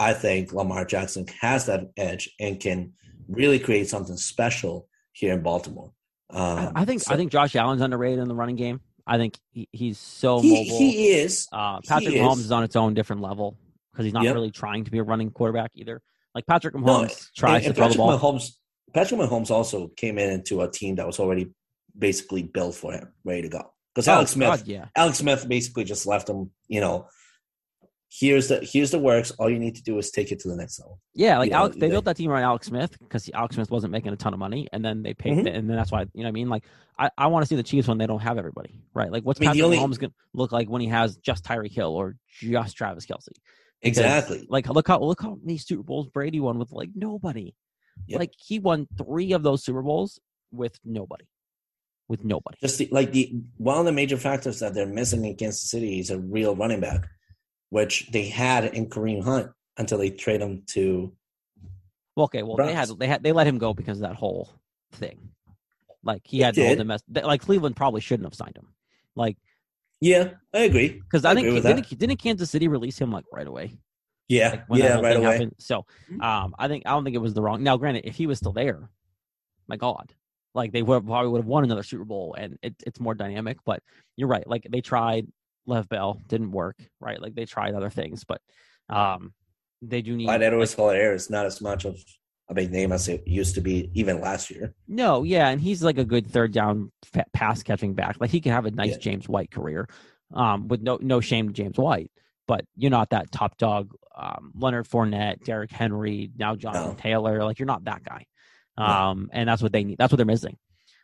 I 0.01 0.13
think 0.13 0.53
Lamar 0.53 0.85
Jackson 0.85 1.27
has 1.41 1.67
that 1.67 1.91
edge 1.97 2.31
and 2.41 2.59
can 2.59 2.95
really 3.29 3.61
create 3.61 3.89
something 3.89 4.17
special 4.17 4.89
here 5.13 5.35
in 5.35 5.43
Baltimore. 5.43 5.93
Um, 6.31 6.73
I 6.75 6.85
think 6.85 7.03
so 7.03 7.15
I 7.15 7.17
think 7.17 7.31
Josh 7.31 7.55
Allen's 7.55 7.81
underrated 7.81 8.19
in 8.19 8.27
the 8.27 8.35
running 8.35 8.57
game. 8.57 8.81
I 9.07 9.19
think 9.19 9.39
he, 9.53 9.69
he's 9.73 9.99
so 9.99 10.41
he, 10.41 10.51
mobile. 10.51 10.79
he 10.79 11.09
is. 11.11 11.47
uh, 11.53 11.81
Patrick 11.87 12.15
he 12.15 12.21
Mahomes 12.21 12.39
is. 12.39 12.45
is 12.47 12.53
on 12.53 12.65
its 12.65 12.77
own 12.77 12.95
different 12.95 13.23
level 13.23 13.57
because 13.93 14.05
he's 14.05 14.15
not 14.15 14.25
Yep. 14.25 14.35
really 14.35 14.51
trying 14.51 14.85
to 14.85 14.91
be 14.91 14.99
a 14.99 15.03
running 15.03 15.31
quarterback 15.31 15.71
either. 15.75 16.01
Like 16.35 16.47
Patrick 16.47 16.75
No, 16.75 16.81
Mahomes 16.83 17.29
tries 17.37 17.57
and, 17.57 17.63
to 17.63 17.67
and 17.69 17.77
throw 17.77 17.85
the 17.85 17.89
Patrick 17.91 18.21
ball. 18.21 18.33
Mahomes, 18.35 18.51
Patrick 18.95 19.21
Mahomes 19.21 19.51
also 19.51 19.89
came 19.89 20.19
in 20.19 20.31
into 20.31 20.63
a 20.63 20.71
team 20.71 20.95
that 20.97 21.07
was 21.07 21.21
already 21.21 21.51
basically 21.97 22.43
built 22.43 22.75
for 22.75 22.93
him, 22.93 23.13
ready 23.25 23.43
to 23.43 23.49
go. 23.49 23.73
Because 23.95 24.09
Oh, 24.09 24.13
Alex 24.15 24.33
Smith, 24.33 24.49
God, 24.49 24.67
yeah. 24.67 24.87
Alex 24.97 25.19
Smith 25.19 25.47
basically 25.49 25.85
just 25.85 26.07
left 26.07 26.29
him. 26.29 26.51
You 26.67 26.81
know, 26.81 27.07
here's 28.21 28.49
the 28.49 28.61
here's 28.61 28.91
the 28.91 28.99
works. 28.99 29.31
All 29.33 29.51
you 29.51 29.59
need 29.59 29.75
to 29.77 29.83
do 29.83 29.99
is 29.99 30.11
take 30.11 30.31
it 30.33 30.39
to 30.41 30.49
the 30.49 30.57
next 30.57 30.79
level. 30.81 31.01
Yeah, 31.15 31.39
like 31.39 31.51
you 31.51 31.53
know, 31.57 31.69
they 31.69 31.81
they- 31.81 31.89
built 31.91 32.05
that 32.05 32.17
team 32.17 32.31
around 32.31 32.43
Alex 32.45 32.67
Smith 32.69 32.97
because 32.99 33.29
Alex 33.35 33.57
Smith 33.57 33.71
wasn't 33.71 33.93
making 33.93 34.13
a 34.13 34.17
ton 34.17 34.33
of 34.33 34.39
money, 34.39 34.69
and 34.73 34.85
then 34.85 35.03
they 35.03 35.15
paid, 35.15 35.33
Mhm. 35.39 35.55
and 35.55 35.69
then 35.69 35.77
that's 35.77 35.91
why 35.93 36.01
you 36.03 36.09
know 36.17 36.23
what 36.25 36.29
I 36.29 36.33
mean. 36.33 36.49
Like 36.49 36.65
I, 36.99 37.11
I 37.19 37.27
want 37.27 37.43
to 37.43 37.47
see 37.49 37.57
the 37.57 37.63
Chiefs 37.63 37.89
when 37.89 37.99
they 37.99 38.07
don't 38.07 38.21
have 38.21 38.39
everybody, 38.39 38.81
right? 38.95 39.11
Like 39.11 39.25
what's 39.25 39.41
I 39.41 39.43
mean, 39.43 39.49
Patrick 39.51 39.65
only- 39.65 39.79
Mahomes 39.79 39.99
gonna 39.99 40.13
look 40.33 40.53
like 40.53 40.69
when 40.69 40.81
he 40.81 40.89
has 40.89 41.17
just 41.17 41.45
Tyreek 41.45 41.73
Hill 41.73 41.95
or 41.95 42.17
just 42.41 42.77
Travis 42.77 43.07
Kelce? 43.07 43.29
Because, 43.83 43.99
Exactly. 43.99 44.47
Like 44.49 44.69
look 44.69 44.87
how 44.89 45.01
look 45.01 45.21
how 45.21 45.37
many 45.43 45.59
Super 45.59 45.83
Bowls 45.83 46.09
Brady 46.09 46.41
won 46.41 46.59
with 46.59 46.73
like 46.73 46.91
nobody. 46.95 47.55
Yep. 48.07 48.19
Like 48.21 48.33
he 48.39 48.59
won 48.59 48.87
three 48.97 49.33
of 49.33 49.43
those 49.43 49.63
Super 49.65 49.83
Bowls 49.83 50.19
with 50.53 50.79
nobody, 50.85 51.27
with 52.09 52.25
nobody. 52.25 52.57
Just 52.61 52.79
the, 52.79 52.89
like 52.91 53.13
the 53.13 53.33
one 53.59 53.79
of 53.79 53.85
the 53.85 53.93
major 53.93 54.17
factors 54.17 54.61
that 54.61 54.73
they're 54.75 54.87
missing 54.87 55.25
in 55.25 55.37
Kansas 55.37 55.69
City 55.71 55.99
is 56.01 56.11
a 56.11 56.19
real 56.19 56.57
running 56.57 56.81
back, 56.81 57.07
which 57.75 58.07
they 58.13 58.29
had 58.29 58.67
in 58.67 58.87
Kareem 58.89 59.25
Hunt 59.25 59.51
until 59.79 59.99
they 59.99 60.09
trade 60.09 60.41
him 60.41 60.63
to. 60.69 61.13
Well, 62.15 62.27
okay, 62.27 62.45
well 62.45 62.57
they 62.57 62.73
had 62.73 62.89
they 63.01 63.09
had 63.09 63.25
they 63.25 63.33
let 63.33 63.49
him 63.49 63.59
go 63.59 63.75
because 63.75 63.99
of 63.99 64.03
that 64.03 64.15
whole 64.15 64.49
thing. 64.93 65.31
Like 66.05 66.23
he 66.25 66.39
They 66.39 66.45
had 66.45 66.55
the 66.55 66.61
whole 66.63 66.71
did. 66.71 66.79
domestic. 66.79 67.25
Like 67.25 67.41
Cleveland 67.41 67.75
probably 67.75 68.01
shouldn't 68.01 68.27
have 68.29 68.35
signed 68.35 68.57
him. 68.57 68.69
Like 69.17 69.39
Yeah, 70.01 70.35
I 70.55 70.61
agree. 70.61 71.01
because 71.03 71.25
I, 71.25 71.33
I 71.33 71.35
think 71.35 71.49
didn't, 71.49 71.99
didn't 71.99 72.17
Kansas 72.19 72.49
City 72.49 72.69
release 72.69 72.97
him 72.97 73.11
like 73.11 73.25
right 73.33 73.47
away? 73.47 73.73
Yeah, 74.29 74.63
Like 74.69 74.81
yeah, 74.81 75.01
right 75.01 75.17
away. 75.17 75.33
happened. 75.33 75.57
So 75.59 75.85
um, 76.21 76.55
I 76.57 76.69
think 76.69 76.85
I 76.87 76.91
don't 76.91 77.03
think 77.03 77.17
it 77.17 77.27
was 77.27 77.35
the 77.35 77.43
wrong. 77.43 77.65
Now, 77.65 77.77
granted, 77.77 78.07
if 78.07 78.15
he 78.15 78.29
was 78.29 78.39
still 78.39 78.53
there, 78.53 78.89
my 79.67 79.77
God, 79.77 80.15
like 80.55 80.71
they 80.71 80.83
would 80.83 81.05
probably 81.05 81.29
would 81.33 81.39
have 81.41 81.47
won 81.47 81.65
another 81.65 81.83
Super 81.83 82.05
Bowl, 82.05 82.37
and 82.39 82.57
it, 82.63 82.75
it's 82.87 83.01
more 83.01 83.15
dynamic. 83.15 83.59
But 83.67 83.83
you're 84.15 84.29
right. 84.29 84.47
Like 84.47 84.65
they 84.71 84.81
tried 84.81 85.27
Lev 85.67 85.89
Bell, 85.89 86.21
didn't 86.29 86.51
work. 86.53 86.77
Right. 87.01 87.21
Like 87.21 87.35
they 87.35 87.45
tried 87.47 87.75
other 87.75 87.91
things, 87.91 88.25
but 88.25 88.41
um, 88.89 89.33
they 89.83 90.03
do 90.03 90.17
need. 90.17 90.29
Edwards 90.29 90.77
like- 90.79 90.97
Helaire 90.97 91.15
is 91.15 91.31
not 91.31 91.47
as 91.47 91.61
much 91.61 91.85
of 91.85 91.99
a 92.49 92.55
big 92.55 92.71
name 92.71 92.93
as 92.93 93.09
it 93.09 93.27
used 93.27 93.55
to 93.55 93.61
be 93.63 93.91
even 93.95 94.21
last 94.21 94.51
year. 94.51 94.75
No, 94.87 95.23
yeah, 95.23 95.49
and 95.49 95.61
he's 95.61 95.83
like 95.83 95.97
a 95.97 96.05
good 96.05 96.27
third 96.31 96.53
down 96.53 96.93
pass 97.33 97.63
catching 97.63 97.95
back. 97.95 98.17
Like 98.21 98.31
he 98.31 98.41
could 98.43 98.53
have 98.53 98.67
a 98.67 98.71
nice 98.71 98.91
Yeah. 98.93 98.99
James 98.99 99.27
White 99.29 99.51
career, 99.51 99.89
um, 100.35 100.69
with 100.69 100.83
no 100.83 100.99
no 101.01 101.21
shame 101.21 101.47
to 101.49 101.55
James 101.55 101.79
White, 101.79 102.11
but 102.47 102.67
you're 102.77 102.91
not 102.91 103.11
that 103.11 103.33
top 103.33 103.57
dog. 103.57 103.95
Um, 104.17 104.53
Leonard 104.55 104.87
Fournette, 104.87 105.43
Derrick 105.45 105.71
Henry, 105.73 106.31
now 106.37 106.55
Jonathan 106.55 106.91
No. 106.91 106.95
Taylor. 106.97 107.43
Like 107.45 107.59
you're 107.59 107.67
not 107.67 107.85
that 107.85 108.05
guy, 108.05 108.27
No. 108.79 108.85
um, 108.85 109.31
and 109.33 109.49
that's 109.49 109.63
what 109.63 109.73
they 109.73 109.83
need. 109.85 109.97
That's 109.99 110.13
what 110.13 110.19
they're 110.19 110.27
missing. 110.27 110.59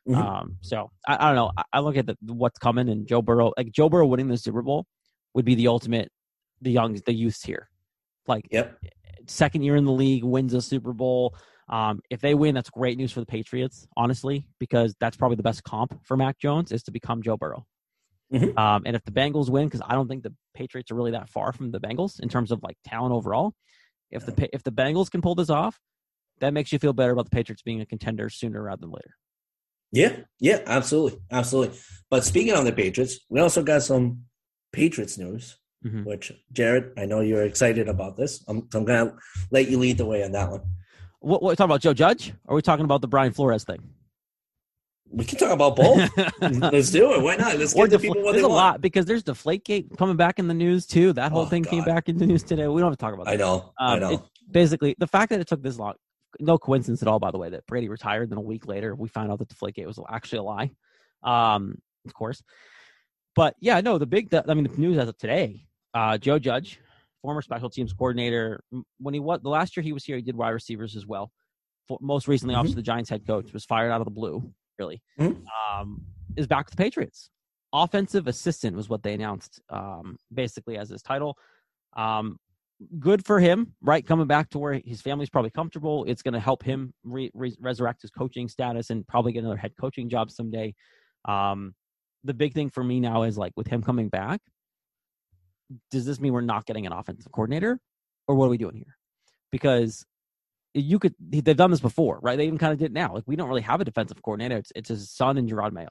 Mhm. 0.08 0.16
Um, 0.16 0.56
so 0.60 0.90
I, 1.06 1.16
I 1.16 1.26
don't 1.28 1.36
know. 1.36 1.52
I, 1.56 1.62
I 1.74 1.80
look 1.80 1.96
at 1.96 2.06
the, 2.06 2.16
what's 2.22 2.58
coming, 2.58 2.88
and 2.88 3.06
Joe 3.06 3.22
Burrow, 3.22 3.52
like 3.56 3.70
Joe 3.72 3.88
Burrow 3.88 4.06
winning 4.06 4.28
the 4.28 4.38
Super 4.38 4.62
Bowl, 4.62 4.86
would 5.34 5.44
be 5.44 5.54
the 5.54 5.68
ultimate. 5.68 6.10
The 6.62 6.70
young, 6.70 7.00
the 7.06 7.14
youth 7.14 7.42
here, 7.42 7.70
like 8.26 8.46
Yep. 8.50 8.78
second 9.26 9.62
year 9.62 9.76
in 9.76 9.86
the 9.86 9.92
league, 9.92 10.22
wins 10.24 10.52
a 10.52 10.60
Super 10.60 10.92
Bowl. 10.92 11.34
Um, 11.70 12.00
if 12.10 12.20
they 12.20 12.34
win, 12.34 12.54
that's 12.54 12.68
great 12.68 12.98
news 12.98 13.12
for 13.12 13.20
the 13.20 13.26
Patriots, 13.26 13.86
honestly, 13.96 14.46
because 14.58 14.94
that's 15.00 15.16
probably 15.16 15.36
the 15.36 15.42
best 15.42 15.64
comp 15.64 15.98
for 16.04 16.18
Mac 16.18 16.38
Jones 16.38 16.70
is 16.70 16.82
to 16.82 16.90
become 16.90 17.22
Joe 17.22 17.38
Burrow. 17.38 17.64
Mhm. 18.30 18.58
Um, 18.58 18.82
and 18.84 18.94
if 18.94 19.02
the 19.04 19.10
Bengals 19.10 19.48
win, 19.48 19.68
because 19.68 19.80
I 19.86 19.94
don't 19.94 20.06
think 20.06 20.22
the 20.22 20.34
Patriots 20.52 20.90
are 20.90 20.96
really 20.96 21.12
that 21.12 21.30
far 21.30 21.52
from 21.54 21.70
the 21.70 21.80
Bengals 21.80 22.20
in 22.20 22.28
terms 22.28 22.50
of 22.52 22.62
like 22.62 22.76
talent 22.84 23.14
overall. 23.14 23.54
If 24.10 24.26
the 24.26 24.48
if 24.54 24.62
the 24.62 24.72
Bengals 24.72 25.10
can 25.10 25.22
pull 25.22 25.34
this 25.34 25.48
off, 25.48 25.80
that 26.40 26.52
makes 26.52 26.72
you 26.72 26.78
feel 26.78 26.92
better 26.92 27.12
about 27.12 27.24
the 27.24 27.30
Patriots 27.30 27.62
being 27.62 27.80
a 27.80 27.86
contender 27.86 28.28
sooner 28.28 28.62
rather 28.62 28.80
than 28.80 28.90
later. 28.90 29.14
Yeah, 29.92 30.16
yeah, 30.38 30.60
absolutely, 30.66 31.18
absolutely. 31.30 31.78
But 32.10 32.24
speaking 32.24 32.54
of 32.54 32.64
the 32.64 32.72
Patriots, 32.72 33.20
we 33.28 33.40
also 33.40 33.62
got 33.62 33.82
some 33.82 34.22
Patriots 34.72 35.18
news, 35.18 35.56
Mhm. 35.84 36.04
which 36.04 36.32
Jared, 36.52 36.92
I 36.96 37.06
know 37.06 37.20
you're 37.20 37.42
excited 37.44 37.88
about 37.88 38.16
this. 38.16 38.44
I'm, 38.46 38.68
I'm 38.74 38.84
gonna 38.84 39.16
let 39.50 39.68
you 39.68 39.78
lead 39.78 39.98
the 39.98 40.06
way 40.06 40.22
on 40.22 40.32
that 40.32 40.50
one. 40.50 40.60
What, 41.20 41.42
what 41.42 41.48
are 41.48 41.52
we 41.52 41.56
talking 41.56 41.70
about, 41.70 41.80
Joe 41.82 41.92
Judge? 41.94 42.32
Or 42.44 42.52
are 42.52 42.56
we 42.56 42.62
talking 42.62 42.84
about 42.84 43.00
the 43.00 43.08
Brian 43.08 43.32
Flores 43.32 43.64
thing? 43.64 43.80
We 45.12 45.24
can 45.24 45.38
talk 45.38 45.50
about 45.50 45.74
both. 45.74 46.08
Let's 46.40 46.90
do 46.92 47.12
it. 47.14 47.20
Why 47.22 47.34
not? 47.34 47.58
Let's 47.58 47.74
Or 47.74 47.88
give 47.88 47.90
the 47.90 47.96
defla- 47.96 48.00
people 48.14 48.22
what 48.22 48.32
there's 48.32 48.42
they 48.42 48.46
a 48.46 48.48
want. 48.48 48.56
lot 48.74 48.80
because 48.80 49.06
there's 49.06 49.24
Deflategate 49.24 49.98
coming 49.98 50.16
back 50.16 50.38
in 50.38 50.46
the 50.46 50.54
news 50.54 50.86
too. 50.86 51.12
That 51.14 51.32
whole 51.32 51.42
Oh, 51.42 51.46
thing 51.46 51.64
came 51.64 51.82
back 51.84 52.08
in 52.08 52.16
the 52.16 52.26
news 52.26 52.44
today. 52.44 52.68
We 52.68 52.80
don't 52.80 52.90
have 52.92 52.98
to 52.98 53.04
talk 53.04 53.14
about 53.14 53.26
that. 53.26 53.32
I 53.32 53.36
know. 53.36 53.72
I 53.76 53.94
Um, 53.94 54.00
know. 54.00 54.10
it- 54.12 54.20
basically, 54.52 54.94
the 54.98 55.08
fact 55.08 55.30
that 55.30 55.40
it 55.40 55.48
took 55.48 55.62
this 55.64 55.78
long, 55.80 55.94
no 56.38 56.58
coincidence 56.58 57.02
at 57.02 57.08
all, 57.08 57.18
by 57.18 57.30
the 57.30 57.38
way, 57.38 57.50
that 57.50 57.66
Brady 57.66 57.88
retired. 57.88 58.30
Then 58.30 58.38
a 58.38 58.42
week 58.42 58.66
later, 58.66 58.94
we 58.94 59.08
found 59.08 59.32
out 59.32 59.38
that 59.40 59.48
Deflategate 59.48 59.86
was 59.86 59.98
actually 60.08 60.38
a 60.38 60.42
lie. 60.42 60.70
Um, 61.22 61.80
of 62.06 62.14
course. 62.14 62.42
But 63.34 63.56
yeah, 63.60 63.80
no, 63.80 63.98
the 63.98 64.06
big, 64.06 64.32
I 64.34 64.54
mean, 64.54 64.64
the 64.64 64.76
news 64.76 64.98
as 64.98 65.08
of 65.08 65.16
today, 65.18 65.66
uh, 65.94 66.18
Joe 66.18 66.38
Judge, 66.38 66.80
former 67.22 67.42
special 67.42 67.70
teams 67.70 67.92
coordinator, 67.92 68.62
when 68.98 69.14
he 69.14 69.20
was, 69.20 69.40
the 69.42 69.48
last 69.48 69.76
year 69.76 69.82
he 69.82 69.92
was 69.92 70.04
here, 70.04 70.16
he 70.16 70.22
did 70.22 70.36
wide 70.36 70.50
receivers 70.50 70.96
as 70.96 71.06
well. 71.06 71.30
For, 71.88 71.98
most 72.00 72.28
recently, 72.28 72.54
Mhm. 72.54 72.58
obviously, 72.58 72.76
the 72.76 72.86
Giants 72.86 73.10
head 73.10 73.26
coach 73.26 73.52
was 73.52 73.64
fired 73.64 73.90
out 73.90 74.00
of 74.00 74.04
the 74.04 74.10
blue, 74.10 74.52
really. 74.78 75.02
Mhm. 75.18 75.44
Um, 75.72 76.06
is 76.36 76.46
back 76.46 76.66
with 76.66 76.76
the 76.76 76.82
Patriots. 76.82 77.30
Offensive 77.72 78.26
assistant 78.26 78.76
was 78.76 78.88
what 78.88 79.02
they 79.02 79.14
announced, 79.14 79.60
um, 79.68 80.16
basically 80.32 80.76
as 80.78 80.88
his 80.88 81.02
title. 81.02 81.36
Um, 81.94 82.38
good 82.98 83.24
for 83.24 83.40
him, 83.40 83.74
right? 83.82 84.06
Coming 84.06 84.26
back 84.26 84.50
to 84.50 84.58
where 84.58 84.80
his 84.84 85.02
family's 85.02 85.30
probably 85.30 85.50
comfortable. 85.50 86.04
It's 86.04 86.22
going 86.22 86.34
to 86.34 86.40
help 86.40 86.62
him 86.62 86.94
re- 87.04 87.30
re- 87.34 87.56
resurrect 87.60 88.02
his 88.02 88.10
coaching 88.10 88.48
status 88.48 88.90
and 88.90 89.06
probably 89.06 89.32
get 89.32 89.40
another 89.40 89.56
head 89.56 89.72
coaching 89.78 90.08
job 90.08 90.30
someday. 90.30 90.74
Um, 91.26 91.74
the 92.24 92.34
big 92.34 92.54
thing 92.54 92.70
for 92.70 92.82
me 92.82 93.00
now 93.00 93.22
is 93.24 93.36
like 93.38 93.52
with 93.56 93.66
him 93.66 93.82
coming 93.82 94.08
back, 94.08 94.40
does 95.90 96.04
this 96.04 96.20
mean 96.20 96.32
we're 96.32 96.40
not 96.40 96.66
getting 96.66 96.86
an 96.86 96.92
offensive 96.92 97.30
coordinator, 97.32 97.78
or 98.26 98.34
what 98.34 98.46
are 98.46 98.50
we 98.50 98.58
doing 98.58 98.76
here? 98.76 98.96
Because 99.52 100.04
you 100.74 100.98
could 100.98 101.14
they've 101.18 101.56
done 101.56 101.70
this 101.70 101.80
before, 101.80 102.18
right? 102.22 102.36
They 102.36 102.46
even 102.46 102.58
kind 102.58 102.72
of 102.72 102.78
did 102.78 102.92
now. 102.92 103.14
Like 103.14 103.24
we 103.26 103.36
don't 103.36 103.48
really 103.48 103.60
have 103.62 103.80
a 103.80 103.84
defensive 103.84 104.22
coordinator. 104.22 104.56
It's 104.56 104.72
it's 104.74 104.88
his 104.88 105.10
son 105.10 105.36
and 105.36 105.48
Jerod 105.50 105.72
Mayo. 105.72 105.88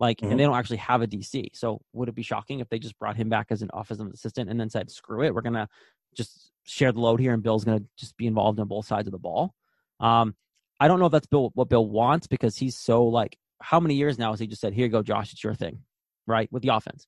Like, 0.00 0.18
Mhm. 0.18 0.30
and 0.30 0.40
they 0.40 0.44
don't 0.44 0.56
actually 0.56 0.76
have 0.78 1.02
a 1.02 1.06
DC. 1.06 1.48
So 1.54 1.80
would 1.92 2.08
it 2.08 2.14
be 2.14 2.22
shocking 2.22 2.60
if 2.60 2.68
they 2.68 2.78
just 2.78 2.98
brought 2.98 3.16
him 3.16 3.28
back 3.28 3.48
as 3.50 3.62
an 3.62 3.70
offensive 3.72 4.06
assistant 4.08 4.48
and 4.48 4.58
then 4.60 4.70
said, 4.70 4.90
"Screw 4.90 5.22
it, 5.24 5.34
we're 5.34 5.42
gonna 5.42 5.68
just 6.18 6.50
share 6.64 6.92
the 6.92 7.00
load 7.00 7.18
here, 7.20 7.32
and 7.32 7.42
Bill's 7.42 7.64
gonna 7.64 7.84
just 7.96 8.14
be 8.18 8.26
involved 8.26 8.60
on 8.60 8.68
both 8.68 8.84
sides 8.86 9.08
of 9.08 9.12
the 9.12 9.18
ball." 9.18 9.54
Um, 10.00 10.34
I 10.78 10.86
don't 10.88 11.00
know 11.00 11.06
if 11.06 11.12
that's 11.12 11.26
Bill 11.26 11.50
what 11.54 11.70
Bill 11.70 11.86
wants 11.86 12.26
because 12.26 12.56
he's 12.56 12.76
so 12.76 13.04
like, 13.06 13.38
how 13.62 13.80
many 13.80 13.94
years 13.94 14.18
now 14.18 14.30
has 14.32 14.40
he 14.40 14.46
just 14.46 14.60
said, 14.60 14.74
"Here 14.74 14.84
you 14.84 14.92
go, 14.92 15.02
Josh, 15.02 15.32
it's 15.32 15.42
your 15.42 15.54
thing," 15.54 15.82
right 16.26 16.52
with 16.52 16.62
the 16.62 16.68
offense. 16.68 17.06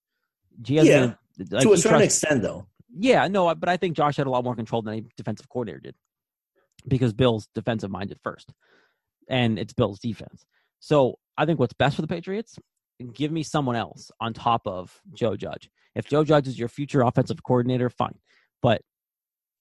Hasn't 0.67 0.87
Yeah, 0.87 1.15
like, 1.51 1.63
to 1.63 1.73
a 1.73 1.77
certain 1.77 1.99
trusts- 1.99 2.23
extent, 2.23 2.43
though. 2.43 2.67
yeah, 2.99 3.29
no, 3.29 3.55
but 3.55 3.69
I 3.69 3.77
think 3.77 3.97
Josh 3.97 4.17
had 4.17 4.27
a 4.27 4.31
lot 4.31 4.45
more 4.45 4.57
control 4.57 4.83
than 4.83 4.95
any 4.95 5.07
defensive 5.17 5.49
coordinator 5.49 5.81
did 5.81 5.95
because 6.89 7.13
Bill's 7.13 7.47
defensive 7.55 7.91
minded 7.91 8.19
first, 8.23 8.53
and 9.29 9.59
it's 9.59 9.73
Bill's 9.73 10.01
defense. 10.01 10.45
So 10.81 11.19
I 11.37 11.47
think 11.47 11.59
what's 11.61 11.75
best 11.75 11.97
for 11.97 12.03
the 12.03 12.09
Patriots, 12.09 12.59
give 13.15 13.31
me 13.31 13.43
someone 13.43 13.77
else 13.77 14.11
on 14.21 14.33
top 14.35 14.67
of 14.67 15.01
Joe 15.15 15.37
Judge. 15.37 15.71
If 15.95 16.07
Joe 16.09 16.25
Judge 16.25 16.49
is 16.49 16.59
your 16.59 16.69
future 16.69 17.03
offensive 17.03 17.43
coordinator, 17.43 17.89
fine, 17.91 18.19
but 18.63 18.83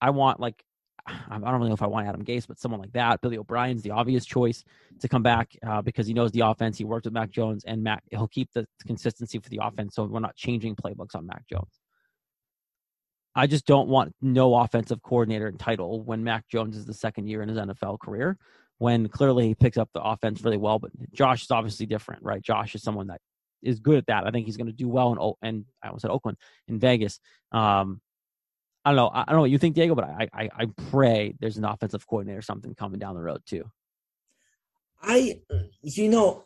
I 0.02 0.12
want 0.12 0.40
like 0.40 0.64
I 1.08 1.40
don't 1.40 1.54
really 1.54 1.70
know 1.70 1.74
if 1.74 1.82
I 1.82 1.88
want 1.88 2.08
Adam 2.08 2.24
Gase, 2.24 2.48
but 2.48 2.60
someone 2.60 2.82
like 2.82 2.94
that. 2.94 3.22
Billy 3.22 3.38
O'Brien's 3.38 3.82
the 3.82 3.92
obvious 3.92 4.26
choice 4.26 4.64
to 5.00 5.08
come 5.08 5.24
back 5.24 5.56
uh, 5.66 5.82
because 5.82 6.08
he 6.08 6.14
knows 6.14 6.32
the 6.32 6.42
offense. 6.42 6.78
He 6.78 6.86
worked 6.86 7.06
with 7.06 7.14
Mac 7.14 7.32
Jones, 7.32 7.64
and 7.66 7.84
Mac 7.84 8.04
he'll 8.12 8.28
keep 8.28 8.52
the 8.54 8.66
consistency 8.86 9.40
for 9.40 9.50
the 9.50 9.60
offense, 9.62 9.96
so 9.96 10.04
we're 10.04 10.20
not 10.20 10.36
changing 10.36 10.76
playbooks 10.76 11.16
on 11.16 11.26
Mac 11.26 11.48
Jones. 11.48 11.80
I 13.36 13.48
just 13.48 13.66
don't 13.66 13.88
want 13.88 14.14
no 14.22 14.56
offensive 14.56 15.02
coordinator 15.02 15.52
title 15.52 16.02
when 16.02 16.24
Mac 16.24 16.48
Jones 16.48 16.76
is 16.76 16.86
the 16.86 16.94
second 16.94 17.28
year 17.28 17.42
in 17.42 17.50
his 17.50 17.58
NFL 17.58 18.00
career, 18.00 18.38
when 18.80 19.08
clearly 19.08 19.50
he 19.50 19.56
picks 19.56 19.78
up 19.78 19.90
the 19.94 20.02
offense 20.02 20.44
really 20.44 20.58
well. 20.58 20.80
But 20.80 20.92
Josh 21.14 21.44
is 21.44 21.52
obviously 21.52 21.86
different, 21.86 22.24
right? 22.24 22.42
Josh 22.42 22.76
is 22.76 22.82
someone 22.82 23.08
that 23.08 23.22
is 23.62 23.80
good 23.80 23.98
at 23.98 24.08
that. 24.08 24.26
I 24.26 24.32
think 24.32 24.46
he's 24.46 24.58
going 24.58 24.68
to 24.68 24.74
do 24.74 24.90
well 24.90 25.12
in 25.42 25.48
and 25.48 25.66
I 25.84 25.88
almost 25.88 26.02
said 26.02 26.12
Oakland 26.12 26.38
in 26.68 26.80
Vegas. 26.80 27.20
Um, 27.52 28.02
I 28.86 28.92
don't 28.92 28.96
know. 28.98 29.10
I 29.14 29.26
don't 29.26 29.36
know 29.36 29.42
what 29.42 29.52
you 29.52 29.58
think, 29.58 29.76
Diego, 29.76 29.96
but 29.96 30.06
I, 30.06 30.28
I 30.34 30.50
I 30.56 30.66
pray 30.90 31.36
there's 31.40 31.58
an 31.58 31.66
offensive 31.66 32.08
coordinator 32.08 32.40
or 32.40 32.42
something 32.42 32.74
coming 32.76 33.00
down 33.00 33.16
the 33.16 33.22
road 33.22 33.42
too. 33.46 33.70
I, 35.02 35.40
you 35.82 36.10
know, 36.10 36.46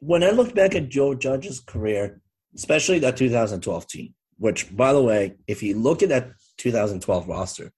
when 0.00 0.22
I 0.22 0.30
look 0.30 0.54
back 0.54 0.74
at 0.74 0.88
Joe 0.88 1.14
Judge's 1.14 1.60
career, 1.60 2.20
especially 2.54 2.98
that 3.00 3.16
2012 3.16 3.86
team, 3.86 4.14
which, 4.38 4.74
by 4.76 4.92
the 4.92 5.02
way, 5.02 5.36
if 5.46 5.62
you 5.62 5.76
look 5.76 6.02
at 6.02 6.08
that 6.08 6.32
2012 6.58 7.28
roster, 7.28 7.72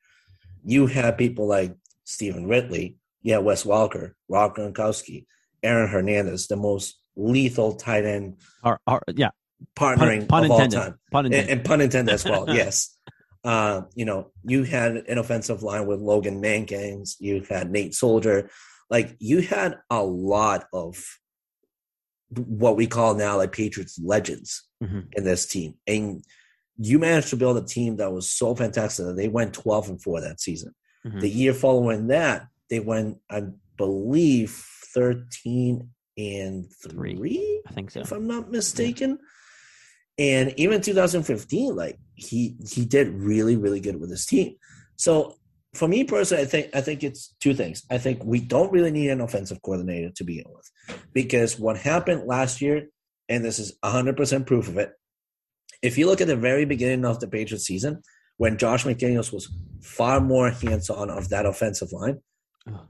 you 0.65 0.87
have 0.87 1.19
people 1.19 1.47
like 1.47 1.77
Stevan 2.05 2.47
Ridley, 2.47 2.97
you 3.23 3.35
have 3.35 3.45
Wes 3.45 3.65
Walker, 3.65 4.17
Rob 4.29 4.57
Gronkowski, 4.57 5.27
Aaron 5.63 5.89
Hernandez, 5.89 6.47
the 6.47 6.57
most 6.57 6.99
lethal 7.17 7.75
tight 7.75 8.05
end 8.05 8.37
Or, 8.63 8.81
or 8.87 9.03
yeah, 9.15 9.31
partnering 9.77 10.29
pun, 10.29 10.43
pun 10.43 10.45
of 10.45 10.51
all 10.51 10.69
time. 10.69 10.99
Pun 11.11 11.27
And, 11.27 11.35
intended. 11.35 11.53
and 11.53 11.65
pun 11.65 11.81
intended 11.81 12.15
as 12.15 12.25
well, 12.25 12.47
yes. 12.55 12.97
Uh, 13.45 13.83
you 13.95 14.05
know, 14.05 14.31
you 14.45 14.65
had 14.65 14.97
an 14.97 15.19
offensive 15.19 15.63
line 15.63 15.87
with 15.87 16.01
Logan 16.01 16.41
Mankins, 16.43 17.17
you 17.21 17.43
had 17.49 17.71
Nate 17.71 17.95
Solder, 17.95 18.51
like 18.91 19.17
you 19.19 19.41
had 19.41 19.79
a 19.91 20.03
lot 20.03 20.67
of 20.73 21.03
what 22.35 22.77
we 22.77 22.87
call 22.87 23.15
now 23.15 23.37
like 23.37 23.53
Patriots 23.53 23.99
legends 24.03 24.65
Mhm. 24.83 25.07
in 25.17 25.25
this 25.25 25.47
team. 25.47 25.75
And 25.87 26.25
you 26.77 26.99
managed 26.99 27.31
to 27.31 27.37
build 27.37 27.57
a 27.57 27.63
team 27.65 27.97
that 27.97 28.13
was 28.13 28.29
so 28.31 28.55
fantastic 28.55 29.07
that 29.07 29.17
they 29.17 29.29
went 29.29 29.55
12 29.55 29.89
and 29.89 30.03
4 30.03 30.21
that 30.21 30.41
season. 30.41 30.75
Mhm. 31.07 31.21
The 31.21 31.29
year 31.31 31.55
following 31.55 32.09
that, 32.09 32.49
they 32.69 32.81
went, 32.81 33.19
I 33.31 33.45
believe, 33.77 34.51
13 34.93 35.91
and 36.19 36.67
Three. 36.83 37.15
3 37.15 37.63
I 37.67 37.73
think 37.73 37.91
so. 37.93 38.01
if 38.01 38.11
I'm 38.13 38.27
not 38.27 38.51
mistaken. 38.51 39.19
And 40.19 40.55
even 40.57 40.81
2015, 40.81 41.77
like 41.77 41.99
he 42.15 42.57
he 42.67 42.85
did 42.85 43.09
really 43.09 43.57
really 43.57 43.81
good 43.81 44.01
with 44.01 44.11
his 44.11 44.27
team. 44.27 44.55
So 44.97 45.37
for 45.75 45.87
me 45.87 46.05
personally, 46.05 46.43
I 46.43 46.47
think 46.47 46.71
I 46.75 46.81
think 46.81 47.05
it's 47.05 47.35
two 47.41 47.55
things. 47.55 47.85
I 47.91 47.99
think 47.99 48.25
we 48.25 48.41
don't 48.41 48.73
really 48.73 48.91
need 48.91 49.11
an 49.11 49.21
offensive 49.21 49.61
coordinator 49.63 50.11
to 50.17 50.25
begin 50.25 50.47
with, 50.49 50.71
because 51.13 51.59
what 51.59 51.77
happened 51.77 52.27
last 52.27 52.63
year, 52.63 52.89
and 53.29 53.45
this 53.45 53.59
is 53.59 53.77
100 53.81 54.17
percent 54.17 54.47
proof 54.47 54.69
of 54.69 54.79
it. 54.79 54.93
If 55.83 55.99
you 55.99 56.07
look 56.07 56.23
at 56.23 56.27
the 56.29 56.37
very 56.37 56.65
beginning 56.65 57.05
of 57.05 57.21
the 57.21 57.29
Patriots 57.29 57.67
season, 57.67 58.03
when 58.39 58.57
Josh 58.57 58.85
McDaniels 58.85 59.33
was 59.33 59.55
far 59.83 60.21
more 60.21 60.51
hands 60.51 60.89
on 60.89 61.11
of 61.11 61.29
that 61.29 61.45
offensive 61.47 61.93
line, 61.93 62.21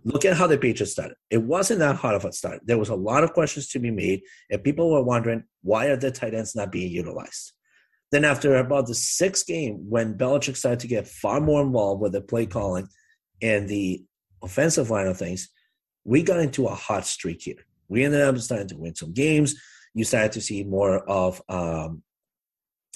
look 0.04 0.24
at 0.24 0.36
how 0.36 0.46
the 0.46 0.58
Patriots 0.58 0.92
started. 0.92 1.16
It 1.30 1.42
wasn't 1.42 1.80
that 1.80 1.96
hard 1.96 2.14
of 2.14 2.24
a 2.24 2.32
start. 2.32 2.60
There 2.64 2.78
was 2.78 2.88
a 2.88 2.94
lot 2.94 3.24
of 3.24 3.32
questions 3.32 3.68
to 3.68 3.78
be 3.78 3.90
made, 3.90 4.22
and 4.50 4.62
people 4.62 4.90
were 4.90 5.02
wondering 5.02 5.44
why 5.62 5.86
are 5.86 5.96
the 5.96 6.10
tight 6.10 6.34
ends 6.34 6.54
not 6.54 6.72
being 6.72 6.90
utilized. 6.90 7.52
Then 8.12 8.24
after 8.24 8.56
about 8.56 8.86
the 8.86 8.94
sixth 8.94 9.46
game, 9.46 9.86
when 9.88 10.16
Belichick 10.16 10.56
started 10.56 10.80
to 10.80 10.86
get 10.86 11.08
far 11.08 11.40
more 11.40 11.62
involved 11.62 12.00
with 12.00 12.12
the 12.12 12.20
play 12.20 12.46
calling 12.46 12.88
and 13.42 13.68
the 13.68 14.04
offensive 14.42 14.90
line 14.90 15.08
of 15.08 15.18
things, 15.18 15.48
we 16.04 16.22
got 16.22 16.40
into 16.40 16.66
a 16.66 16.74
hot 16.74 17.04
streak 17.04 17.42
here. 17.42 17.66
We 17.88 18.04
ended 18.04 18.22
up 18.22 18.38
starting 18.38 18.68
to 18.68 18.76
win 18.76 18.94
some 18.94 19.12
games. 19.12 19.56
You 19.94 20.04
started 20.04 20.32
to 20.32 20.40
see 20.40 20.62
more 20.62 20.98
of 21.08 21.42
um, 21.48 22.02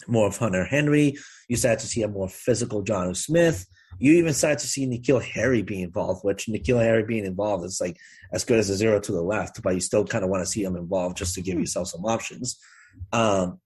more 0.07 0.27
of 0.29 0.37
Hunter 0.37 0.65
Henry. 0.65 1.17
You 1.49 1.57
started 1.57 1.81
to 1.81 1.87
see 1.87 2.03
a 2.03 2.09
more 2.09 2.29
physical 2.29 2.83
Jonnu 2.85 3.17
Smith. 3.17 3.67
You 3.99 4.13
even 4.15 4.33
started 4.33 4.61
to 4.61 4.67
see 4.67 4.87
N'Keal 4.87 5.23
Harry 5.23 5.63
be 5.63 5.83
involved, 5.83 6.25
which 6.25 6.47
N'Keal 6.47 6.83
Harry 6.83 7.03
being 7.05 7.27
involved 7.27 7.65
is 7.65 7.81
like 7.81 7.99
as 8.33 8.45
good 8.45 8.59
as 8.59 8.71
a 8.71 8.77
zero 8.77 9.01
to 9.01 9.13
the 9.13 9.23
left, 9.23 9.63
but 9.63 9.75
you 9.75 9.81
still 9.81 10.05
kind 10.07 10.25
of 10.25 10.31
want 10.31 10.43
to 10.43 10.51
see 10.51 10.63
him 10.63 10.77
involved 10.77 11.17
just 11.17 11.35
to 11.35 11.43
give 11.43 11.59
yourself 11.59 11.89
some 11.89 12.05
options. 12.05 12.59
Um, 13.13 13.61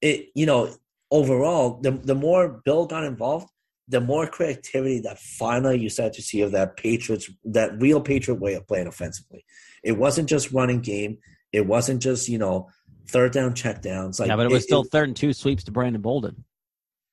it 0.00 0.28
you 0.34 0.46
know 0.46 0.74
overall, 1.10 1.80
the 1.80 1.90
the 1.90 2.14
more 2.14 2.60
Bill 2.64 2.86
got 2.86 3.04
involved, 3.04 3.48
the 3.88 4.00
more 4.00 4.26
creativity 4.26 5.00
that 5.00 5.18
finally 5.18 5.78
you 5.78 5.88
started 5.88 6.14
to 6.14 6.22
see 6.22 6.40
of 6.42 6.52
that 6.52 6.76
Patriots, 6.76 7.30
that 7.44 7.80
real 7.80 8.00
Patriot 8.00 8.40
way 8.40 8.54
of 8.54 8.66
playing 8.66 8.86
offensively. 8.86 9.44
It 9.82 9.92
wasn't 9.92 10.28
just 10.28 10.52
running 10.52 10.80
game. 10.80 11.18
It 11.52 11.66
wasn't 11.66 12.02
just 12.02 12.28
you 12.28 12.38
know 12.38 12.70
third 13.08 13.32
down 13.32 13.54
check 13.54 13.82
downs. 13.82 14.20
Like 14.20 14.28
yeah, 14.28 14.36
but 14.36 14.46
it 14.46 14.52
was 14.52 14.64
still 14.64 14.84
third 14.84 15.08
and 15.08 15.16
two 15.16 15.32
sweeps 15.32 15.64
to 15.64 15.72
Brandon 15.72 16.00
Bolden. 16.00 16.44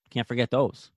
Can't 0.10 0.28
forget 0.28 0.52
those. 0.52 0.92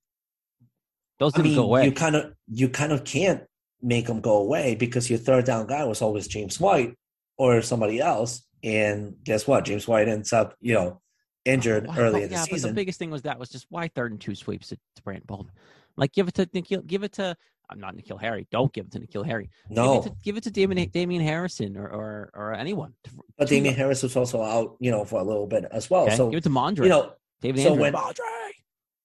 Those 1.20 1.32
didn't 1.34 1.48
mean, 1.48 1.56
go 1.56 1.62
away. 1.64 1.84
you 1.84 1.92
kind 1.92 2.16
of 2.16 2.32
you 2.48 2.68
kind 2.68 2.90
of 2.92 3.04
can't 3.04 3.44
make 3.82 4.06
them 4.06 4.20
go 4.20 4.38
away 4.38 4.74
because 4.74 5.08
your 5.08 5.18
third 5.18 5.44
down 5.44 5.66
guy 5.66 5.84
was 5.84 6.02
always 6.02 6.26
James 6.26 6.58
White 6.58 6.96
or 7.38 7.62
somebody 7.62 8.00
else. 8.00 8.42
And 8.64 9.14
guess 9.22 9.46
what? 9.46 9.64
James 9.64 9.86
White 9.86 10.08
ends 10.08 10.32
up, 10.32 10.54
you 10.60 10.74
know, 10.74 11.00
injured 11.44 11.86
Why- 11.86 11.98
early 11.98 12.12
why- 12.12 12.24
in 12.24 12.28
the 12.30 12.34
yeah, 12.34 12.44
but 12.50 12.60
the 12.62 12.72
biggest 12.72 12.98
thing 12.98 13.10
was 13.10 13.22
that 13.22 13.38
was 13.38 13.48
just 13.50 13.66
why 13.70 13.88
third 13.88 14.10
and 14.12 14.20
two 14.20 14.34
sweeps 14.34 14.68
to, 14.68 14.76
to 14.96 15.02
Brandon 15.02 15.24
Bolden. 15.26 15.52
Like 15.96 16.12
give 16.12 16.26
it 16.28 16.34
to 16.34 16.46
N'Keal, 16.46 16.86
give 16.86 17.02
it 17.04 17.12
to 17.12 17.36
I'm 17.68 17.78
not 17.80 17.94
N'Keal 17.96 18.20
Harry. 18.20 18.46
Don't 18.50 18.72
give 18.72 18.86
it 18.86 18.92
to 18.92 19.00
N'Keal 19.00 19.24
Harry. 19.24 19.48
no, 19.68 19.96
give 20.02 20.06
it 20.06 20.08
to, 20.08 20.16
give 20.24 20.36
it 20.38 20.42
to 20.44 20.50
Damien, 20.50 20.88
Damien 20.90 21.22
Harrison 21.22 21.76
or 21.76 21.88
or, 21.88 22.30
or 22.34 22.54
anyone. 22.54 22.94
but 23.38 23.48
Damien 23.48 23.74
Harris 23.74 24.02
was 24.02 24.16
also 24.16 24.42
out, 24.42 24.76
you 24.80 24.90
know, 24.90 25.04
for 25.04 25.20
a 25.20 25.24
little 25.24 25.46
bit 25.46 25.66
as 25.70 25.88
well. 25.90 26.02
Okay? 26.04 26.16
So 26.16 26.30
give 26.30 26.38
it 26.38 26.44
to 26.44 26.50
Mondre. 26.50 26.84
you 26.84 26.88
know, 26.88 27.12
David 27.42 27.62
so 27.62 27.68
Andrew. 27.70 27.82
when- 27.82 27.92
Mondre. 27.92 28.50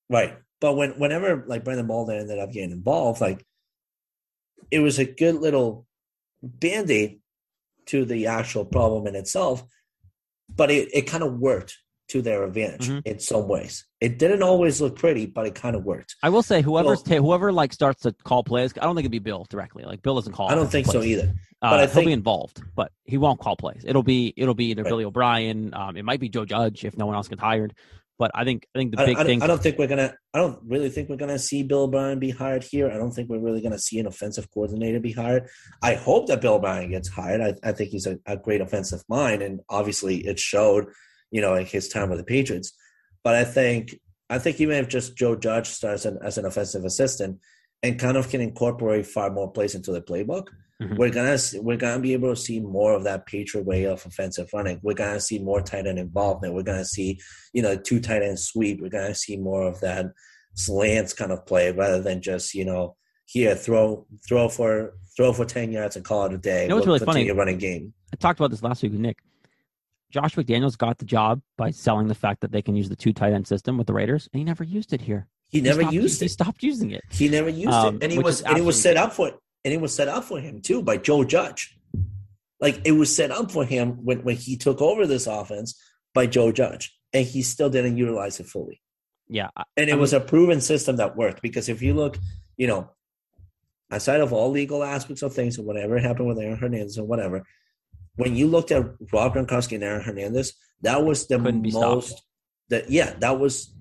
Right. 0.09 0.37
But 0.61 0.75
when 0.75 0.91
whenever 0.99 1.43
like 1.47 1.63
Brandon 1.63 1.87
Bolden 1.87 2.19
ended 2.19 2.39
up 2.39 2.51
getting 2.51 2.71
involved, 2.71 3.21
like 3.21 3.45
it 4.71 4.79
was 4.79 4.97
a 4.99 5.05
good 5.05 5.35
little 5.35 5.85
band-aid 6.41 7.19
to 7.87 8.05
the 8.05 8.27
actual 8.27 8.65
problem 8.65 9.07
in 9.07 9.15
itself. 9.15 9.63
But 10.53 10.71
it, 10.71 10.89
it 10.93 11.01
kind 11.03 11.23
of 11.23 11.39
worked 11.39 11.77
to 12.09 12.21
their 12.21 12.43
advantage 12.43 12.87
Mhm. 12.87 13.01
in 13.05 13.19
some 13.19 13.47
ways. 13.47 13.85
It 13.99 14.19
didn't 14.19 14.43
always 14.43 14.79
look 14.79 14.95
pretty, 14.95 15.25
but 15.25 15.47
it 15.47 15.55
kind 15.55 15.75
of 15.75 15.83
worked. 15.83 16.15
I 16.21 16.29
will 16.29 16.43
say 16.43 16.61
whoever's 16.61 17.03
Well- 17.03 17.17
ta- 17.17 17.23
whoever 17.25 17.51
like 17.51 17.73
starts 17.73 18.03
to 18.03 18.11
call 18.11 18.43
plays. 18.43 18.73
I 18.79 18.81
don't 18.85 18.95
think 18.95 19.05
it'd 19.05 19.11
be 19.11 19.17
Bill 19.19 19.45
directly. 19.49 19.83
Like 19.85 20.03
Bill 20.03 20.13
doesn't 20.15 20.33
call. 20.33 20.49
I 20.49 20.55
don't 20.55 20.69
think 20.71 20.85
so 20.85 20.99
plays. 20.99 21.17
either. 21.17 21.33
Uh, 21.63 21.69
But 21.71 21.79
I 21.79 21.85
he'll 21.85 21.93
think- 21.95 22.05
be 22.07 22.13
involved, 22.13 22.61
but 22.75 22.91
he 23.05 23.17
won't 23.17 23.39
call 23.39 23.55
plays. 23.55 23.83
It'll 23.87 24.03
be 24.03 24.33
it'll 24.37 24.53
be 24.53 24.65
either 24.65 24.83
Right. 24.83 24.89
Billy 24.89 25.03
O'Brien. 25.05 25.73
Um, 25.73 25.97
it 25.97 26.05
might 26.05 26.19
be 26.19 26.29
Joe 26.29 26.45
Judge 26.45 26.85
if 26.85 26.95
no 26.95 27.07
one 27.07 27.15
else 27.15 27.27
gets 27.27 27.41
hired. 27.41 27.73
But 28.17 28.31
I 28.33 28.45
think 28.45 28.65
I 28.73 28.79
think 28.79 28.91
the 28.95 29.05
big 29.05 29.17
I- 29.17 29.23
thing. 29.23 29.41
I 29.41 29.47
don't 29.47 29.61
think 29.61 29.77
we're 29.77 29.87
gonna. 29.87 30.13
I 30.33 30.39
don't 30.39 30.59
really 30.65 30.89
think 30.89 31.09
we're 31.09 31.17
gonna 31.17 31.39
see 31.39 31.63
Bill 31.63 31.83
O'Brien 31.83 32.19
be 32.19 32.29
hired 32.29 32.63
here. 32.63 32.89
I 32.89 32.97
don't 32.97 33.11
think 33.11 33.29
we're 33.29 33.39
really 33.39 33.61
gonna 33.61 33.79
see 33.79 33.99
an 33.99 34.07
offensive 34.07 34.49
coordinator 34.51 34.99
be 34.99 35.11
hired. 35.11 35.49
I 35.83 35.95
hope 35.95 36.27
that 36.27 36.41
Bill 36.41 36.53
O'Brien 36.55 36.91
gets 36.91 37.09
hired. 37.09 37.41
I, 37.41 37.53
I 37.67 37.73
think 37.73 37.89
he's 37.89 38.07
a, 38.07 38.17
a 38.25 38.37
great 38.37 38.61
offensive 38.61 39.03
mind, 39.09 39.41
and 39.41 39.59
obviously 39.69 40.25
it 40.25 40.39
showed, 40.39 40.85
you 41.31 41.41
know, 41.41 41.55
in 41.55 41.65
his 41.65 41.89
time 41.89 42.09
with 42.09 42.19
the 42.19 42.25
Patriots. 42.25 42.73
But 43.23 43.35
I 43.35 43.43
think 43.43 43.99
I 44.29 44.39
think 44.39 44.61
even 44.61 44.77
if 44.77 44.87
just 44.87 45.17
Joe 45.17 45.35
Judge 45.35 45.67
starts 45.67 46.05
an, 46.05 46.17
as 46.23 46.37
an 46.37 46.45
offensive 46.45 46.85
assistant 46.85 47.39
and 47.83 47.99
kind 47.99 48.17
of 48.17 48.29
can 48.29 48.41
incorporate 48.41 49.05
far 49.05 49.29
more 49.31 49.51
plays 49.51 49.75
into 49.75 49.91
the 49.91 50.01
playbook, 50.01 50.47
Mhm. 50.81 50.97
we're 50.97 51.09
gonna 51.09 51.37
we're 51.63 51.77
gonna 51.77 52.01
be 52.01 52.13
able 52.13 52.35
to 52.35 52.41
see 52.41 52.59
more 52.59 52.93
of 52.93 53.03
that 53.05 53.25
Patriot 53.25 53.65
way 53.65 53.83
of 53.85 54.05
offensive 54.05 54.49
running. 54.53 54.79
We're 54.83 54.93
gonna 54.93 55.21
see 55.21 55.39
more 55.39 55.61
tight 55.61 55.87
end 55.87 55.99
involvement. 55.99 56.53
We're 56.53 56.63
gonna 56.63 56.83
see 56.85 57.19
you 57.53 57.61
know, 57.61 57.77
two 57.77 57.99
tight 58.01 58.23
end 58.23 58.39
sweep. 58.39 58.81
We're 58.81 58.89
gonna 58.89 59.15
see 59.15 59.37
more 59.37 59.63
of 59.67 59.79
that 59.81 60.07
slants 60.55 61.13
kind 61.13 61.31
of 61.31 61.45
play 61.45 61.71
rather 61.71 62.01
than 62.01 62.21
just, 62.21 62.53
you 62.53 62.65
know, 62.65 62.95
here 63.25 63.55
throw 63.55 64.05
throw 64.27 64.49
for 64.49 64.93
throw 65.15 65.31
for 65.31 65.45
ten 65.45 65.71
yards 65.71 65.95
and 65.95 66.03
call 66.03 66.25
it 66.25 66.33
a 66.33 66.37
day. 66.37 66.63
You 66.63 66.69
know 66.69 66.75
what's 66.75 66.87
We'll 66.87 66.95
really 66.95 67.05
funny? 67.05 67.31
running 67.31 67.57
game. 67.57 67.93
I 68.13 68.17
talked 68.17 68.39
about 68.39 68.51
this 68.51 68.61
last 68.63 68.83
week 68.83 68.91
with 68.91 69.01
Nick. 69.01 69.19
Josh 70.11 70.35
McDaniels 70.35 70.77
got 70.77 70.97
the 70.97 71.05
job 71.05 71.41
by 71.57 71.71
selling 71.71 72.07
the 72.07 72.15
fact 72.15 72.41
that 72.41 72.51
they 72.51 72.61
can 72.61 72.75
use 72.75 72.87
the 72.89 72.95
two 72.95 73.11
tight 73.13 73.33
end 73.33 73.47
system 73.47 73.77
with 73.77 73.87
the 73.87 73.93
Raiders, 73.93 74.29
and 74.31 74.39
he 74.39 74.43
never 74.43 74.63
used 74.63 74.93
it 74.93 75.01
here. 75.01 75.27
He 75.55 75.61
never 75.61 75.81
stopped, 75.81 75.93
used 75.93 76.19
He 76.19 76.25
it. 76.25 76.29
stopped 76.29 76.63
using 76.63 76.91
it. 76.91 77.03
He 77.11 77.29
never 77.29 77.49
used 77.49 77.69
Um, 77.73 77.95
it, 77.95 78.03
and 78.03 78.11
he 78.11 78.19
was 78.19 78.41
and 78.41 78.57
it 78.57 78.63
was 78.63 78.81
set 78.81 78.97
up 78.97 79.13
for 79.13 79.27
and 79.63 79.73
it 79.73 79.81
was 79.81 79.93
set 79.93 80.07
up 80.07 80.23
for 80.23 80.39
him 80.39 80.61
too 80.61 80.81
by 80.81 80.97
Joe 80.97 81.23
Judge. 81.23 81.77
Like 82.59 82.81
it 82.85 82.91
was 82.93 83.13
set 83.15 83.31
up 83.31 83.51
for 83.51 83.65
him 83.65 84.03
when 84.05 84.19
when 84.23 84.35
he 84.35 84.57
took 84.57 84.81
over 84.81 85.05
this 85.07 85.27
offense 85.27 85.69
by 86.13 86.25
Joe 86.27 86.51
Judge, 86.51 86.97
and 87.13 87.25
he 87.25 87.41
still 87.41 87.69
didn't 87.69 87.97
utilize 87.97 88.39
it 88.39 88.47
fully. 88.47 88.81
Yeah, 89.27 89.49
I- 89.55 89.63
and 89.77 89.89
it 89.89 89.93
I 89.93 89.97
was 89.97 90.13
a 90.13 90.19
proven 90.19 90.61
system 90.61 90.95
that 90.97 91.15
worked 91.17 91.41
because 91.41 91.67
if 91.69 91.81
you 91.81 91.93
look, 91.93 92.17
you 92.57 92.67
know, 92.67 92.89
aside 93.91 94.21
of 94.21 94.31
all 94.33 94.51
legal 94.51 94.83
aspects 94.83 95.21
of 95.23 95.33
things 95.33 95.57
and 95.57 95.65
whatever 95.67 95.97
happened 95.99 96.27
with 96.27 96.39
Aaron 96.39 96.57
Hernandez 96.57 96.97
and 96.97 97.07
whatever, 97.07 97.43
when 98.15 98.35
you 98.35 98.47
looked 98.47 98.71
at 98.71 98.83
Rob 99.11 99.33
Gronkowski 99.33 99.75
and 99.75 99.83
Aaron 99.83 100.01
Hernandez, 100.03 100.53
that 100.81 101.03
was 101.03 101.27
the 101.27 101.37
most 101.39 102.21
that 102.69 102.89
yeah, 102.89 103.13
that 103.19 103.39
was 103.39 103.74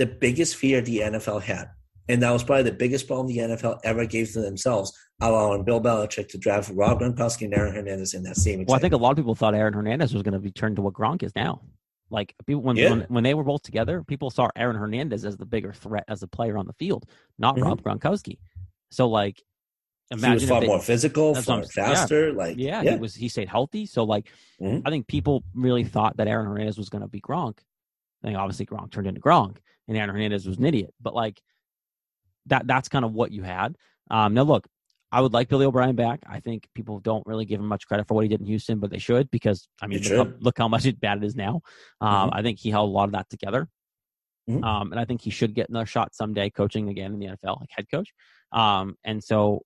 the 0.00 0.06
biggest 0.06 0.56
fear 0.56 0.80
the 0.80 0.98
NFL 0.98 1.42
had. 1.42 1.66
And 2.08 2.22
that 2.22 2.30
was 2.32 2.42
probably 2.42 2.64
the 2.64 2.72
biggest 2.84 3.06
problem 3.06 3.28
the 3.28 3.36
NFL 3.38 3.78
ever 3.84 4.04
gave 4.04 4.32
to 4.32 4.40
themselves, 4.40 4.92
allowing 5.20 5.62
Bill 5.62 5.80
Belichick 5.80 6.28
to 6.30 6.38
draft 6.38 6.70
Rob 6.74 7.00
Gronkowski 7.00 7.42
and 7.44 7.54
Aaron 7.54 7.74
Hernandez 7.74 8.14
in 8.14 8.22
that 8.24 8.36
same 8.36 8.64
well, 8.66 8.76
I 8.76 8.80
think 8.80 8.94
a 8.94 8.96
lot 8.96 9.10
of 9.12 9.16
people 9.16 9.34
thought 9.36 9.54
Aaron 9.54 9.74
Hernandez 9.74 10.12
was 10.12 10.22
going 10.24 10.32
to 10.32 10.40
be 10.40 10.50
turned 10.50 10.76
to 10.76 10.82
what 10.82 10.94
Gronk 10.94 11.22
is 11.22 11.32
now. 11.36 11.60
Like 12.10 12.34
people, 12.46 12.62
when, 12.62 12.74
Yeah. 12.76 12.90
when 12.90 13.00
when 13.08 13.22
they 13.24 13.34
were 13.34 13.44
both 13.44 13.62
together, 13.62 14.02
people 14.02 14.30
saw 14.30 14.48
Aaron 14.56 14.74
Hernandez 14.74 15.24
as 15.24 15.36
the 15.36 15.46
bigger 15.46 15.72
threat 15.72 16.04
as 16.08 16.24
a 16.24 16.26
player 16.26 16.58
on 16.58 16.66
the 16.66 16.72
field, 16.72 17.04
not 17.38 17.54
Mhm. 17.56 17.62
Rob 17.64 17.82
Gronkowski. 17.82 18.38
So 18.90 19.08
like, 19.08 19.36
he 20.08 20.16
was 20.16 20.24
imagine 20.24 20.48
far 20.48 20.60
they- 20.62 20.66
more 20.66 20.80
physical, 20.80 21.36
far 21.36 21.58
I'm- 21.58 21.64
yeah. 21.76 21.84
faster. 21.86 22.32
Like 22.32 22.56
yeah, 22.58 22.82
yeah. 22.82 22.94
he 22.94 22.98
was 22.98 23.14
he 23.14 23.28
stayed 23.28 23.48
healthy. 23.48 23.86
So 23.86 24.02
like, 24.02 24.26
Mhm. 24.60 24.82
I 24.84 24.90
think 24.90 25.06
people 25.06 25.44
really 25.54 25.84
thought 25.84 26.16
that 26.16 26.26
Aaron 26.26 26.46
Hernandez 26.46 26.76
was 26.78 26.88
going 26.88 27.02
to 27.02 27.08
be 27.08 27.20
Gronk. 27.20 27.58
I 28.22 28.26
think 28.28 28.38
obviously 28.38 28.66
Gronk 28.66 28.90
turned 28.90 29.06
into 29.06 29.20
Gronk, 29.20 29.56
and 29.88 29.96
Aaron 29.96 30.10
Hernandez 30.10 30.46
was 30.46 30.58
an 30.58 30.64
idiot. 30.64 30.92
But 31.00 31.14
like, 31.14 31.40
that 32.46 32.66
that's 32.66 32.88
kind 32.88 33.04
of 33.04 33.12
what 33.12 33.32
you 33.32 33.42
had. 33.42 33.76
Um, 34.10 34.34
now 34.34 34.42
look, 34.42 34.66
I 35.12 35.20
would 35.20 35.32
like 35.32 35.48
Billy 35.48 35.66
O'Brien 35.66 35.96
back. 35.96 36.20
I 36.26 36.40
think 36.40 36.68
people 36.74 37.00
don't 37.00 37.26
really 37.26 37.44
give 37.44 37.60
him 37.60 37.66
much 37.66 37.86
credit 37.86 38.06
for 38.06 38.14
what 38.14 38.22
he 38.22 38.28
did 38.28 38.40
in 38.40 38.46
Houston, 38.46 38.78
but 38.78 38.90
they 38.90 38.98
should 38.98 39.30
because 39.30 39.68
I 39.80 39.86
mean, 39.86 40.00
look 40.02 40.26
how, 40.28 40.32
look 40.40 40.58
how 40.58 40.68
much 40.68 40.86
it, 40.86 41.00
bad 41.00 41.18
it 41.18 41.24
is 41.24 41.34
now. 41.34 41.62
Um, 42.00 42.30
Mhm. 42.30 42.34
I 42.34 42.42
think 42.42 42.58
he 42.58 42.70
held 42.70 42.88
a 42.88 42.92
lot 42.92 43.04
of 43.04 43.12
that 43.12 43.28
together. 43.30 43.68
Mhm. 44.48 44.64
Um, 44.64 44.92
and 44.92 45.00
I 45.00 45.04
think 45.04 45.20
he 45.22 45.30
should 45.30 45.54
get 45.54 45.68
another 45.68 45.86
shot 45.86 46.14
someday 46.14 46.50
coaching 46.50 46.88
again 46.88 47.12
in 47.12 47.18
the 47.18 47.26
NFL, 47.26 47.60
like 47.60 47.70
head 47.70 47.86
coach. 47.90 48.12
Um, 48.52 48.96
and 49.04 49.22
so 49.22 49.62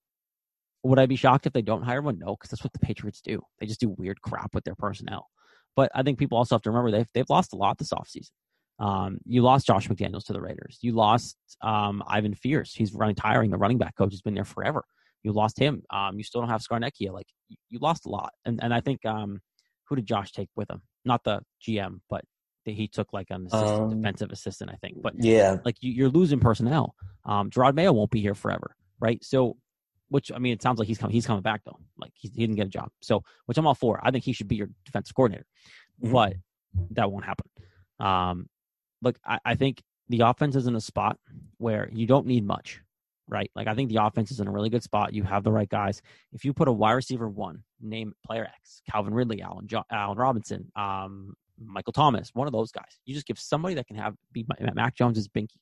would 0.82 0.98
I 0.98 1.06
be 1.06 1.16
shocked 1.16 1.46
if 1.46 1.52
they 1.52 1.62
don't 1.62 1.82
hire 1.82 2.02
one? 2.02 2.18
No, 2.18 2.36
because 2.36 2.50
that's 2.50 2.62
what 2.64 2.72
the 2.74 2.78
Patriots 2.78 3.20
do. 3.22 3.42
They 3.58 3.66
just 3.66 3.80
do 3.80 3.88
weird 3.88 4.20
crap 4.20 4.54
with 4.54 4.64
their 4.64 4.74
personnel. 4.74 5.30
But 5.76 5.90
I 5.94 6.02
think 6.02 6.18
people 6.18 6.36
also 6.38 6.54
have 6.54 6.62
to 6.62 6.70
remember 6.70 6.90
they've 6.90 7.08
they've 7.14 7.30
lost 7.30 7.52
a 7.52 7.56
lot 7.56 7.78
this 7.78 7.92
offseason. 7.92 8.30
Um, 8.78 9.18
you 9.24 9.42
lost 9.42 9.66
Josh 9.66 9.88
McDaniels 9.88 10.24
to 10.26 10.32
the 10.32 10.40
Raiders. 10.40 10.78
You 10.80 10.92
lost 10.92 11.36
um, 11.62 12.02
Ivan 12.06 12.34
Fears. 12.34 12.72
He's 12.74 12.92
running 12.92 13.14
tiring. 13.14 13.50
The 13.50 13.56
running 13.56 13.78
back 13.78 13.96
coach 13.96 14.10
He's 14.10 14.22
been 14.22 14.34
there 14.34 14.44
forever. 14.44 14.84
You 15.22 15.32
lost 15.32 15.58
him. 15.58 15.82
Um, 15.90 16.18
you 16.18 16.24
still 16.24 16.40
don't 16.40 16.50
have 16.50 16.60
Scarnecchia. 16.60 17.12
Like 17.12 17.26
you, 17.48 17.56
you 17.70 17.78
lost 17.78 18.06
a 18.06 18.10
lot. 18.10 18.32
And 18.44 18.62
and 18.62 18.74
I 18.74 18.80
think 18.80 19.04
um, 19.06 19.40
who 19.88 19.96
did 19.96 20.06
Josh 20.06 20.32
take 20.32 20.48
with 20.56 20.70
him? 20.70 20.82
Not 21.04 21.24
the 21.24 21.40
GM, 21.66 22.00
but 22.10 22.24
he 22.64 22.88
took 22.88 23.12
like 23.12 23.28
an 23.30 23.46
assistant, 23.46 23.82
um, 23.82 23.90
defensive 23.90 24.30
assistant, 24.30 24.70
I 24.70 24.76
think. 24.76 25.02
But 25.02 25.14
yeah, 25.18 25.56
like 25.64 25.76
you, 25.80 26.06
are 26.06 26.10
losing 26.10 26.40
personnel. 26.40 26.94
Um, 27.24 27.50
Jerod 27.50 27.74
Mayo 27.74 27.92
won't 27.92 28.10
be 28.10 28.20
here 28.20 28.34
forever, 28.34 28.74
right? 29.00 29.22
So, 29.22 29.56
which 30.08 30.32
I 30.32 30.38
mean, 30.38 30.52
it 30.52 30.62
sounds 30.62 30.78
like 30.78 30.88
he's 30.88 30.98
coming. 30.98 31.12
He's 31.12 31.26
coming 31.26 31.42
back 31.42 31.62
though. 31.64 31.78
Like 31.98 32.12
he, 32.14 32.28
he 32.28 32.40
didn't 32.40 32.56
get 32.56 32.66
a 32.66 32.70
job, 32.70 32.88
so 33.00 33.22
which 33.46 33.58
I'm 33.58 33.66
all 33.66 33.74
for. 33.74 34.00
I 34.02 34.10
think 34.10 34.24
he 34.24 34.32
should 34.32 34.48
be 34.48 34.56
your 34.56 34.68
defensive 34.84 35.14
coordinator, 35.14 35.46
mm-hmm. 36.02 36.12
but 36.12 36.34
that 36.92 37.10
won't 37.10 37.24
happen. 37.24 37.46
Um, 38.00 38.46
look, 39.04 39.18
I, 39.24 39.38
I 39.44 39.54
think 39.54 39.82
the 40.08 40.20
offense 40.20 40.56
is 40.56 40.66
in 40.66 40.74
a 40.74 40.80
spot 40.80 41.18
where 41.58 41.88
you 41.92 42.06
don't 42.06 42.26
need 42.26 42.44
much, 42.44 42.80
right? 43.28 43.50
Like 43.54 43.68
I 43.68 43.74
think 43.74 43.90
the 43.90 44.04
offense 44.04 44.30
is 44.30 44.40
in 44.40 44.48
a 44.48 44.50
really 44.50 44.70
good 44.70 44.82
spot. 44.82 45.14
You 45.14 45.22
have 45.22 45.44
the 45.44 45.52
right 45.52 45.68
guys. 45.68 46.02
If 46.32 46.44
you 46.44 46.52
put 46.52 46.68
a 46.68 46.72
wide 46.72 46.92
receiver 46.92 47.28
one, 47.28 47.62
name 47.80 48.14
player 48.26 48.44
X, 48.44 48.82
Calvin 48.90 49.14
Ridley, 49.14 49.42
Allen, 49.42 49.66
jo- 49.66 49.84
Allen 49.90 50.18
Robinson, 50.18 50.70
um, 50.76 51.34
Michael 51.64 51.92
Thomas, 51.92 52.30
one 52.34 52.48
of 52.48 52.52
those 52.52 52.72
guys. 52.72 52.98
You 53.04 53.14
just 53.14 53.26
give 53.26 53.38
somebody 53.38 53.74
that 53.76 53.86
can 53.86 53.96
have 53.96 54.14
be 54.32 54.44
Mac 54.74 54.96
Jones 54.96 55.18
is 55.18 55.28
Binky. 55.28 55.60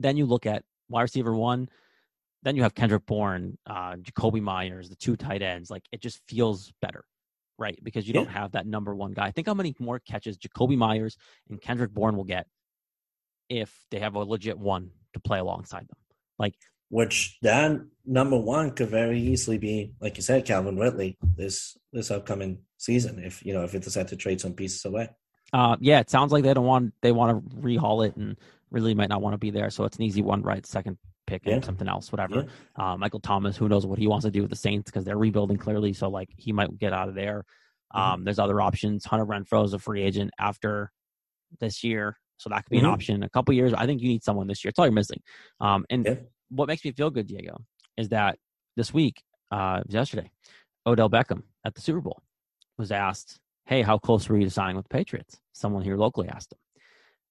Then 0.00 0.16
you 0.16 0.26
look 0.26 0.46
at 0.46 0.64
wide 0.88 1.02
receiver 1.02 1.34
one. 1.34 1.68
Then 2.42 2.56
you 2.56 2.62
have 2.62 2.74
Kendrick 2.74 3.06
Bourne, 3.06 3.56
uh, 3.66 3.94
Jakobi 3.94 4.42
Meyers, 4.42 4.90
the 4.90 4.96
two 4.96 5.16
tight 5.16 5.40
ends. 5.40 5.70
Like 5.70 5.84
it 5.92 6.02
just 6.02 6.20
feels 6.28 6.72
better 6.82 7.04
right? 7.58 7.78
Because 7.82 8.06
you 8.06 8.14
yeah. 8.14 8.20
don't 8.20 8.30
have 8.30 8.52
that 8.52 8.66
number 8.66 8.94
one 8.94 9.12
guy. 9.12 9.26
I 9.26 9.30
think 9.30 9.46
how 9.46 9.54
many 9.54 9.74
more 9.78 9.98
catches 9.98 10.38
Jakobi 10.38 10.76
Meyers 10.76 11.16
and 11.48 11.60
Kendrick 11.60 11.92
Bourne 11.92 12.16
will 12.16 12.24
get 12.24 12.46
if 13.48 13.72
they 13.90 13.98
have 14.00 14.14
a 14.14 14.20
legit 14.20 14.58
one 14.58 14.90
to 15.12 15.20
play 15.20 15.38
alongside 15.38 15.88
them. 15.88 15.98
Like 16.38 16.54
which 16.90 17.38
that 17.42 17.80
number 18.04 18.38
one 18.38 18.70
could 18.70 18.88
very 18.88 19.20
easily 19.20 19.58
be, 19.58 19.92
like 20.00 20.16
you 20.16 20.22
said, 20.22 20.44
Calvin 20.44 20.78
Ridley 20.78 21.16
this 21.36 21.76
this 21.92 22.10
upcoming 22.10 22.58
season. 22.78 23.22
If 23.24 23.44
you 23.44 23.54
know 23.54 23.64
if 23.64 23.72
they 23.72 23.78
decide 23.78 24.08
to 24.08 24.16
trade 24.16 24.40
some 24.40 24.52
pieces 24.52 24.84
away. 24.84 25.08
Uh, 25.52 25.76
yeah, 25.80 26.00
it 26.00 26.10
sounds 26.10 26.32
like 26.32 26.42
they 26.42 26.54
don't 26.54 26.66
want 26.66 26.94
they 27.02 27.12
want 27.12 27.50
to 27.50 27.56
rehaul 27.56 28.06
it 28.06 28.16
and 28.16 28.36
really 28.70 28.94
might 28.94 29.08
not 29.08 29.22
want 29.22 29.34
to 29.34 29.38
be 29.38 29.50
there. 29.50 29.70
So 29.70 29.84
it's 29.84 29.96
an 29.96 30.02
easy 30.02 30.22
one, 30.22 30.42
right? 30.42 30.66
Second 30.66 30.98
pick 31.26 31.42
yeah. 31.44 31.54
and 31.54 31.64
something 31.64 31.88
else, 31.88 32.12
whatever. 32.12 32.46
Yeah. 32.78 32.92
Uh, 32.92 32.96
Michael 32.96 33.20
Thomas, 33.20 33.56
who 33.56 33.68
knows 33.68 33.86
what 33.86 33.98
he 33.98 34.06
wants 34.06 34.24
to 34.24 34.30
do 34.30 34.42
with 34.42 34.50
the 34.50 34.56
Saints 34.56 34.90
because 34.90 35.04
they're 35.04 35.18
rebuilding 35.18 35.56
clearly. 35.56 35.92
So 35.92 36.08
like 36.08 36.30
he 36.36 36.52
might 36.52 36.76
get 36.78 36.92
out 36.92 37.08
of 37.08 37.14
there. 37.14 37.44
Mm-hmm. 37.94 38.00
Um, 38.00 38.06
mm-hmm. 38.06 38.24
There's 38.24 38.38
other 38.38 38.60
options. 38.60 39.04
Hunter 39.04 39.26
Renfrow 39.26 39.64
is 39.64 39.72
a 39.72 39.78
free 39.78 40.02
agent 40.02 40.30
after 40.38 40.90
this 41.60 41.84
year, 41.84 42.18
so 42.36 42.50
that 42.50 42.64
could 42.64 42.70
be 42.70 42.78
mm-hmm. 42.78 42.86
an 42.86 42.92
option. 42.92 43.22
A 43.22 43.30
couple 43.30 43.54
years, 43.54 43.72
I 43.74 43.86
think 43.86 44.00
you 44.02 44.08
need 44.08 44.24
someone 44.24 44.46
this 44.46 44.64
year. 44.64 44.70
It's 44.70 44.78
all 44.78 44.86
you're 44.86 44.92
missing. 44.92 45.20
Um, 45.60 45.84
and 45.90 46.04
yeah. 46.04 46.14
what 46.50 46.68
makes 46.68 46.84
me 46.84 46.92
feel 46.92 47.10
good, 47.10 47.26
Diego, 47.26 47.56
is 47.96 48.08
that 48.08 48.38
this 48.76 48.92
week, 48.92 49.22
uh, 49.50 49.82
yesterday, 49.88 50.30
Odell 50.86 51.08
Beckham 51.10 51.42
at 51.64 51.74
the 51.74 51.80
Super 51.80 52.00
Bowl 52.00 52.22
was 52.76 52.90
asked, 52.90 53.38
"Hey, 53.66 53.82
how 53.82 53.98
close 53.98 54.28
were 54.28 54.36
you 54.36 54.44
to 54.44 54.50
signing 54.50 54.76
with 54.76 54.86
the 54.88 54.94
Patriots?" 54.94 55.38
Someone 55.52 55.82
here 55.82 55.96
locally 55.96 56.28
asked 56.28 56.52
him, 56.52 56.58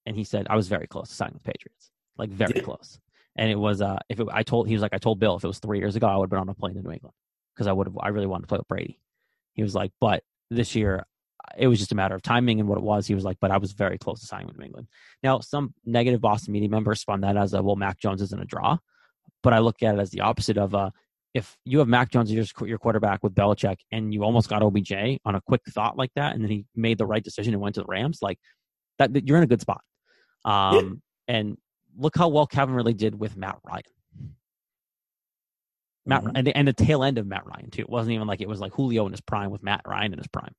and 0.05 0.15
he 0.15 0.23
said, 0.23 0.47
"I 0.49 0.55
was 0.55 0.69
very 0.69 0.87
close 0.87 1.09
to 1.09 1.15
signing 1.15 1.33
with 1.33 1.43
the 1.43 1.51
Patriots, 1.51 1.91
like 2.17 2.29
very 2.29 2.53
yeah. 2.55 2.61
close." 2.61 2.99
And 3.35 3.49
it 3.49 3.57
was 3.57 3.81
uh 3.81 3.99
if 4.09 4.19
it, 4.19 4.27
I 4.31 4.43
told 4.43 4.67
he 4.67 4.73
was 4.73 4.81
like 4.81 4.93
I 4.93 4.97
told 4.97 5.19
Bill 5.19 5.35
if 5.35 5.43
it 5.43 5.47
was 5.47 5.59
three 5.59 5.79
years 5.79 5.95
ago 5.95 6.07
I 6.07 6.15
would 6.15 6.25
have 6.25 6.29
been 6.29 6.39
on 6.39 6.49
a 6.49 6.53
plane 6.53 6.75
to 6.75 6.81
New 6.81 6.91
England 6.91 7.15
because 7.55 7.67
I 7.67 7.71
would 7.71 7.87
have 7.87 7.97
I 7.99 8.09
really 8.09 8.27
wanted 8.27 8.43
to 8.43 8.47
play 8.47 8.57
with 8.59 8.67
Brady. 8.67 8.99
He 9.53 9.63
was 9.63 9.75
like, 9.75 9.91
but 9.99 10.23
this 10.49 10.75
year 10.75 11.05
it 11.57 11.67
was 11.67 11.79
just 11.79 11.91
a 11.91 11.95
matter 11.95 12.15
of 12.15 12.21
timing 12.21 12.59
and 12.59 12.69
what 12.69 12.77
it 12.77 12.83
was. 12.83 13.05
He 13.05 13.15
was 13.15 13.23
like, 13.23 13.37
but 13.41 13.51
I 13.51 13.57
was 13.57 13.73
very 13.73 13.97
close 13.97 14.21
to 14.21 14.27
signing 14.27 14.47
with 14.47 14.57
New 14.57 14.65
England. 14.65 14.87
Now 15.21 15.39
some 15.39 15.73
negative 15.85 16.21
Boston 16.21 16.53
media 16.53 16.69
members 16.69 17.01
spun 17.01 17.21
that 17.21 17.37
as 17.37 17.53
a 17.53 17.61
well 17.61 17.75
Mac 17.75 17.99
Jones 17.99 18.21
isn't 18.21 18.41
a 18.41 18.45
draw, 18.45 18.77
but 19.41 19.53
I 19.53 19.59
look 19.59 19.81
at 19.83 19.95
it 19.95 19.99
as 19.99 20.11
the 20.11 20.21
opposite 20.21 20.57
of 20.57 20.75
uh 20.75 20.91
if 21.33 21.57
you 21.65 21.79
have 21.79 21.87
Mac 21.87 22.11
Jones 22.11 22.31
as 22.31 22.53
your 22.63 22.77
quarterback 22.77 23.23
with 23.23 23.33
Belichick 23.33 23.77
and 23.91 24.13
you 24.13 24.23
almost 24.23 24.49
got 24.49 24.61
OBJ 24.61 24.93
on 25.25 25.35
a 25.35 25.41
quick 25.41 25.61
thought 25.69 25.97
like 25.97 26.11
that, 26.15 26.35
and 26.35 26.43
then 26.43 26.51
he 26.51 26.65
made 26.75 26.97
the 26.97 27.07
right 27.07 27.23
decision 27.23 27.53
and 27.53 27.61
went 27.61 27.75
to 27.75 27.81
the 27.81 27.87
Rams, 27.87 28.19
like 28.21 28.37
that, 28.99 29.27
you're 29.27 29.37
in 29.37 29.43
a 29.43 29.47
good 29.47 29.61
spot. 29.61 29.81
Um, 30.45 31.01
yeah. 31.27 31.35
And 31.35 31.57
look 31.97 32.17
how 32.17 32.27
well 32.27 32.47
Calvin 32.47 32.75
Ridley 32.75 32.93
did 32.93 33.19
with 33.19 33.37
Matt 33.37 33.57
Ryan. 33.63 33.83
Matt 36.05 36.23
mm-hmm. 36.23 36.35
and, 36.35 36.47
the, 36.47 36.57
and 36.57 36.67
the 36.67 36.73
tail 36.73 37.03
end 37.03 37.17
of 37.17 37.25
Matt 37.25 37.45
Ryan 37.45 37.69
too. 37.69 37.83
It 37.83 37.89
wasn't 37.89 38.13
even 38.13 38.27
like 38.27 38.41
it 38.41 38.47
was 38.47 38.59
like 38.59 38.73
Julio 38.73 39.05
in 39.05 39.11
his 39.11 39.21
prime 39.21 39.51
with 39.51 39.63
Matt 39.63 39.81
Ryan 39.85 40.13
in 40.13 40.19
his 40.19 40.27
prime. 40.27 40.53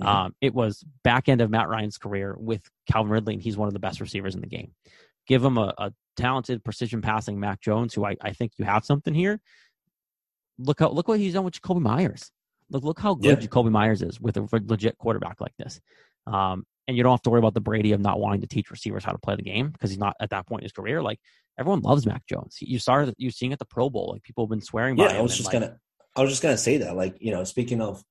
Mm-hmm. 0.00 0.08
Um, 0.08 0.34
it 0.40 0.54
was 0.54 0.84
back 1.04 1.28
end 1.28 1.40
of 1.40 1.50
Matt 1.50 1.68
Ryan's 1.68 1.98
career 1.98 2.34
with 2.38 2.62
Calvin 2.90 3.12
Ridley, 3.12 3.34
and 3.34 3.42
he's 3.42 3.56
one 3.56 3.68
of 3.68 3.74
the 3.74 3.80
best 3.80 4.00
receivers 4.00 4.34
in 4.34 4.40
the 4.40 4.46
game. 4.46 4.72
Give 5.26 5.44
him 5.44 5.58
a, 5.58 5.74
a 5.76 5.92
talented 6.16 6.64
precision 6.64 7.02
passing 7.02 7.38
Mac 7.38 7.60
Jones, 7.60 7.94
who 7.94 8.04
I, 8.04 8.16
I 8.20 8.32
think 8.32 8.52
you 8.56 8.64
have 8.64 8.84
something 8.84 9.14
here. 9.14 9.40
Look 10.58 10.80
how 10.80 10.88
look 10.88 11.08
what 11.08 11.20
he's 11.20 11.34
done 11.34 11.44
with 11.44 11.60
Jakobi 11.60 11.80
Meyers. 11.80 12.30
Look 12.70 12.84
look 12.84 12.98
how 12.98 13.14
good 13.14 13.42
yeah. 13.42 13.48
Jakobi 13.48 13.70
Meyers 13.70 14.02
is 14.02 14.20
with 14.20 14.36
a 14.36 14.48
legit 14.66 14.96
quarterback 14.98 15.40
like 15.40 15.54
this. 15.58 15.80
Um, 16.26 16.64
and 16.88 16.96
you 16.96 17.02
don't 17.02 17.12
have 17.12 17.22
to 17.22 17.30
worry 17.30 17.38
about 17.38 17.54
the 17.54 17.60
Brady 17.60 17.92
of 17.92 18.00
not 18.00 18.20
wanting 18.20 18.40
to 18.42 18.46
teach 18.46 18.70
receivers 18.70 19.04
how 19.04 19.12
to 19.12 19.18
play 19.18 19.36
the 19.36 19.42
game 19.42 19.70
because 19.70 19.90
he's 19.90 19.98
not 19.98 20.16
at 20.20 20.30
that 20.30 20.46
point 20.46 20.62
in 20.62 20.64
his 20.64 20.72
career. 20.72 21.02
Like 21.02 21.18
everyone 21.58 21.80
loves 21.80 22.06
Mac 22.06 22.26
Jones. 22.26 22.58
You 22.60 22.78
started 22.78 23.14
you 23.18 23.30
seeing 23.30 23.52
at 23.52 23.58
the 23.58 23.64
Pro 23.64 23.90
Bowl, 23.90 24.10
like 24.12 24.22
people 24.22 24.44
have 24.44 24.50
been 24.50 24.60
swearing 24.60 24.96
yeah, 24.96 25.08
by 25.08 25.18
I 25.18 25.20
was 25.20 25.36
just 25.36 25.52
like, 25.52 25.60
gonna 25.60 25.76
I 26.16 26.22
was 26.22 26.30
just 26.30 26.42
gonna 26.42 26.56
say 26.56 26.78
that. 26.78 26.96
Like, 26.96 27.16
you 27.20 27.32
know, 27.32 27.44
speaking 27.44 27.80
of 27.80 28.02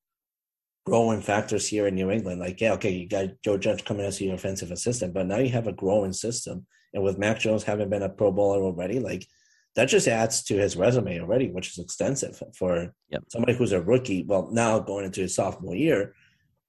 growing 0.86 1.22
factors 1.22 1.68
here 1.68 1.88
in 1.88 1.96
New 1.96 2.12
England, 2.12 2.40
like, 2.40 2.62
yeah, 2.62 2.74
okay, 2.74 2.92
you 2.92 3.08
got 3.08 3.30
Joe 3.44 3.58
Judge 3.58 3.84
coming 3.86 4.06
as 4.06 4.22
your 4.22 4.36
offensive 4.36 4.72
assistant, 4.72 5.14
but 5.14 5.26
now 5.26 5.38
you 5.38 5.50
have 5.50 5.68
a 5.68 5.74
growing 5.74 6.14
system. 6.14 6.66
And 6.94 7.04
with 7.04 7.18
Mac 7.18 7.40
Jones 7.40 7.64
having 7.64 7.90
been 7.90 8.04
a 8.04 8.10
pro 8.10 8.32
bowler 8.32 8.64
already, 8.64 9.00
like 9.00 9.28
that 9.76 9.86
just 9.86 10.08
adds 10.08 10.44
to 10.44 10.56
his 10.56 10.78
resume 10.78 11.20
already, 11.20 11.50
which 11.50 11.72
is 11.72 11.80
extensive 11.80 12.42
for 12.58 12.94
yep. 13.10 13.24
somebody 13.28 13.54
who's 13.54 13.74
a 13.74 13.82
rookie. 13.82 14.24
Well, 14.24 14.50
now 14.52 14.80
going 14.80 15.06
into 15.06 15.22
his 15.22 15.36
sophomore 15.36 15.76
year 15.76 16.14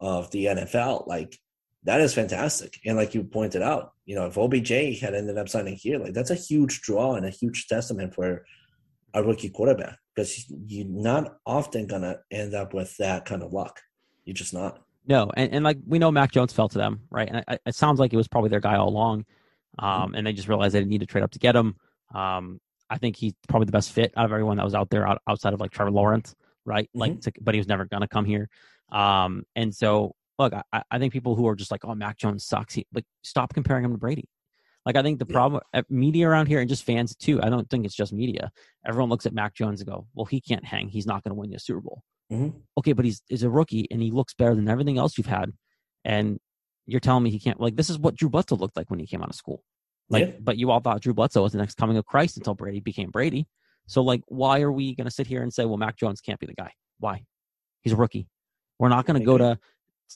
of 0.01 0.31
the 0.33 0.47
NFL, 0.47 1.07
like 1.07 1.39
that 1.87 2.01
is 2.01 2.13
fantastic. 2.13 2.81
And 2.85 2.97
like 2.97 3.15
you 3.15 3.23
pointed 3.23 3.63
out, 3.63 3.93
you 4.05 4.17
know, 4.17 4.27
if 4.27 4.37
OBJ 4.37 5.01
had 5.01 5.15
ended 5.15 5.39
up 5.39 5.49
signing 5.49 5.77
here, 5.77 5.99
like 5.99 6.15
that's 6.15 6.31
a 6.31 6.35
huge 6.35 6.83
draw 6.83 7.15
and 7.15 7.25
a 7.25 7.31
huge 7.31 7.69
testament 7.69 8.13
for 8.13 8.45
a 9.15 9.23
rookie 9.23 9.51
quarterback 9.51 9.97
because 10.15 10.45
you're 10.67 10.89
not 10.89 11.37
often 11.47 11.87
gonna 11.87 12.19
end 12.31 12.55
up 12.55 12.75
with 12.75 12.95
that 12.97 13.25
kind 13.25 13.43
of 13.43 13.53
luck. 13.53 13.81
You're 14.25 14.35
just 14.35 14.53
not. 14.53 14.83
No, 15.07 15.31
and, 15.37 15.53
and 15.55 15.65
like 15.65 15.79
we 15.87 16.01
know, 16.01 16.11
Mac 16.11 16.33
Jones 16.33 16.53
fell 16.53 16.69
to 16.69 16.79
them, 16.79 17.03
right? 17.09 17.29
And 17.29 17.45
it, 17.49 17.63
it 17.65 17.75
sounds 17.77 18.01
like 18.01 18.13
it 18.13 18.17
was 18.17 18.27
probably 18.27 18.51
their 18.51 18.61
guy 18.61 18.75
all 18.75 18.89
along, 18.89 19.25
um, 19.79 20.09
mm-hmm. 20.09 20.15
and 20.17 20.27
they 20.27 20.33
just 20.33 20.49
realized 20.49 20.75
they 20.75 20.81
didn't 20.81 20.91
need 20.91 21.01
to 21.01 21.07
trade 21.07 21.23
up 21.23 21.31
to 21.31 21.39
get 21.39 21.55
him. 21.55 21.77
Um, 22.13 22.61
I 22.91 22.99
think 22.99 23.15
he's 23.15 23.35
probably 23.49 23.67
the 23.67 23.73
best 23.73 23.93
fit 23.93 24.13
out 24.17 24.25
of 24.25 24.33
everyone 24.33 24.57
that 24.57 24.65
was 24.65 24.75
out 24.75 24.91
there 24.91 25.07
out, 25.07 25.23
outside 25.29 25.55
of 25.55 25.61
like 25.61 25.71
Trevor 25.71 25.93
Lawrence, 25.93 26.35
right? 26.65 26.89
Mm-hmm. 26.89 26.99
Like, 26.99 27.21
to, 27.21 27.33
but 27.41 27.55
he 27.55 27.61
was 27.61 27.69
never 27.69 27.85
gonna 27.85 28.09
come 28.09 28.25
here. 28.25 28.49
Um, 28.91 29.45
and 29.55 29.73
so 29.73 30.16
look, 30.39 30.53
I, 30.73 30.83
I 30.91 30.99
think 30.99 31.13
people 31.13 31.35
who 31.35 31.47
are 31.49 31.57
just 31.57 31.71
like, 31.71 31.85
oh, 31.85 31.95
Mac 31.95 32.19
Jones 32.19 32.45
sucks. 32.45 32.75
He, 32.75 32.87
like, 32.95 33.05
stop 33.23 33.55
comparing 33.55 33.85
him 33.85 33.93
to 33.93 33.99
Brady. 33.99 34.29
Like, 34.85 34.97
I 34.97 35.03
think 35.03 35.19
the 35.19 35.27
problem, 35.27 35.63
uh, 35.75 35.83
media 35.91 36.29
around 36.29 36.47
here 36.47 36.61
and 36.61 36.69
just 36.69 36.85
fans 36.85 37.17
too. 37.17 37.43
I 37.43 37.51
don't 37.51 37.69
think 37.69 37.85
it's 37.85 37.95
just 37.95 38.13
media. 38.13 38.53
Everyone 38.87 39.11
looks 39.11 39.27
at 39.27 39.33
Mac 39.33 39.55
Jones 39.55 39.81
and 39.81 39.91
go, 39.91 40.07
well, 40.15 40.27
he 40.27 40.41
can't 40.41 40.65
hang. 40.65 40.89
He's 40.89 41.07
not 41.07 41.25
going 41.25 41.31
to 41.31 41.35
win 41.35 41.51
you 41.51 41.57
a 41.57 41.61
Super 41.61 41.81
Bowl. 41.81 42.03
Mm-hmm. 42.33 42.59
Okay, 42.79 42.93
but 42.93 43.05
he's 43.05 43.23
is 43.29 43.43
a 43.43 43.51
rookie 43.51 43.89
and 43.91 44.01
he 44.01 44.11
looks 44.11 44.35
better 44.35 44.55
than 44.55 44.69
everything 44.69 44.99
else 44.99 45.19
you've 45.19 45.27
had. 45.27 45.53
And 46.05 46.39
you're 46.87 47.01
telling 47.01 47.25
me 47.25 47.31
he 47.31 47.41
can't. 47.41 47.61
Like, 47.61 47.75
this 47.75 47.91
is 47.91 47.99
what 47.99 48.15
Drew 48.15 48.29
Bledsoe 48.29 48.57
looked 48.57 48.77
like 48.77 48.89
when 48.89 49.01
he 49.01 49.07
came 49.07 49.23
out 49.23 49.29
of 49.29 49.35
school. 49.35 49.65
Like, 50.09 50.27
yeah. 50.27 50.35
but 50.41 50.57
you 50.57 50.71
all 50.71 50.79
thought 50.79 51.01
Drew 51.01 51.15
Bledsoe 51.15 51.43
was 51.43 51.53
the 51.53 51.59
next 51.59 51.77
coming 51.77 51.97
of 51.97 52.05
Christ 52.07 52.37
until 52.37 52.55
Brady 52.55 52.79
became 52.79 53.11
Brady. 53.11 53.49
So, 53.89 54.03
like, 54.03 54.21
why 54.27 54.61
are 54.61 54.71
we 54.71 54.95
going 54.95 55.07
to 55.07 55.11
sit 55.11 55.27
here 55.27 55.43
and 55.43 55.53
say, 55.53 55.65
well, 55.65 55.79
Mac 55.79 55.97
Jones 55.97 56.21
can't 56.21 56.39
be 56.39 56.47
the 56.47 56.55
guy? 56.55 56.73
Why? 57.01 57.25
He's 57.83 57.93
a 57.93 57.97
rookie. 57.97 58.29
We're 58.79 58.89
not 58.89 59.07
going 59.07 59.19
to 59.19 59.27
go 59.27 59.39
to 59.39 59.59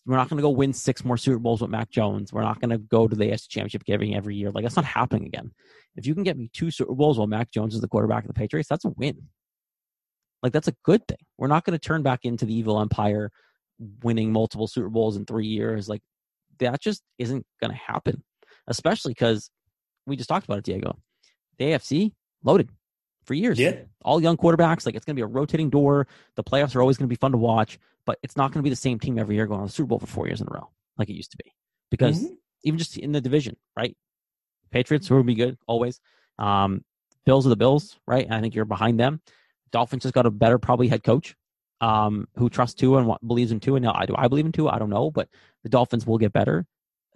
we're 0.06 0.16
not 0.16 0.28
going 0.28 0.38
to 0.38 0.42
go 0.42 0.50
win 0.50 0.72
six 0.72 1.04
more 1.04 1.16
Super 1.16 1.38
Bowls 1.38 1.60
with 1.60 1.70
Mac 1.70 1.90
Jones. 1.90 2.32
We're 2.32 2.42
not 2.42 2.60
going 2.60 2.70
to 2.70 2.78
go 2.78 3.08
to 3.08 3.16
the 3.16 3.26
AFC 3.26 3.48
Championship 3.48 3.84
game 3.84 4.14
every 4.14 4.36
year. 4.36 4.50
Like 4.50 4.64
that's 4.64 4.76
not 4.76 4.84
happening 4.84 5.26
again. 5.26 5.52
If 5.96 6.06
you 6.06 6.14
can 6.14 6.22
get 6.22 6.36
me 6.36 6.48
two 6.52 6.70
Super 6.70 6.94
Bowls 6.94 7.18
while 7.18 7.26
Mac 7.26 7.50
Jones 7.50 7.74
is 7.74 7.80
the 7.80 7.88
quarterback 7.88 8.24
of 8.24 8.28
the 8.28 8.34
Patriots, 8.34 8.68
that's 8.68 8.84
a 8.84 8.90
win. 8.90 9.28
Like 10.42 10.52
that's 10.52 10.68
a 10.68 10.74
good 10.84 11.06
thing. 11.06 11.18
We're 11.38 11.48
not 11.48 11.64
going 11.64 11.78
to 11.78 11.86
turn 11.86 12.02
back 12.02 12.20
into 12.24 12.46
the 12.46 12.54
evil 12.54 12.80
empire, 12.80 13.30
winning 14.02 14.32
multiple 14.32 14.66
Super 14.66 14.88
Bowls 14.88 15.16
in 15.16 15.26
three 15.26 15.46
years. 15.46 15.88
Like 15.88 16.02
that 16.60 16.80
just 16.80 17.02
isn't 17.18 17.44
going 17.60 17.72
to 17.72 17.76
happen. 17.76 18.22
Especially 18.66 19.12
because 19.12 19.50
we 20.06 20.16
just 20.16 20.28
talked 20.28 20.46
about 20.46 20.58
it, 20.58 20.64
Diego. 20.64 20.98
The 21.58 21.66
AFC 21.66 22.12
loaded 22.44 22.70
for 23.24 23.34
years. 23.34 23.58
Yeah. 23.58 23.76
All 24.04 24.22
young 24.22 24.36
quarterbacks. 24.36 24.86
Like 24.86 24.94
it's 24.94 25.04
going 25.04 25.16
to 25.16 25.20
be 25.20 25.24
a 25.24 25.26
rotating 25.26 25.70
door. 25.70 26.06
The 26.36 26.44
playoffs 26.44 26.74
are 26.76 26.80
always 26.80 26.96
going 26.96 27.08
to 27.08 27.12
be 27.12 27.18
fun 27.18 27.32
to 27.32 27.38
watch 27.38 27.78
but 28.06 28.18
it's 28.22 28.36
not 28.36 28.52
going 28.52 28.60
to 28.60 28.64
be 28.64 28.70
the 28.70 28.76
same 28.76 28.98
team 28.98 29.18
every 29.18 29.36
year 29.36 29.46
going 29.46 29.60
on 29.60 29.66
the 29.66 29.72
Super 29.72 29.88
Bowl 29.88 29.98
for 29.98 30.06
four 30.06 30.26
years 30.26 30.40
in 30.40 30.46
a 30.50 30.54
row 30.54 30.70
like 30.98 31.08
it 31.08 31.14
used 31.14 31.32
to 31.32 31.36
be. 31.36 31.52
Because 31.90 32.18
mm-hmm. 32.18 32.34
even 32.64 32.78
just 32.78 32.96
in 32.96 33.12
the 33.12 33.20
division, 33.20 33.56
right? 33.76 33.96
Patriots 34.70 35.10
will 35.10 35.22
be 35.22 35.34
good 35.34 35.58
always. 35.66 36.00
Um, 36.38 36.84
Bills 37.26 37.46
are 37.46 37.50
the 37.50 37.56
Bills, 37.56 37.98
right? 38.06 38.26
I 38.30 38.40
think 38.40 38.54
you're 38.54 38.64
behind 38.64 38.98
them. 38.98 39.20
Dolphins 39.72 40.02
just 40.02 40.14
got 40.14 40.26
a 40.26 40.30
better 40.30 40.58
probably 40.58 40.88
head 40.88 41.04
coach 41.04 41.34
um, 41.80 42.28
who 42.36 42.48
trusts 42.48 42.74
Tua 42.74 42.98
and 42.98 43.06
what, 43.06 43.26
believes 43.26 43.52
in 43.52 43.60
Tua. 43.60 43.80
Now, 43.80 43.92
I 43.94 44.06
do 44.06 44.14
I 44.16 44.28
believe 44.28 44.46
in 44.46 44.52
Tua? 44.52 44.70
I 44.70 44.78
don't 44.78 44.90
know, 44.90 45.10
but 45.10 45.28
the 45.62 45.68
Dolphins 45.68 46.06
will 46.06 46.18
get 46.18 46.32
better. 46.32 46.66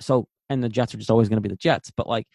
So, 0.00 0.28
and 0.48 0.62
the 0.62 0.68
Jets 0.68 0.94
are 0.94 0.98
just 0.98 1.10
always 1.10 1.28
going 1.28 1.36
to 1.36 1.46
be 1.46 1.48
the 1.48 1.56
Jets. 1.56 1.90
But 1.90 2.08
like, 2.08 2.26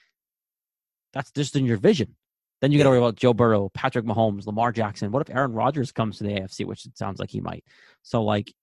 that's 1.14 1.32
just 1.32 1.56
in 1.56 1.66
your 1.66 1.78
vision. 1.78 2.16
Then 2.62 2.72
you 2.72 2.78
got 2.78 2.86
to 2.86 2.90
worry 2.90 3.00
about 3.00 3.16
Joe 3.16 3.34
Burrow, 3.34 3.70
Patrick 3.70 4.06
Mahomes, 4.06 4.46
Lamar 4.46 4.72
Jackson. 4.72 5.12
What 5.12 5.28
if 5.28 5.34
Aaron 5.34 5.54
Rodgers 5.54 5.92
comes 5.92 6.18
to 6.18 6.26
the 6.26 6.32
AFC, 6.32 6.66
which 6.66 6.86
it 6.86 6.98
sounds 6.98 7.20
like 7.20 7.30
he 7.30 7.40
might? 7.40 7.64
So, 8.02 8.24
like, 8.24 8.54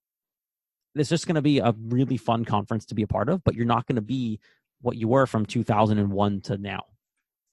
it's 0.95 1.09
just 1.09 1.25
going 1.25 1.35
to 1.35 1.41
be 1.41 1.59
a 1.59 1.73
really 1.77 2.17
fun 2.17 2.45
conference 2.45 2.85
to 2.87 2.95
be 2.95 3.03
a 3.03 3.07
part 3.07 3.29
of, 3.29 3.43
but 3.43 3.55
you're 3.55 3.65
not 3.65 3.85
going 3.87 3.95
to 3.95 4.01
be 4.01 4.39
what 4.81 4.97
you 4.97 5.07
were 5.07 5.25
from 5.25 5.45
2001 5.45 6.41
to 6.41 6.57
now. 6.57 6.83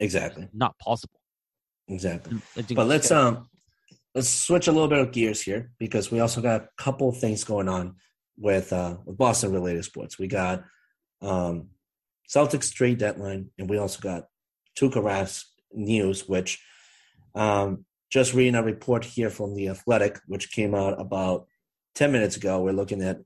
Exactly. 0.01 0.49
Not 0.53 0.79
possible. 0.79 1.21
Exactly. 1.89 2.39
But 2.75 2.87
let's 2.87 3.11
um 3.11 3.49
let's 4.15 4.29
switch 4.29 4.69
a 4.69 4.73
little 4.73 4.89
bit 4.89 4.99
of 4.99 5.13
gears 5.13 5.43
here 5.43 5.73
because 5.79 6.11
we 6.11 6.21
also 6.21 6.41
got 6.41 6.63
a 6.63 6.69
couple 6.79 7.09
of 7.09 7.19
things 7.19 7.45
going 7.45 7.69
on 7.69 7.97
with 8.39 8.73
uh 8.73 8.97
with 9.05 9.19
Boston 9.19 9.53
related 9.53 9.85
sports. 9.85 10.19
We 10.19 10.27
got 10.27 10.65
um 11.21 11.69
Celtics 12.29 12.73
trade 12.73 12.99
deadline 12.99 13.51
and 13.59 13.69
we 13.69 13.79
also 13.79 14.01
got 14.01 14.25
Tuukka 14.79 15.03
Rask 15.03 15.45
news, 15.75 16.29
which 16.29 16.63
um 17.35 17.85
just 18.11 18.35
reading 18.35 18.55
a 18.55 18.63
report 18.63 19.05
here 19.05 19.31
from 19.31 19.55
the 19.55 19.69
Athletic, 19.69 20.21
which 20.27 20.53
came 20.53 20.75
out 20.75 21.01
about 21.01 21.47
10 21.97 22.13
minutes 22.13 22.37
ago. 22.37 22.63
We're 22.63 22.73
looking 22.73 23.03
at 23.03 23.21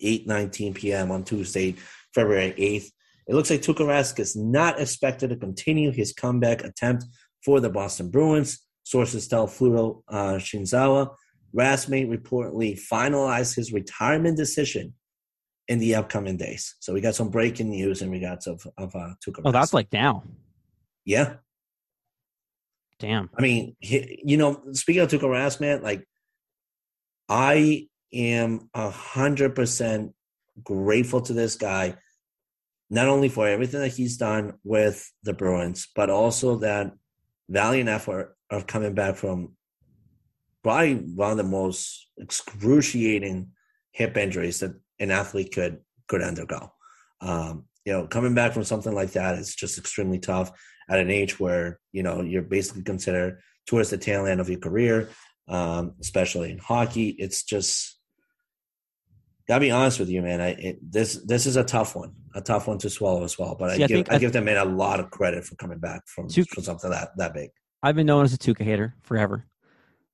8 0.00 0.26
19 0.26 0.74
p.m. 0.74 1.10
on 1.10 1.24
Tuesday, 1.24 1.76
February 2.14 2.54
8th. 2.58 2.90
It 3.28 3.34
looks 3.34 3.50
like 3.50 3.62
Tuukka 3.62 3.86
Rask 3.86 4.18
is 4.18 4.34
not 4.34 4.80
expected 4.80 5.30
to 5.30 5.36
continue 5.36 5.90
his 5.92 6.12
comeback 6.12 6.64
attempt 6.64 7.04
for 7.44 7.60
the 7.60 7.70
Boston 7.70 8.10
Bruins. 8.10 8.66
Sources 8.82 9.28
tell 9.28 9.46
Fluto 9.46 10.02
uh, 10.08 10.34
Shinzawa 10.34 11.14
Rask 11.54 11.88
may 11.88 12.06
reportedly 12.06 12.78
finalize 12.80 13.54
his 13.54 13.72
retirement 13.72 14.36
decision 14.36 14.94
in 15.68 15.78
the 15.78 15.94
upcoming 15.94 16.36
days. 16.36 16.76
So 16.80 16.92
we 16.92 17.00
got 17.00 17.14
some 17.14 17.28
breaking 17.28 17.70
news 17.70 18.02
in 18.02 18.10
regards 18.10 18.46
of 18.46 18.66
of 18.78 18.94
uh, 18.94 19.14
Tuukka. 19.24 19.42
Oh, 19.44 19.52
that's 19.52 19.74
like 19.74 19.92
now. 19.92 20.22
Yeah. 21.04 21.34
Damn. 23.00 23.30
I 23.36 23.40
mean, 23.40 23.76
he, 23.80 24.22
you 24.24 24.36
know, 24.36 24.62
speaking 24.72 25.02
of 25.02 25.08
Tuukka 25.08 25.22
Rask, 25.22 25.58
man, 25.60 25.82
like 25.82 26.06
I 27.28 27.88
am 28.12 28.68
a 28.74 28.90
hundred 28.90 29.54
percent 29.54 30.12
grateful 30.62 31.22
to 31.22 31.32
this 31.32 31.56
guy, 31.56 31.96
not 32.90 33.08
only 33.08 33.30
for 33.30 33.48
everything 33.48 33.80
that 33.80 33.94
he's 33.94 34.18
done 34.18 34.54
with 34.64 35.10
the 35.22 35.32
Bruins, 35.32 35.88
but 35.96 36.10
also 36.10 36.56
that 36.56 36.92
valiant 37.48 37.88
effort 37.88 38.36
of 38.50 38.66
coming 38.66 38.94
back 38.94 39.16
from 39.16 39.56
probably 40.62 40.96
one 40.96 41.30
of 41.32 41.36
the 41.38 41.42
most 41.42 42.06
excruciating 42.18 43.48
hip 43.92 44.16
injuries 44.18 44.60
that 44.60 44.74
an 44.98 45.10
athlete 45.10 45.52
could 45.54 45.78
could 46.06 46.22
undergo. 46.22 46.70
Um, 47.22 47.64
you 47.86 47.94
know, 47.94 48.06
coming 48.06 48.34
back 48.34 48.52
from 48.52 48.64
something 48.64 48.92
like 48.92 49.12
that 49.12 49.38
is 49.38 49.54
just 49.54 49.78
extremely 49.78 50.18
tough 50.18 50.52
at 50.90 50.98
an 50.98 51.10
age 51.10 51.40
where 51.40 51.78
you 51.92 52.02
know 52.02 52.20
you're 52.20 52.42
basically 52.42 52.82
considered 52.82 53.40
towards 53.66 53.90
the 53.90 53.98
tail 53.98 54.26
end 54.26 54.40
of 54.40 54.50
your 54.50 54.58
career, 54.58 55.08
um, 55.48 55.94
especially 56.00 56.50
in 56.50 56.58
hockey. 56.58 57.10
It's 57.10 57.44
just 57.44 57.98
gotta 59.46 59.60
be 59.60 59.70
honest 59.70 60.00
with 60.00 60.08
you, 60.08 60.20
man. 60.20 60.40
I 60.40 60.48
it, 60.50 60.92
this 60.92 61.14
this 61.24 61.46
is 61.46 61.56
a 61.56 61.64
tough 61.64 61.94
one, 61.94 62.14
a 62.34 62.40
tough 62.40 62.66
one 62.66 62.78
to 62.78 62.90
swallow 62.90 63.24
as 63.24 63.38
well. 63.38 63.56
But 63.58 63.76
See, 63.76 63.82
I, 63.82 63.84
I, 63.84 63.88
give 63.88 64.08
I, 64.10 64.14
I 64.16 64.18
give 64.18 64.32
them 64.32 64.44
man 64.44 64.56
a 64.58 64.64
lot 64.64 65.00
of 65.00 65.10
credit 65.10 65.44
for 65.44 65.54
coming 65.56 65.78
back 65.78 66.02
from, 66.06 66.28
from 66.28 66.62
something 66.64 66.90
that 66.90 67.10
that 67.16 67.32
big. 67.32 67.50
I've 67.82 67.96
been 67.96 68.06
known 68.06 68.24
as 68.24 68.34
a 68.34 68.38
Tuukka 68.38 68.62
hater 68.62 68.94
forever, 69.02 69.46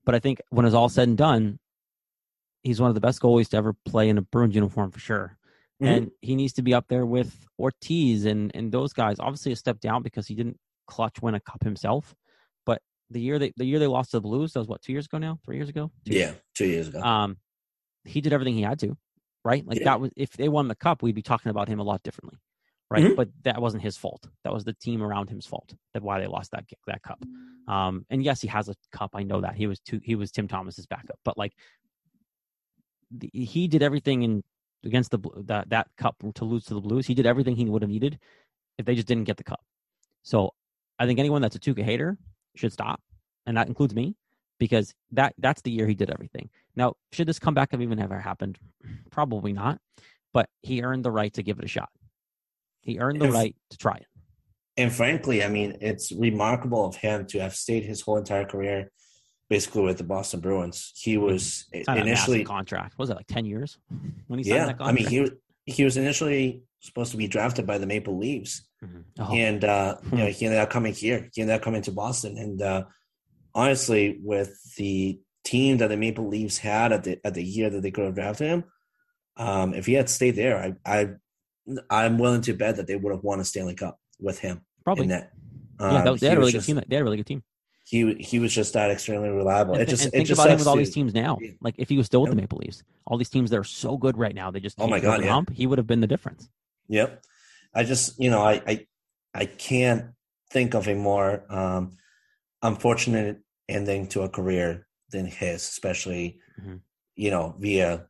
but 0.05 0.15
I 0.15 0.21
think 0.21 0.41
when 0.51 0.67
it's 0.67 0.75
all 0.75 0.89
said 0.89 1.09
and 1.09 1.19
done, 1.19 1.59
he's 2.63 2.81
one 2.81 2.91
of 2.91 2.95
the 2.95 3.01
best 3.01 3.21
goalies 3.21 3.49
to 3.49 3.57
ever 3.57 3.75
play 3.85 4.09
in 4.09 4.19
a 4.19 4.23
Bruins 4.23 4.55
uniform 4.55 4.91
for 4.91 5.01
sure. 5.01 5.39
Mm-hmm. 5.83 5.93
And 5.93 6.11
he 6.23 6.37
needs 6.37 6.55
to 6.55 6.63
be 6.63 6.73
up 6.73 6.87
there 6.89 7.05
with 7.05 7.35
Ortiz 7.59 8.25
and 8.25 8.51
and 8.55 8.73
those 8.73 8.93
guys. 8.93 9.17
Obviously, 9.19 9.53
a 9.53 9.57
step 9.57 9.81
down 9.81 10.03
because 10.03 10.27
he 10.27 10.35
didn't 10.35 10.59
clutch 10.87 11.21
win 11.23 11.35
a 11.35 11.41
cup 11.41 11.63
himself. 11.63 12.15
But 12.65 12.83
the 13.11 13.21
year 13.21 13.39
they 13.39 13.53
the 13.57 13.65
year 13.65 13.79
they 13.79 13.87
lost 13.87 14.11
to 14.13 14.19
the 14.19 14.23
Blues, 14.23 14.53
that 14.53 14.61
was 14.61 14.69
what 14.69 14.83
two 14.83 14.93
years 14.93 15.07
ago 15.07 15.19
now, 15.19 15.39
three 15.45 15.57
years 15.57 15.69
ago. 15.69 15.91
Two 16.07 16.15
yeah, 16.15 16.19
years. 16.19 16.37
two 16.55 16.67
years 16.67 16.89
ago. 16.89 17.01
Um, 17.01 17.37
he 18.05 18.21
did 18.21 18.33
everything 18.33 18.55
he 18.55 18.63
had 18.63 18.79
to 18.81 18.97
right? 19.47 19.65
Like 19.65 19.79
yeah. 19.79 19.85
that 19.85 20.01
was 20.01 20.11
if 20.17 20.33
they 20.33 20.49
won 20.49 20.67
the 20.67 20.75
cup, 20.75 21.03
we'd 21.03 21.15
be 21.15 21.23
talking 21.23 21.51
about 21.51 21.69
him 21.69 21.79
a 21.79 21.85
lot 21.85 22.03
differently, 22.03 22.41
right? 22.91 23.05
Mm-hmm. 23.05 23.15
But 23.15 23.29
that 23.45 23.63
wasn't 23.63 23.85
his 23.85 23.97
fault. 23.97 24.27
That 24.43 24.53
was 24.53 24.65
the 24.65 24.73
team 24.73 25.03
around 25.03 25.31
him's 25.31 25.47
fault. 25.47 25.73
That 25.95 26.03
why 26.03 26.19
they 26.19 26.27
lost 26.27 26.51
that 26.51 26.65
that 26.89 27.03
cup. 27.03 27.23
Um, 27.69 28.05
and 28.11 28.25
yes, 28.25 28.41
he 28.41 28.49
has 28.49 28.69
a 28.69 28.75
cup. 28.91 29.13
I 29.15 29.23
know 29.23 29.43
that 29.43 29.55
he 29.55 29.69
was 29.69 29.79
too, 29.79 30.01
he 30.03 30.17
was 30.17 30.33
Tim 30.33 30.49
Thomas's 30.49 30.87
backup, 30.87 31.21
but 31.25 31.39
like 31.39 31.53
the, 33.13 33.31
he 33.33 33.69
did 33.69 33.85
everything 33.85 34.23
in 34.25 34.43
against 34.85 35.13
the 35.13 35.21
that 35.45 35.71
that 35.71 35.87
cup 35.97 36.17
to 36.35 36.45
lose 36.45 36.65
to 36.65 36.75
the 36.75 36.81
Blues. 36.81 37.07
He 37.07 37.15
did 37.15 37.27
everything 37.27 37.55
he 37.55 37.67
would 37.67 37.83
have 37.83 37.91
needed 37.91 38.19
if 38.79 38.85
they 38.85 38.97
just 38.97 39.07
didn't 39.07 39.25
get 39.25 39.37
the 39.37 39.45
cup. 39.45 39.61
So 40.25 40.55
I 40.99 41.07
think 41.07 41.19
anyone 41.19 41.43
that's 41.43 41.57
a 41.57 41.59
Tuukka 41.59 41.83
hater 41.83 42.19
should 42.55 42.73
stop, 42.73 43.01
and 43.47 43.57
that 43.57 43.69
includes 43.69 43.95
me 43.95 44.17
because 44.59 44.95
that 45.13 45.35
that's 45.39 45.63
the 45.63 45.71
year 45.71 45.87
he 45.87 45.95
did 45.95 46.11
everything. 46.11 46.51
Now, 46.75 46.95
should 47.13 47.29
this 47.29 47.39
comeback 47.39 47.73
have 47.73 47.83
even 47.83 47.99
ever 47.99 48.19
happened? 48.19 48.59
Probably 49.11 49.53
not. 49.53 49.79
But 50.33 50.49
he 50.63 50.83
earned 50.83 51.05
the 51.05 51.11
right 51.11 51.33
to 51.35 51.43
give 51.43 51.59
it 51.59 51.65
a 51.65 51.69
shot. 51.69 51.89
He 52.81 52.99
earned 52.99 53.21
the 53.21 53.31
right 53.31 53.57
to 53.71 53.77
try 53.79 53.97
it. 53.97 54.07
And 54.77 54.93
frankly, 54.93 55.43
I 55.43 55.49
mean, 55.49 55.79
it's 55.81 56.13
remarkable 56.13 56.85
of 56.85 56.97
him 56.97 57.27
to 57.29 57.41
have 57.41 57.55
stayed 57.55 57.85
his 57.85 58.03
whole 58.03 58.19
entire 58.19 58.45
career 58.45 58.91
basically 59.49 59.83
with 59.83 59.99
the 59.99 60.05
Boston 60.05 60.41
Bruins. 60.41 60.93
He 60.97 61.17
was 61.17 61.67
initially 61.73 62.45
contract. 62.45 62.99
Was 62.99 63.11
it 63.11 63.17
like 63.17 63.27
ten 63.27 63.45
years 63.45 63.79
when 64.27 64.39
he 64.39 64.45
signed 64.45 64.57
yeah, 64.57 64.67
that 64.67 64.79
contract? 64.79 65.09
I 65.09 65.11
mean, 65.11 65.27
he 65.27 65.73
he 65.73 65.85
was 65.85 65.97
initially 65.97 66.63
supposed 66.81 67.11
to 67.13 67.17
be 67.17 67.27
drafted 67.29 67.67
by 67.67 67.79
the 67.79 67.87
Maple 67.87 68.19
Leafs. 68.19 68.67
Oh. 69.19 69.33
and 69.33 69.65
uh, 69.65 69.97
you 70.11 70.19
know 70.19 70.27
he 70.27 70.47
ended 70.47 70.61
up 70.61 70.71
coming 70.71 70.93
here. 70.93 71.29
He 71.33 71.43
ended 71.43 71.57
up 71.57 71.63
coming 71.63 71.83
to 71.83 71.93
Boston, 71.93 72.37
and 72.39 72.61
uh, 72.63 72.85
honestly, 73.55 74.19
with 74.23 74.59
the 74.77 75.21
team 75.45 75.79
that 75.79 75.89
the 75.89 75.97
Maple 75.97 76.29
Leafs 76.29 76.59
had 76.59 76.93
at 76.93 77.05
the 77.05 77.19
at 77.25 77.35
the 77.35 77.45
year 77.45 77.71
that 77.71 77.83
they 77.83 77.91
could 77.91 78.05
have 78.05 78.15
drafted 78.15 78.49
him, 78.49 78.65
um, 79.37 79.75
if 79.75 79.87
he 79.87 79.95
had 79.95 80.09
stayed 80.09 80.37
there, 80.37 80.59
I 80.59 80.75
I 80.85 81.09
I'm 81.91 82.19
willing 82.19 82.43
to 82.43 82.55
bet 82.55 82.77
that 82.77 82.87
they 82.87 82.97
would 82.97 83.13
have 83.13 83.25
won 83.25 83.41
a 83.41 83.45
Stanley 83.45 83.75
Cup 83.75 83.99
with 84.21 84.39
him. 84.39 84.63
Probably. 84.85 85.09
That. 85.09 85.33
Um, 85.79 85.93
yeah, 85.93 86.03
that 86.03 86.13
was, 86.13 86.21
they 86.21 86.29
had 86.29 86.39
a 86.39 86.41
really 86.41 86.53
just, 86.53 86.67
good 86.67 86.75
team. 86.75 86.85
They 86.89 86.97
had 86.97 87.03
a 87.03 87.05
really 87.05 87.19
good 87.19 87.27
team. 87.27 87.43
He 87.85 88.15
he 88.15 88.39
was 88.39 88.53
just 88.53 88.73
that 88.73 88.91
extremely 88.91 89.29
reliable. 89.29 89.75
And, 89.75 89.83
it 89.83 89.89
just 89.89 90.05
and 90.05 90.13
think 90.13 90.25
it 90.25 90.29
just 90.29 90.41
about 90.41 90.51
him 90.51 90.59
with 90.59 90.67
all 90.67 90.77
these 90.77 90.93
teams 90.93 91.15
now. 91.15 91.39
Like 91.61 91.77
if 91.79 91.89
he 91.89 91.97
was 91.97 92.07
still 92.07 92.23
with 92.23 92.31
the 92.31 92.37
Maple 92.37 92.59
Leafs, 92.59 92.83
all 93.07 93.17
these 93.17 93.29
teams 93.29 93.51
that 93.51 93.59
are 93.59 93.65
so 93.65 93.97
good 93.97 94.19
right 94.19 94.35
now, 94.35 94.51
they 94.51 94.59
just 94.59 94.81
oh 94.81 94.89
my 94.89 94.99
god, 94.99 95.23
yeah. 95.23 95.31
hump. 95.31 95.51
He 95.53 95.67
would 95.67 95.79
have 95.79 95.87
been 95.87 96.01
the 96.01 96.07
difference. 96.07 96.49
Yep. 96.89 97.23
I 97.77 97.85
just 97.85 98.19
you 98.19 98.31
know 98.31 98.43
I 98.43 98.63
I 98.67 98.87
I 99.35 99.45
can't 99.45 100.07
think 100.51 100.75
of 100.75 100.89
a 100.89 100.95
more 100.95 101.45
um, 101.51 101.99
unfortunate 102.63 103.39
ending 103.69 104.07
to 104.09 104.23
a 104.23 104.29
career 104.29 104.87
than 105.11 105.27
his, 105.27 105.63
especially 105.63 106.41
mm-hmm. 106.61 106.77
you 107.15 107.31
know 107.31 107.55
via 107.59 108.07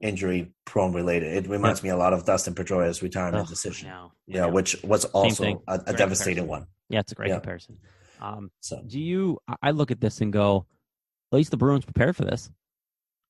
injury 0.00 0.52
prone 0.66 0.92
related. 0.92 1.44
It 1.44 1.48
reminds 1.48 1.80
yep. 1.80 1.84
me 1.84 1.90
a 1.90 1.96
lot 1.96 2.12
of 2.12 2.26
Dustin 2.26 2.54
Pedroia's 2.54 3.02
retirement 3.02 3.48
decision. 3.48 3.90
Yeah, 4.26 4.46
which 4.46 4.82
was 4.82 5.06
also 5.06 5.62
a, 5.66 5.80
a 5.86 5.92
devastating 5.94 6.46
one. 6.46 6.66
Yeah, 6.88 7.00
it's 7.00 7.12
a 7.12 7.14
great 7.14 7.32
comparison. 7.32 7.78
Um, 8.20 8.50
so 8.60 8.82
do 8.86 9.00
you? 9.00 9.38
I 9.62 9.70
look 9.70 9.90
at 9.90 10.00
this 10.00 10.20
and 10.20 10.32
go, 10.32 10.66
at 11.32 11.36
least 11.36 11.50
the 11.50 11.56
Bruins 11.56 11.84
prepared 11.84 12.14
for 12.14 12.24
this. 12.24 12.50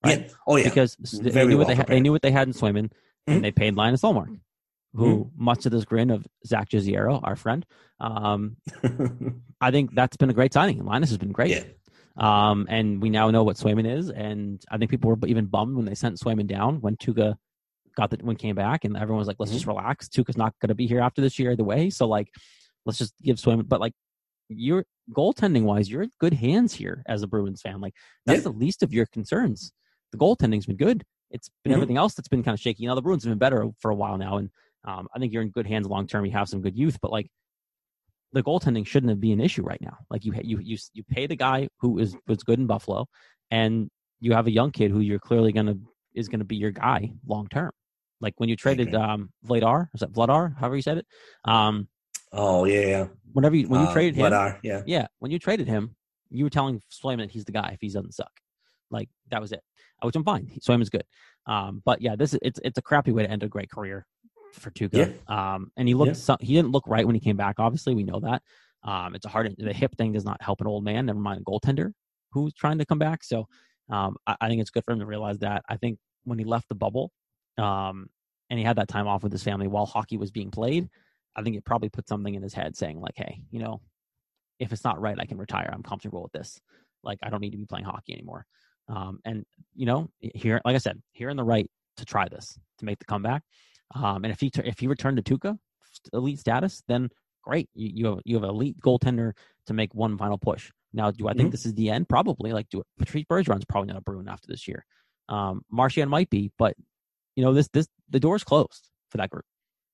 Right? 0.05 0.27
Yeah. 0.27 0.35
Oh 0.46 0.57
yeah. 0.57 0.64
Because 0.64 0.96
Very 0.96 1.31
they 1.31 1.46
knew 1.46 1.57
well 1.57 1.59
what 1.59 1.68
they 1.68 1.75
had, 1.77 1.87
they 1.87 2.01
knew 2.01 2.12
what 2.12 2.22
they 2.22 2.33
had 2.33 2.48
in 2.48 2.55
Swayman, 2.55 2.85
mm-hmm. 2.85 3.33
and 3.33 3.44
they 3.44 3.53
paid 3.53 3.77
Linus 3.77 4.03
Ullmark, 4.03 4.38
who, 4.94 5.24
mm-hmm. 5.24 5.44
much 5.44 5.62
to 5.62 5.70
this 5.70 5.85
grin 5.85 6.11
of 6.11 6.26
Zach 6.46 6.68
Gizzero, 6.70 7.20
our 7.22 7.37
friend, 7.37 7.64
um, 8.00 8.57
I 9.61 9.70
think 9.70 9.94
that's 9.94 10.16
been 10.16 10.31
a 10.31 10.35
great 10.35 10.52
signing. 10.52 10.85
Linus 10.85 11.11
has 11.11 11.18
been 11.18 11.33
great. 11.33 11.50
Yeah. 11.50 11.64
Um, 12.16 12.66
and 12.68 13.01
we 13.01 13.09
now 13.09 13.30
know 13.30 13.43
what 13.43 13.57
Swayman 13.57 13.90
is, 13.90 14.11
and 14.11 14.62
I 14.70 14.76
think 14.76 14.90
people 14.90 15.11
were 15.11 15.26
even 15.26 15.47
bummed 15.47 15.76
when 15.76 15.86
they 15.86 15.95
sent 15.95 16.18
Swayman 16.18 16.47
down 16.47 16.80
when 16.80 16.97
Tuukka 16.97 17.36
got 17.97 18.11
the 18.11 18.18
when 18.22 18.36
came 18.36 18.55
back, 18.55 18.84
and 18.84 18.97
everyone 18.97 19.18
was 19.18 19.28
like, 19.28 19.36
"Let's 19.38 19.51
mm-hmm. 19.51 19.57
just 19.57 19.66
relax. 19.66 20.09
Tuukka's 20.09 20.36
not 20.36 20.55
going 20.61 20.68
to 20.68 20.74
be 20.74 20.86
here 20.86 21.01
after 21.01 21.22
this 21.22 21.38
year 21.38 21.53
either 21.53 21.64
way, 21.64 21.88
so 21.88 22.07
like, 22.07 22.28
let's 22.84 22.99
just 22.99 23.14
give 23.22 23.36
Swayman." 23.36 23.66
But 23.66 23.80
like, 23.80 23.95
you're 24.49 24.84
goaltending 25.11 25.62
wise, 25.62 25.90
you're 25.90 26.03
in 26.03 26.11
good 26.20 26.34
hands 26.34 26.74
here 26.74 27.03
as 27.07 27.22
a 27.22 27.26
Bruins 27.26 27.62
fan. 27.62 27.80
Like, 27.80 27.95
that's 28.26 28.38
yeah. 28.38 28.45
the 28.45 28.59
least 28.59 28.82
of 28.82 28.93
your 28.93 29.07
concerns. 29.07 29.72
The 30.12 30.18
goaltending's 30.18 30.66
been 30.66 30.76
good. 30.76 31.05
It's 31.30 31.49
been 31.64 31.70
mm-hmm. 31.70 31.76
everything 31.76 31.97
else 31.97 32.12
that's 32.14 32.28
been 32.28 32.43
kind 32.43 32.55
of 32.55 32.61
shaky. 32.61 32.86
Now 32.86 32.95
the 32.95 33.03
Bruins 33.03 33.24
have 33.24 33.30
been 33.30 33.38
better 33.38 33.70
for 33.80 33.90
a 33.90 33.95
while 33.95 34.18
now, 34.18 34.36
and 34.36 34.51
um, 34.85 35.09
I 35.14 35.18
think 35.18 35.33
you're 35.33 35.43
in 35.43 35.51
good 35.51 35.66
hands 35.66 35.87
long 35.87 36.07
term. 36.07 36.24
You 36.24 36.33
have 36.33 36.49
some 36.49 36.61
good 36.61 36.76
youth, 36.76 36.99
but 37.01 37.12
like 37.12 37.28
the 38.33 38.43
goaltending 38.43 38.87
shouldn't 38.87 39.20
be 39.20 39.33
an 39.33 39.41
issue 39.41 39.62
right 39.62 39.80
now. 39.80 39.97
Like 40.11 40.24
you 40.24 40.33
you 40.43 40.59
you 40.59 40.78
you 40.93 41.05
pay 41.05 41.26
the 41.26 41.37
guy 41.37 41.68
who 41.80 41.99
is 41.99 42.16
was 42.26 42.43
good 42.43 42.59
in 42.59 42.66
Buffalo, 42.66 43.07
and 43.51 43.91
you 44.20 44.33
have 44.33 44.47
a 44.47 44.51
young 44.51 44.70
kid 44.70 44.91
who 44.91 45.01
you're 45.01 45.18
clearly 45.18 45.53
gonna 45.53 45.76
is 46.14 46.28
gonna 46.28 46.45
be 46.45 46.57
your 46.57 46.70
guy 46.70 47.12
long 47.26 47.49
term. 47.49 47.70
Like 48.20 48.35
when 48.39 48.49
you 48.49 48.57
traded 48.57 48.95
um 48.95 49.30
Vladar, 49.47 49.89
is 49.95 50.01
that 50.01 50.12
Vladar? 50.12 50.57
However 50.59 50.76
you 50.76 50.83
said 50.83 50.99
it. 50.99 51.07
Um, 51.45 51.89
oh 52.33 52.64
yeah, 52.64 52.87
yeah. 52.87 53.07
Whenever 53.33 53.57
you 53.57 53.68
when 53.68 53.80
you 53.80 53.87
uh, 53.87 53.93
traded 53.93 54.16
him, 54.16 54.33
Vladar, 54.33 54.59
yeah, 54.62 54.83
yeah. 54.87 55.07
When 55.20 55.30
you 55.30 55.39
traded 55.39 55.68
him, 55.68 55.95
you 56.30 56.45
were 56.45 56.51
telling 56.51 56.80
Swayman 56.91 57.18
that 57.18 57.30
he's 57.30 57.45
the 57.45 57.53
guy 57.53 57.70
if 57.72 57.80
he 57.80 57.89
doesn't 57.89 58.14
suck. 58.14 58.33
Like 58.91 59.09
that 59.30 59.41
was 59.41 59.53
it, 59.53 59.62
which 60.03 60.16
I'm 60.16 60.24
fine. 60.24 60.51
Swayman's 60.61 60.91
good. 60.91 61.05
Um, 61.47 61.83
but 61.85 62.01
yeah, 62.01 62.16
this 62.16 62.35
is 62.35 62.41
it's 62.43 62.61
it's 62.64 62.78
a 62.78 62.83
crappy 62.83 63.12
way 63.12 63.24
to 63.24 63.30
end 63.30 63.43
a 63.43 63.49
great 63.49 63.70
career 63.70 64.07
for 64.53 64.70
Tuukka. 64.70 65.14
Yeah. 65.28 65.55
Um, 65.55 65.70
and 65.76 65.88
he 65.88 65.94
looked 65.94 66.09
yeah. 66.09 66.14
some, 66.14 66.36
he 66.40 66.55
didn't 66.55 66.72
look 66.72 66.86
right 66.86 67.07
when 67.07 67.14
he 67.14 67.20
came 67.20 67.36
back. 67.36 67.57
Obviously, 67.59 67.94
we 67.94 68.03
know 68.03 68.20
that. 68.20 68.42
Um, 68.84 69.14
it's 69.14 69.26
a 69.26 69.28
hard 69.28 69.55
the 69.59 69.72
hip 69.72 69.96
thing 69.96 70.12
does 70.12 70.24
not 70.24 70.42
help 70.42 70.61
an 70.61 70.66
old 70.66 70.84
man. 70.84 71.07
Never 71.07 71.20
mind 71.20 71.40
a 71.40 71.44
goaltender 71.44 71.92
who's 72.32 72.53
trying 72.55 72.78
to 72.78 72.84
come 72.84 72.98
back. 72.98 73.22
So 73.22 73.46
um, 73.88 74.16
I, 74.26 74.36
I, 74.40 74.48
think 74.48 74.61
it's 74.61 74.70
good 74.70 74.84
for 74.84 74.92
him 74.92 74.98
to 74.98 75.07
realize 75.07 75.38
that. 75.40 75.62
I 75.68 75.76
think 75.76 75.98
when 76.24 76.38
he 76.38 76.44
left 76.44 76.68
the 76.68 76.74
bubble, 76.74 77.12
um, 77.59 78.09
and 78.50 78.59
he 78.59 78.64
had 78.64 78.76
that 78.76 78.88
time 78.88 79.07
off 79.07 79.22
with 79.22 79.32
his 79.32 79.42
family 79.42 79.66
while 79.66 79.86
hockey 79.86 80.16
was 80.16 80.30
being 80.30 80.50
played, 80.50 80.88
I 81.36 81.42
think 81.42 81.57
it 81.57 81.64
probably 81.64 81.88
put 81.88 82.09
something 82.09 82.34
in 82.34 82.42
his 82.42 82.55
head 82.55 82.76
saying 82.76 83.00
like, 83.00 83.14
"Hey, 83.16 83.40
you 83.50 83.61
know, 83.61 83.80
if 84.59 84.72
it's 84.72 84.84
not 84.84 85.00
right, 85.00 85.18
I 85.18 85.24
can 85.24 85.38
retire. 85.38 85.70
I'm 85.72 85.82
comfortable 85.82 86.22
with 86.22 86.32
this. 86.32 86.61
Like, 87.03 87.18
I 87.22 87.30
don't 87.30 87.40
need 87.40 87.53
to 87.53 87.57
be 87.57 87.64
playing 87.64 87.84
hockey 87.84 88.12
anymore." 88.12 88.46
Um, 88.88 89.20
and 89.24 89.44
you 89.74 89.86
know, 89.86 90.11
here, 90.20 90.61
like 90.64 90.74
I 90.74 90.78
said, 90.78 91.00
here 91.12 91.30
in 91.30 91.36
the 91.36 91.44
right 91.44 91.70
to 91.96 92.05
try 92.05 92.28
this 92.28 92.59
to 92.78 92.84
make 92.84 92.98
the 92.98 93.05
comeback. 93.05 93.42
Um, 93.95 94.24
and 94.24 94.32
if 94.32 94.40
he 94.40 94.51
if 94.64 94.78
he 94.78 94.86
returned 94.86 95.22
to 95.22 95.22
Tuukka 95.22 95.59
elite 96.12 96.38
status, 96.38 96.82
then 96.88 97.11
great. 97.43 97.68
You, 97.74 97.90
you 97.95 98.07
have 98.07 98.18
you 98.24 98.36
have 98.36 98.45
an 98.45 98.51
elite 98.51 98.80
goaltender 98.80 99.32
to 99.66 99.74
make 99.74 99.95
one 99.95 100.16
final 100.18 100.38
push. 100.38 100.70
Now, 100.93 101.11
do 101.11 101.28
I 101.28 101.32
think 101.32 101.47
mm-hmm. 101.47 101.51
this 101.51 101.66
is 101.66 101.74
the 101.74 101.90
end? 101.90 102.09
Probably. 102.09 102.53
Like, 102.53 102.68
do 102.68 102.80
it. 102.80 102.86
Patrice 102.99 103.24
Bergeron's 103.30 103.64
probably 103.64 103.88
not 103.88 103.97
a 103.97 104.03
Bruin 104.03 104.28
after 104.28 104.47
this 104.49 104.68
year. 104.68 104.84
Um, 105.28 105.62
Marchand 105.70 106.11
might 106.11 106.28
be, 106.28 106.51
but 106.59 106.74
you 107.36 107.45
know, 107.45 107.55
this 107.55 107.68
this 107.72 107.86
the 108.11 108.20
door's 108.20 108.45
closed 108.45 108.88
for 109.11 109.18
that 109.18 109.30
group. 109.30 109.45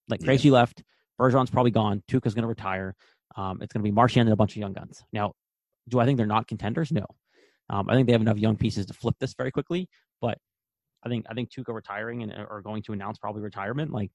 Like 0.08 0.20
Krejci 0.20 0.46
yeah. 0.46 0.52
left, 0.52 0.82
Bergeron's 1.20 1.50
probably 1.50 1.70
gone. 1.70 2.02
Tuukka's 2.10 2.34
going 2.34 2.42
to 2.42 2.48
retire. 2.48 2.94
Um, 3.36 3.60
it's 3.62 3.72
going 3.72 3.82
to 3.82 3.88
be 3.88 3.92
Marchand 3.92 4.28
and 4.28 4.32
a 4.32 4.36
bunch 4.36 4.52
of 4.52 4.56
young 4.56 4.72
guns. 4.72 5.04
Now, 5.12 5.32
do 5.88 6.00
I 6.00 6.06
think 6.06 6.16
they're 6.16 6.26
not 6.26 6.46
contenders? 6.46 6.90
No. 6.90 7.06
Um, 7.70 7.88
I 7.88 7.94
think 7.94 8.06
they 8.06 8.12
have 8.12 8.22
enough 8.22 8.38
young 8.38 8.56
pieces 8.56 8.86
to 8.86 8.94
flip 8.94 9.16
this 9.20 9.34
very 9.34 9.50
quickly. 9.50 9.88
But 10.20 10.38
I 11.04 11.08
think 11.08 11.26
I 11.28 11.34
think 11.34 11.50
Tuukka 11.50 11.74
retiring 11.74 12.22
and 12.22 12.32
or 12.32 12.60
going 12.62 12.82
to 12.84 12.92
announce 12.92 13.18
probably 13.18 13.42
retirement, 13.42 13.92
like 13.92 14.10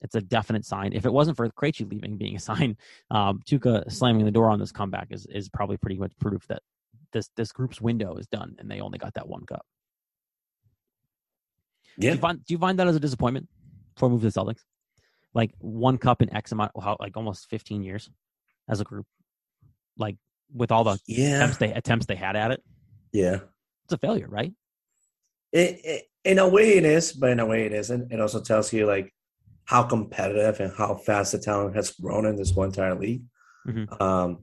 it's 0.00 0.14
a 0.14 0.20
definite 0.20 0.64
sign. 0.64 0.92
If 0.92 1.06
it 1.06 1.12
wasn't 1.12 1.36
for 1.36 1.48
Krejci 1.50 1.90
leaving 1.90 2.16
being 2.16 2.36
a 2.36 2.40
sign, 2.40 2.76
um, 3.10 3.40
Tuukka 3.48 3.90
slamming 3.90 4.24
the 4.24 4.30
door 4.30 4.50
on 4.50 4.58
this 4.58 4.72
comeback 4.72 5.08
is 5.10 5.26
is 5.26 5.48
probably 5.48 5.76
pretty 5.76 5.98
much 5.98 6.12
proof 6.18 6.46
that 6.48 6.62
this 7.12 7.30
this 7.36 7.52
group's 7.52 7.80
window 7.80 8.16
is 8.16 8.26
done 8.26 8.56
and 8.58 8.70
they 8.70 8.80
only 8.80 8.98
got 8.98 9.14
that 9.14 9.28
one 9.28 9.44
cup. 9.46 9.64
Yeah. 11.96 12.10
Do 12.10 12.16
you 12.16 12.20
find 12.20 12.44
do 12.44 12.54
you 12.54 12.58
find 12.58 12.78
that 12.78 12.86
as 12.86 12.96
a 12.96 13.00
disappointment 13.00 13.48
for 13.96 14.08
move 14.08 14.20
to 14.20 14.30
the 14.30 14.32
Celtics? 14.32 14.62
Like 15.34 15.52
one 15.58 15.98
cup 15.98 16.22
in 16.22 16.34
X 16.34 16.52
amount, 16.52 16.72
how 16.80 16.96
like 17.00 17.16
almost 17.16 17.48
fifteen 17.48 17.82
years 17.82 18.08
as 18.68 18.80
a 18.80 18.84
group, 18.84 19.06
like 19.96 20.16
with 20.52 20.72
all 20.72 20.84
the 20.84 20.98
yeah. 21.06 21.36
attempts 21.36 21.56
they 21.58 21.72
attempts 21.72 22.06
they 22.06 22.16
had 22.16 22.36
at 22.36 22.50
it. 22.50 22.62
Yeah, 23.12 23.40
it's 23.84 23.92
a 23.92 23.98
failure, 23.98 24.28
right? 24.28 24.52
It, 25.52 25.80
it, 25.84 26.04
in 26.28 26.38
a 26.38 26.46
way, 26.46 26.76
it 26.76 26.84
is, 26.84 27.12
but 27.12 27.30
in 27.30 27.40
a 27.40 27.46
way, 27.46 27.64
it 27.64 27.72
isn't. 27.72 28.12
It 28.12 28.20
also 28.20 28.42
tells 28.42 28.70
you 28.70 28.86
like 28.86 29.14
how 29.64 29.82
competitive 29.82 30.60
and 30.60 30.70
how 30.76 30.94
fast 30.94 31.32
the 31.32 31.38
talent 31.38 31.74
has 31.74 31.92
grown 31.92 32.26
in 32.26 32.36
this 32.36 32.52
one 32.52 32.68
entire 32.68 32.94
league. 32.94 33.22
Mm-hmm. 33.66 34.02
Um, 34.02 34.38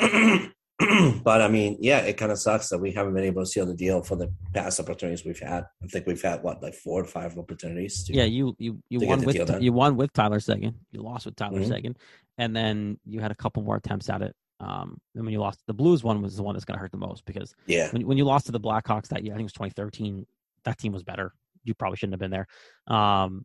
but 1.24 1.42
I 1.42 1.48
mean, 1.48 1.76
yeah, 1.80 1.98
it 2.00 2.16
kind 2.16 2.30
of 2.30 2.38
sucks 2.38 2.68
that 2.68 2.78
we 2.78 2.92
haven't 2.92 3.14
been 3.14 3.24
able 3.24 3.42
to 3.42 3.46
seal 3.46 3.66
the 3.66 3.74
deal 3.74 4.00
for 4.00 4.14
the 4.14 4.32
past 4.54 4.78
opportunities 4.78 5.24
we've 5.24 5.40
had. 5.40 5.64
I 5.82 5.88
think 5.88 6.06
we've 6.06 6.22
had 6.22 6.44
what 6.44 6.62
like 6.62 6.74
four 6.74 7.02
or 7.02 7.06
five 7.06 7.36
opportunities. 7.36 8.04
To, 8.04 8.14
yeah, 8.14 8.24
you 8.24 8.54
you 8.58 8.80
you 8.88 9.00
won 9.00 9.22
with 9.22 9.60
you 9.60 9.72
won 9.72 9.96
with 9.96 10.12
Tyler 10.12 10.38
Seguin. 10.38 10.76
You 10.92 11.02
lost 11.02 11.26
with 11.26 11.34
Tyler 11.34 11.58
mm-hmm. 11.58 11.70
Seguin, 11.70 11.96
and 12.38 12.54
then 12.54 13.00
you 13.04 13.18
had 13.18 13.32
a 13.32 13.34
couple 13.34 13.64
more 13.64 13.76
attempts 13.76 14.08
at 14.08 14.22
it. 14.22 14.36
Um, 14.60 15.00
and 15.14 15.24
when 15.24 15.32
you 15.32 15.40
lost 15.40 15.60
the 15.66 15.74
Blues 15.74 16.02
one 16.02 16.20
was 16.20 16.36
the 16.36 16.42
one 16.42 16.54
that's 16.54 16.64
going 16.64 16.76
to 16.76 16.80
hurt 16.80 16.90
the 16.90 16.98
most 16.98 17.24
because 17.24 17.54
yeah, 17.66 17.90
when 17.90 18.06
when 18.06 18.18
you 18.18 18.24
lost 18.24 18.46
to 18.46 18.52
the 18.52 18.60
Blackhawks 18.60 19.08
that 19.08 19.22
year, 19.22 19.34
I 19.34 19.36
think 19.36 19.44
it 19.44 19.54
was 19.54 19.70
2013. 19.72 20.26
That 20.64 20.78
team 20.78 20.92
was 20.92 21.04
better. 21.04 21.32
You 21.64 21.74
probably 21.74 21.96
shouldn't 21.96 22.14
have 22.14 22.20
been 22.20 22.30
there. 22.30 22.46
Um, 22.86 23.44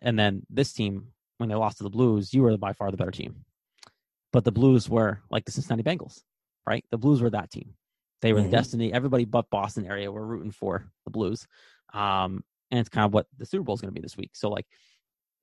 and 0.00 0.18
then 0.18 0.42
this 0.48 0.72
team 0.72 1.08
when 1.38 1.48
they 1.48 1.54
lost 1.54 1.78
to 1.78 1.84
the 1.84 1.90
Blues, 1.90 2.32
you 2.32 2.42
were 2.42 2.56
by 2.56 2.72
far 2.72 2.90
the 2.90 2.96
better 2.96 3.10
team. 3.10 3.44
But 4.32 4.44
the 4.44 4.52
Blues 4.52 4.88
were 4.88 5.20
like 5.30 5.44
the 5.44 5.52
Cincinnati 5.52 5.82
Bengals 5.82 6.22
right? 6.66 6.84
The 6.90 6.98
Blues 6.98 7.22
were 7.22 7.30
that 7.30 7.50
team. 7.50 7.74
They 8.22 8.32
were 8.32 8.40
mm-hmm. 8.40 8.50
the 8.50 8.56
destiny. 8.56 8.92
Everybody 8.92 9.24
but 9.24 9.50
Boston 9.50 9.86
area 9.86 10.10
were 10.10 10.26
rooting 10.26 10.52
for 10.52 10.86
the 11.04 11.10
Blues. 11.10 11.46
Um, 11.92 12.42
and 12.70 12.80
it's 12.80 12.88
kind 12.88 13.04
of 13.04 13.12
what 13.12 13.26
the 13.36 13.46
Super 13.46 13.64
Bowl 13.64 13.74
is 13.74 13.80
going 13.80 13.94
to 13.94 14.00
be 14.00 14.02
this 14.02 14.16
week. 14.16 14.30
So 14.34 14.48
like 14.48 14.66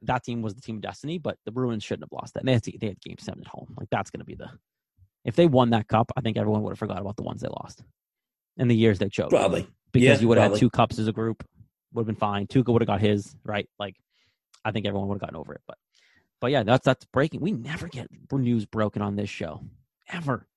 that 0.04 0.24
team 0.24 0.42
was 0.42 0.56
the 0.56 0.62
team 0.62 0.78
of 0.78 0.82
destiny, 0.82 1.20
but 1.20 1.38
the 1.46 1.52
Bruins 1.52 1.84
shouldn't 1.84 2.06
have 2.06 2.18
lost 2.20 2.34
that. 2.34 2.42
And 2.42 2.48
they 2.48 2.54
had, 2.54 2.64
to, 2.64 2.78
they 2.80 2.88
had 2.88 3.02
game 3.02 3.18
seven 3.20 3.42
at 3.42 3.48
home. 3.48 3.76
Like 3.78 3.90
that's 3.92 4.10
going 4.10 4.20
to 4.20 4.26
be 4.26 4.36
the 4.36 4.50
if 5.26 5.36
they 5.36 5.48
won 5.48 5.72
that 5.72 5.88
cup, 5.88 6.12
I 6.16 6.22
think 6.22 6.38
everyone 6.38 6.64
would 6.64 6.72
have 6.72 6.80
forgot 6.80 7.00
about 7.00 7.16
the 7.16 7.24
ones 7.24 7.42
they 7.42 7.48
lost 7.48 7.84
in 8.58 8.68
the 8.68 8.76
years 8.76 9.00
they 9.00 9.10
chose. 9.10 9.30
Probably 9.30 9.68
because 9.92 10.06
yeah, 10.06 10.20
you 10.20 10.28
would 10.28 10.38
have 10.38 10.52
had 10.52 10.60
two 10.60 10.70
cups 10.70 11.00
as 11.00 11.08
a 11.08 11.12
group, 11.12 11.44
would 11.94 12.02
have 12.02 12.08
been 12.08 12.16
fine. 12.16 12.48
Tuukka 12.48 12.72
would 12.72 12.82
have 12.82 12.88
got 12.88 13.02
his 13.02 13.36
right. 13.44 13.70
Like 13.80 13.96
I 14.64 14.72
think 14.72 14.86
everyone 14.86 15.08
would 15.10 15.16
have 15.16 15.22
gotten 15.22 15.36
over 15.36 15.54
it. 15.54 15.62
But 15.68 15.78
but 16.40 16.52
yeah, 16.52 16.64
that's 16.64 16.86
that's 16.86 17.06
breaking. 17.06 17.42
We 17.42 17.52
never 17.52 17.88
get 17.88 18.08
news 18.32 18.66
broken 18.66 19.02
on 19.02 19.16
this 19.16 19.30
show 19.30 19.62
ever. 20.10 20.48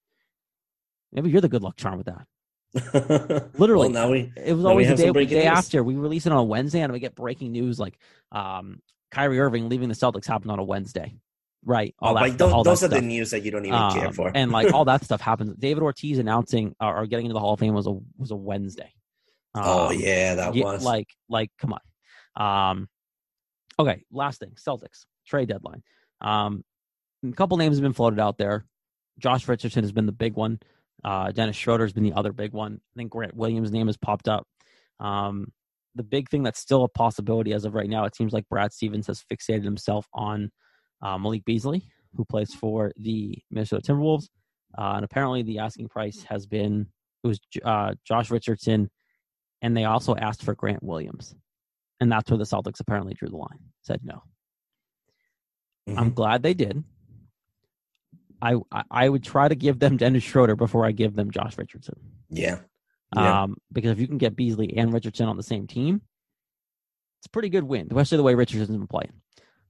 Maybe 1.13 1.31
you're 1.31 1.41
the 1.41 1.49
good 1.49 1.63
luck 1.63 1.77
charm 1.77 1.99
with 1.99 2.07
that. 2.07 2.27
Literally, 3.59 3.89
well, 3.93 4.07
now 4.07 4.11
we 4.11 4.33
it 4.37 4.53
was 4.55 4.65
always 4.65 4.89
the 4.89 4.97
day, 4.97 5.11
the 5.13 5.27
day 5.27 5.47
after. 5.47 5.85
We 5.85 5.95
release 5.95 6.27
it 6.27 6.33
on 6.33 6.39
a 6.39 6.45
Wednesday, 6.45 6.81
and 6.81 6.93
we 6.93 6.99
get 6.99 7.15
breaking 7.15 7.53
news 7.53 7.79
like 7.79 7.99
um, 8.33 8.81
Kyrie 9.13 9.39
Irving 9.39 9.69
leaving 9.69 9.89
the 9.89 9.95
Celtics 9.95 10.27
happened 10.27 10.51
on 10.51 10.59
a 10.59 10.65
Wednesday, 10.65 11.15
right? 11.65 11.95
All 12.01 12.17
oh, 12.17 12.21
that, 12.23 12.39
those, 12.39 12.53
all 12.53 12.65
those 12.65 12.83
are 12.83 12.89
stuff. 12.89 13.01
the 13.01 13.07
news 13.07 13.31
that 13.31 13.41
you 13.41 13.51
don't 13.51 13.65
even 13.65 13.79
um, 13.79 13.93
care 13.93 14.13
for, 14.13 14.31
and 14.35 14.51
like 14.51 14.73
all 14.75 14.85
that 14.85 15.05
stuff 15.05 15.21
happens. 15.21 15.55
David 15.57 15.83
Ortiz 15.83 16.19
announcing 16.19 16.75
or, 16.81 17.03
or, 17.03 17.07
getting 17.07 17.27
into 17.27 17.35
the 17.35 17.41
Hall 17.41 17.55
of 17.55 17.61
Fame 17.61 17.75
was 17.75 17.87
a 17.87 17.99
was 18.17 18.31
a 18.31 18.37
Wednesday. 18.37 18.93
Oh, 19.55 19.61
um, 19.61 19.67
oh 19.69 19.91
yeah, 19.91 20.35
that 20.35 20.55
yeah, 20.55 20.65
was 20.65 20.85
like 20.85 21.09
like 21.29 21.51
come 21.59 21.75
on. 21.75 22.71
Um, 22.71 22.89
okay, 23.79 24.05
last 24.13 24.41
thing, 24.41 24.53
Celtics 24.57 25.07
trade 25.27 25.49
deadline. 25.49 25.83
Um, 26.21 26.65
a 27.27 27.33
couple 27.33 27.57
names 27.57 27.77
have 27.77 27.83
been 27.83 27.93
floated 27.93 28.21
out 28.21 28.39
there. 28.39 28.67
Josh 29.19 29.49
Richardson 29.49 29.85
has 29.85 29.93
been 29.93 30.07
the 30.07 30.13
big 30.13 30.35
one. 30.35 30.59
Uh, 31.03 31.31
Dennis 31.33 31.57
Schroeder's 31.57 31.93
been 31.93 32.03
the 32.03 32.15
other 32.15 32.33
big 32.33 32.53
one. 32.53 32.75
I 32.75 32.93
think 32.97 33.13
Grant 33.13 33.37
Williams' 33.37 33.71
name 33.71 33.87
has 33.87 33.97
popped 33.97 34.29
up. 34.29 34.47
Um, 35.01 35.53
the 35.95 36.03
big 36.03 36.29
thing 36.29 36.43
that's 36.43 36.59
still 36.59 36.85
a 36.85 36.89
possibility 36.89 37.53
as 37.53 37.65
of 37.65 37.75
right 37.75 37.89
now, 37.89 38.05
it 38.05 38.17
seems 38.17 38.33
like 38.33 38.49
Brad 38.49 38.73
Stevens 38.73 39.07
has 39.07 39.23
fixated 39.31 39.65
himself 39.65 40.07
on 40.13 40.51
uh, 41.03 41.19
Malik 41.19 41.45
Beasley, 41.45 41.83
who 42.17 42.25
plays 42.25 42.55
for 42.55 42.93
the 42.97 43.39
Minnesota 43.51 43.93
Timberwolves. 43.93 44.29
Uh, 44.77 44.95
and 44.97 45.05
apparently, 45.05 45.43
the 45.43 45.59
asking 45.59 45.89
price 45.89 46.25
has 46.29 46.47
been 46.47 46.87
it 47.23 47.27
was 47.27 47.41
uh, 47.65 47.95
Josh 48.05 48.31
Richardson, 48.31 48.91
and 49.63 49.77
they 49.77 49.85
also 49.85 50.15
asked 50.17 50.43
for 50.43 50.55
Grant 50.55 50.83
Williams, 50.83 51.35
and 52.01 52.11
that's 52.11 52.31
where 52.31 52.39
the 52.39 52.45
Celtics 52.45 52.81
apparently 52.81 53.15
drew 53.15 53.29
the 53.29 53.37
line. 53.37 53.61
Said 53.83 54.01
no. 54.03 54.23
Mm-hmm. 55.89 55.99
I'm 55.99 56.13
glad 56.13 56.43
they 56.43 56.55
did 56.55 56.83
I 58.45 58.57
I 58.91 59.09
would 59.09 59.25
try 59.25 59.49
to 59.49 59.55
give 59.55 59.79
them 59.79 59.97
Dennis 59.97 60.23
Schroeder 60.23 60.55
before 60.55 60.85
I 60.85 60.93
give 60.93 61.17
them 61.17 61.31
Josh 61.31 61.57
Richardson. 61.57 61.99
Yeah. 62.29 62.59
yeah. 63.17 63.43
Um, 63.43 63.57
because 63.73 63.93
if 63.93 63.99
you 63.99 64.07
can 64.07 64.19
get 64.19 64.37
Beasley 64.37 64.77
and 64.77 64.93
Richardson 64.93 65.29
on 65.29 65.37
the 65.39 65.43
same 65.43 65.67
team, 65.67 66.03
it's 67.21 67.27
a 67.27 67.31
pretty 67.31 67.49
good 67.49 67.65
win, 67.65 67.89
especially 67.91 68.19
the 68.19 68.23
way 68.23 68.35
Richardson's 68.35 68.77
been 68.77 68.87
playing. 68.87 69.13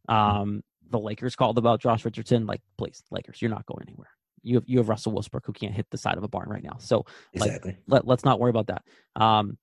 Um, 0.09 0.63
the 0.91 0.99
Lakers 0.99 1.37
called 1.37 1.59
about 1.59 1.81
Josh 1.81 2.05
Richardson. 2.05 2.47
Like, 2.47 2.61
please, 2.79 3.03
Lakers, 3.11 3.41
you're 3.41 3.51
not 3.51 3.67
going 3.67 3.85
anywhere. 3.87 4.11
You 4.43 4.57
have 4.57 4.65
you 4.67 4.79
have 4.79 4.89
Russell 4.89 5.13
Westbrook 5.13 5.47
who 5.47 5.53
can't 5.53 5.75
hit 5.75 5.87
the 5.91 5.99
side 5.99 6.19
of 6.19 6.25
a 6.25 6.29
barn 6.29 6.49
right 6.49 6.63
now. 6.63 6.77
So 6.79 7.07
exactly. 7.33 7.73
like, 7.73 7.81
let, 7.87 8.07
let's 8.07 8.25
not 8.25 8.39
worry 8.39 8.51
about 8.51 8.67
that. 8.67 8.83
Um, 9.17 9.57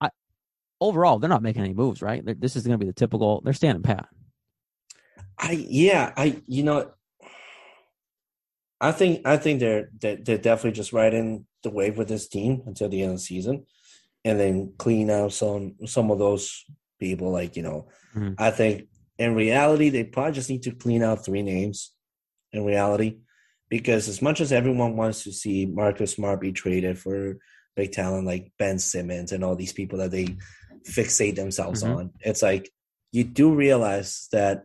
I 0.00 0.10
overall 0.80 1.18
they're 1.18 1.30
not 1.30 1.42
making 1.42 1.62
any 1.62 1.72
moves, 1.72 2.02
right? 2.02 2.22
They're, 2.24 2.34
this 2.34 2.54
is 2.54 2.66
going 2.66 2.78
to 2.78 2.84
be 2.84 2.90
the 2.90 2.92
typical. 2.92 3.40
They're 3.42 3.54
standing 3.54 3.82
pat. 3.82 4.08
I 5.38 5.52
yeah 5.52 6.12
I 6.16 6.42
you 6.46 6.62
know 6.62 6.90
I 8.80 8.92
think 8.92 9.26
I 9.26 9.36
think 9.36 9.60
they're 9.60 9.90
they're, 10.00 10.16
they're 10.16 10.38
definitely 10.38 10.72
just 10.72 10.92
riding 10.92 11.46
the 11.62 11.70
wave 11.70 11.96
with 11.96 12.08
this 12.08 12.28
team 12.28 12.62
until 12.66 12.88
the 12.88 13.02
end 13.02 13.12
of 13.12 13.16
the 13.18 13.22
season, 13.22 13.66
and 14.24 14.38
then 14.38 14.74
clean 14.78 15.10
out 15.10 15.32
some 15.32 15.76
some 15.86 16.10
of 16.10 16.18
those 16.18 16.64
people. 17.00 17.30
Like 17.30 17.56
you 17.56 17.62
know, 17.62 17.88
mm-hmm. 18.14 18.34
I 18.38 18.50
think 18.50 18.88
in 19.18 19.34
reality 19.34 19.88
they 19.88 20.04
probably 20.04 20.32
just 20.32 20.50
need 20.50 20.62
to 20.64 20.72
clean 20.72 21.02
out 21.02 21.24
three 21.24 21.42
names. 21.42 21.92
In 22.52 22.64
reality, 22.64 23.18
because 23.68 24.08
as 24.08 24.22
much 24.22 24.40
as 24.40 24.52
everyone 24.52 24.96
wants 24.96 25.24
to 25.24 25.32
see 25.32 25.66
Marcus 25.66 26.12
Smart 26.12 26.40
be 26.40 26.52
traded 26.52 26.98
for 26.98 27.36
big 27.74 27.92
talent 27.92 28.26
like 28.26 28.52
Ben 28.58 28.78
Simmons 28.78 29.32
and 29.32 29.44
all 29.44 29.56
these 29.56 29.72
people 29.72 29.98
that 29.98 30.10
they 30.10 30.36
fixate 30.88 31.34
themselves 31.34 31.82
mm-hmm. 31.82 31.96
on, 31.96 32.10
it's 32.20 32.42
like 32.42 32.70
you 33.12 33.24
do 33.24 33.54
realize 33.54 34.28
that 34.32 34.64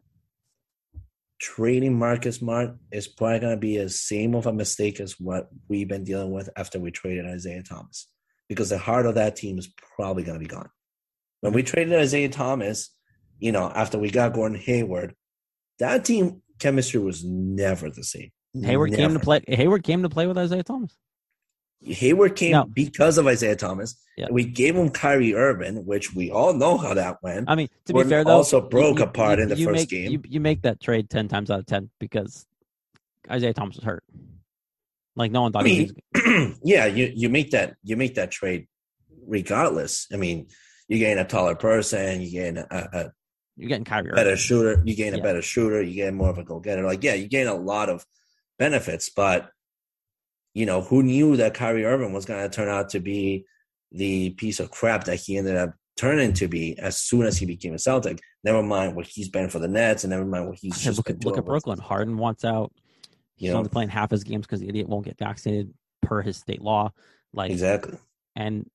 trading 1.39 1.97
Marcus 1.97 2.38
Smart 2.38 2.76
is 2.91 3.08
probably 3.08 3.39
going 3.39 3.56
to 3.56 3.60
be 3.60 3.78
as 3.78 3.99
same 3.99 4.36
of 4.36 4.45
a 4.45 4.54
mistake 4.54 4.99
as 4.99 5.20
what 5.20 5.49
we've 5.68 5.88
been 5.88 6.04
dealing 6.04 6.32
with 6.32 6.49
after 6.56 6.80
we 6.80 6.91
traded 6.91 7.26
Isaiah 7.26 7.64
Thomas, 7.64 8.08
because 8.47 8.70
the 8.70 8.78
heart 8.78 9.08
of 9.08 9.16
that 9.16 9.36
team 9.36 9.58
is 9.58 9.74
probably 9.95 10.24
going 10.24 10.39
to 10.39 10.47
be 10.47 10.54
gone. 10.54 10.70
When 11.41 11.54
we 11.54 11.64
traded 11.64 11.99
Isaiah 11.99 12.30
Thomas, 12.30 12.91
you 13.42 13.52
know, 13.52 13.70
after 13.74 13.98
we 13.98 14.12
got 14.12 14.34
Gordon 14.34 14.58
Hayward, 14.60 15.16
that 15.80 16.06
team 16.06 16.44
chemistry 16.60 17.02
was 17.02 17.26
never 17.26 17.89
the 17.89 18.04
same. 18.04 18.30
Hayward 18.54 18.94
came 18.94 19.14
to 19.14 19.20
play. 19.20 19.42
Hayward 19.48 19.84
came 19.84 20.04
to 20.04 20.10
play 20.10 20.28
with 20.28 20.38
Isaiah 20.38 20.64
Thomas. 20.64 20.96
Hayward 21.84 22.36
came 22.36 22.52
No. 22.52 22.66
because 22.66 23.18
of 23.18 23.26
Isaiah 23.26 23.56
Thomas. 23.56 24.00
Yeah. 24.16 24.28
We 24.30 24.46
gave 24.46 24.76
him 24.76 24.89
Kyrie 24.89 25.34
Irving, 25.34 25.84
which 25.86 26.14
we 26.14 26.30
all 26.30 26.54
know 26.54 26.78
how 26.78 26.94
that 26.94 27.18
went. 27.24 27.50
I 27.50 27.56
mean, 27.56 27.70
to 27.86 27.94
be 27.94 28.04
fair 28.04 28.24
though, 28.24 28.38
also 28.38 28.62
broke 28.62 29.00
apart 29.00 29.39
in 29.39 29.50
the 29.50 29.58
you 29.58 29.66
first 29.66 29.76
make, 29.76 29.89
game. 29.89 30.12
You, 30.12 30.22
you 30.28 30.39
make 30.39 30.62
that 30.62 30.80
trade 30.80 31.10
ten 31.10 31.28
times 31.28 31.50
out 31.50 31.60
of 31.60 31.66
ten 31.66 31.89
because 32.00 32.46
Isaiah 33.30 33.54
Thomas 33.54 33.78
was 33.78 33.86
hurt. 33.86 34.04
Like 35.16 35.32
no 35.32 35.42
one 35.42 35.52
thought 35.52 35.66
I 35.66 35.70
he 35.70 35.92
was. 36.14 36.24
mean, 36.24 36.56
yeah, 36.64 36.86
you 36.86 37.12
you 37.16 37.30
make 37.30 37.52
that 37.52 37.76
you 37.84 37.98
make 37.98 38.14
that 38.16 38.30
trade 38.30 38.68
regardless. 39.26 40.06
I 40.14 40.18
mean, 40.18 40.48
you 40.88 41.00
gain 41.00 41.18
a 41.18 41.26
taller 41.26 41.56
person, 41.56 42.22
you 42.22 42.30
gain 42.30 42.58
a, 42.58 42.68
a 42.70 43.12
You're 43.62 43.70
getting 43.70 43.86
Kyrie. 43.86 44.09
better 44.12 44.32
Irving. 44.32 44.38
shooter, 44.38 44.82
you 44.84 44.95
gain 44.95 45.14
a 45.14 45.18
Yeah. 45.18 45.24
better 45.24 45.41
shooter, 45.43 45.82
you 45.84 45.93
gain 45.93 46.16
more 46.16 46.30
of 46.30 46.39
a 46.39 46.43
go 46.43 46.59
getter. 46.59 46.82
Like, 46.84 47.03
yeah, 47.03 47.14
you 47.14 47.28
gain 47.28 47.45
a 47.45 47.53
lot 47.53 47.89
of 47.89 48.03
benefits, 48.57 49.09
but 49.09 49.51
you 50.55 50.66
know, 50.66 50.82
who 50.82 51.03
knew 51.03 51.38
that 51.38 51.53
Kyrie 51.53 51.86
Irving 51.86 52.12
was 52.12 52.26
going 52.26 52.41
to 52.43 52.53
turn 52.53 52.68
out 52.68 52.89
to 52.89 52.99
be 52.99 53.45
the 53.91 54.32
piece 54.32 54.59
of 54.59 54.70
crap 54.72 55.03
that 55.05 55.16
he 55.18 55.38
ended 55.38 55.55
up 55.55 55.76
turning 55.95 56.34
to 56.34 56.47
be 56.47 56.78
as 56.80 56.97
soon 56.97 57.26
as 57.26 57.38
he 57.38 57.45
became 57.45 57.74
a 57.76 57.80
Celtic? 57.80 58.20
Never 58.43 58.62
mind 58.64 58.95
what 58.95 59.05
he's 59.05 59.30
been 59.30 59.47
for 59.49 59.59
the 59.59 59.68
Nets, 59.68 60.03
and 60.03 60.09
never 60.12 60.26
mind 60.26 60.47
what 60.49 60.57
he's 60.59 60.74
Yeah, 60.80 60.86
just 60.91 60.97
look 60.97 61.09
at 61.12 61.24
look 61.24 61.38
at 61.38 61.45
Brooklyn. 61.45 61.78
Harden 61.80 62.18
wants 62.18 62.43
out. 62.43 62.74
He's 63.36 63.45
You 63.47 63.51
know? 63.53 63.59
only 63.59 63.70
playing 63.70 63.89
half 63.89 64.09
his 64.12 64.24
games 64.24 64.45
because 64.47 64.59
the 64.59 64.68
idiot 64.70 64.89
won't 64.89 65.05
get 65.05 65.18
vaccinated 65.20 65.72
per 66.01 66.22
his 66.24 66.36
state 66.38 66.62
law. 66.62 66.91
Like 67.32 67.51
Exactly. 67.51 67.97
and 68.36 68.68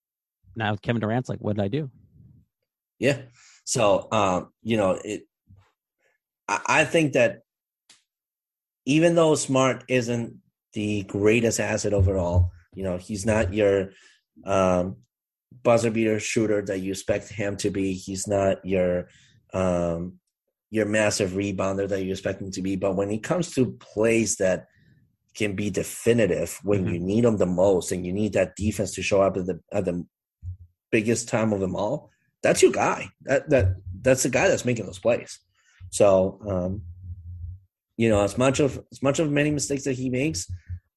now 0.55 0.77
Kevin 0.77 1.01
Durant's 1.01 1.29
like, 1.29 1.41
what 1.41 1.57
did 1.57 1.65
I 1.65 1.69
do? 1.69 1.91
Yeah. 3.01 3.21
So, 3.67 4.09
um, 4.13 4.53
you 4.63 4.77
know, 4.77 4.99
it. 5.05 5.25
I, 6.49 6.61
I 6.67 6.85
think 6.85 7.13
that 7.15 7.41
even 8.87 9.17
though 9.17 9.35
Smart 9.35 9.85
isn't 9.89 10.37
the 10.73 11.03
greatest 11.03 11.59
asset 11.59 11.93
overall, 11.93 12.53
you 12.75 12.85
know, 12.85 12.97
he's 12.97 13.27
not 13.27 13.53
your 13.53 13.91
um, 14.45 14.99
buzzer 15.65 15.91
beater 15.91 16.21
shooter 16.21 16.63
that 16.63 16.79
you 16.79 16.93
expect 16.93 17.29
him 17.29 17.57
to 17.59 17.71
be. 17.71 17.93
He's 17.95 18.29
not 18.29 18.65
your 18.65 19.09
um, 19.53 20.21
your 20.71 20.87
massive 20.87 21.31
rebounder 21.33 21.89
that 21.89 22.03
you 22.05 22.13
expect 22.13 22.41
him 22.41 22.53
to 22.53 22.63
be. 22.63 22.77
But 22.77 22.95
when 22.95 23.11
it 23.11 23.25
comes 23.25 23.53
to 23.55 23.73
plays 23.81 24.37
that 24.37 24.67
can 25.35 25.55
be 25.57 25.71
definitive 25.71 26.59
when 26.63 26.85
Mhm. 26.85 26.93
you 26.93 26.99
need 27.01 27.25
them 27.25 27.37
the 27.37 27.47
most, 27.47 27.91
and 27.93 28.07
you 28.07 28.13
need 28.13 28.35
that 28.35 28.55
defense 28.57 28.95
to 28.95 29.03
show 29.03 29.23
up 29.23 29.37
at 29.37 29.47
the 29.47 29.61
at 29.73 29.85
the 29.85 30.07
biggest 30.93 31.29
time 31.29 31.53
of 31.53 31.61
them 31.61 31.75
all, 31.75 32.11
that's 32.47 32.63
your 32.63 32.71
guy. 32.71 33.11
That 33.23 33.51
that 33.51 33.75
that's 34.03 34.23
the 34.23 34.29
guy 34.29 34.47
that's 34.49 34.65
making 34.65 34.87
those 34.87 35.01
plays. 35.01 35.41
So, 35.91 36.41
um, 36.49 36.83
you 37.97 38.09
know, 38.09 38.23
as 38.23 38.39
much 38.39 38.61
of 38.61 38.83
as 38.93 39.03
much 39.03 39.19
of 39.19 39.31
many 39.31 39.51
mistakes 39.51 39.85
that 39.85 39.95
he 39.97 40.11
makes, 40.11 40.47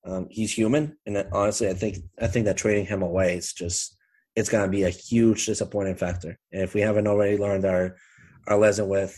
um, 0.05 0.27
he's 0.29 0.53
human. 0.53 0.97
And 1.07 1.25
honestly, 1.33 1.67
I 1.67 1.73
think 1.73 1.97
I 2.21 2.27
think 2.27 2.45
that 2.45 2.57
trading 2.57 2.85
him 2.85 3.01
away 3.01 3.37
is 3.37 3.51
just 3.53 3.97
it's 4.35 4.49
going 4.49 4.63
to 4.63 4.69
be 4.69 4.83
a 4.83 4.89
huge 4.89 5.47
disappointing 5.47 5.95
factor. 5.95 6.37
And 6.51 6.61
if 6.61 6.73
we 6.75 6.81
haven't 6.81 7.07
already 7.07 7.37
learned 7.37 7.65
our 7.65 7.97
our 8.47 8.57
lesson 8.57 8.87
with 8.87 9.17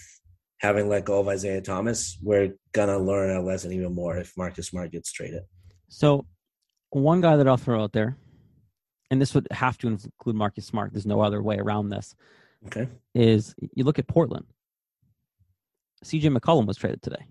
having 0.59 0.87
let 0.87 1.03
go 1.03 1.19
of 1.19 1.27
Isaiah 1.27 1.61
Thomas, 1.61 2.17
we're 2.21 2.53
gonna 2.71 2.97
learn 2.97 3.35
our 3.35 3.41
lesson 3.41 3.73
even 3.73 3.93
more 3.93 4.17
if 4.17 4.31
Marcus 4.37 4.67
Smart 4.67 4.91
gets 4.91 5.11
traded. 5.11 5.43
So, 5.89 6.25
one 6.91 7.19
guy 7.19 7.35
that 7.35 7.47
I'll 7.47 7.57
throw 7.57 7.83
out 7.83 7.91
there, 7.91 8.15
and 9.11 9.21
this 9.21 9.35
would 9.35 9.47
have 9.51 9.77
to 9.79 9.87
include 9.87 10.35
Marcus 10.35 10.65
Smart. 10.65 10.93
There's 10.93 11.05
no 11.05 11.21
other 11.21 11.43
way 11.43 11.57
around 11.57 11.89
this. 11.89 12.15
Okay. 12.67 12.87
Is 13.13 13.53
you 13.75 13.83
look 13.83 13.99
at 13.99 14.07
Portland. 14.07 14.45
CJ 16.03 16.35
McCollum 16.35 16.65
was 16.65 16.77
traded 16.77 17.01
today 17.03 17.25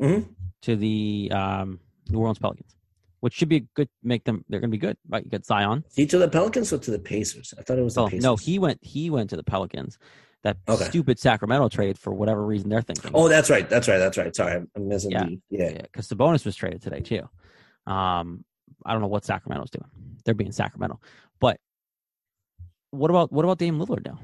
Mm-hmm. 0.00 0.30
to 0.62 0.76
the 0.76 1.30
um, 1.34 1.80
New 2.10 2.18
Orleans 2.18 2.38
Pelicans, 2.38 2.76
which 3.20 3.32
should 3.32 3.48
be 3.48 3.56
a 3.56 3.60
good. 3.74 3.88
Make 4.02 4.24
them. 4.24 4.44
They're 4.48 4.60
going 4.60 4.70
to 4.70 4.74
be 4.76 4.78
good, 4.78 4.98
right? 5.08 5.24
You 5.24 5.30
got 5.30 5.46
Zion. 5.46 5.84
He 5.94 6.06
to 6.06 6.18
the 6.18 6.28
Pelicans 6.28 6.70
or 6.72 6.78
to 6.78 6.90
the 6.90 6.98
Pacers? 6.98 7.54
I 7.58 7.62
thought 7.62 7.78
it 7.78 7.82
was 7.82 7.94
the 7.94 8.02
Oh 8.02 8.08
Pacers. 8.08 8.22
no, 8.22 8.36
he 8.36 8.58
went. 8.58 8.78
He 8.84 9.08
went 9.08 9.30
to 9.30 9.36
the 9.36 9.42
Pelicans. 9.42 9.98
That 10.42 10.58
Okay. 10.68 10.84
stupid 10.84 11.18
Sacramento 11.18 11.70
trade 11.70 11.98
for 11.98 12.12
whatever 12.12 12.44
reason 12.44 12.68
they're 12.68 12.82
thinking. 12.82 13.10
Oh, 13.14 13.26
that's 13.28 13.48
right. 13.48 13.68
That's 13.68 13.88
right. 13.88 13.96
That's 13.98 14.18
right. 14.18 14.36
Sorry, 14.36 14.52
I'm- 14.52 14.70
I'm 14.76 14.86
missing 14.86 15.10
Yeah. 15.12 15.24
the 15.24 15.40
yeah. 15.50 15.70
yeah, 15.70 15.82
because 15.82 16.06
Sabonis 16.08 16.44
was 16.44 16.54
traded 16.54 16.82
today 16.82 17.00
too. 17.00 17.22
Um, 17.90 18.44
I 18.84 18.92
don't 18.92 19.00
know 19.00 19.08
what 19.08 19.24
Sacramento's 19.24 19.70
doing. 19.70 19.90
They're 20.26 20.34
being 20.34 20.52
Sacramento, 20.52 21.00
but 21.40 21.58
what 22.90 23.10
about 23.10 23.32
what 23.32 23.44
about 23.44 23.58
Dame 23.58 23.78
Lillard 23.78 24.04
now? 24.04 24.18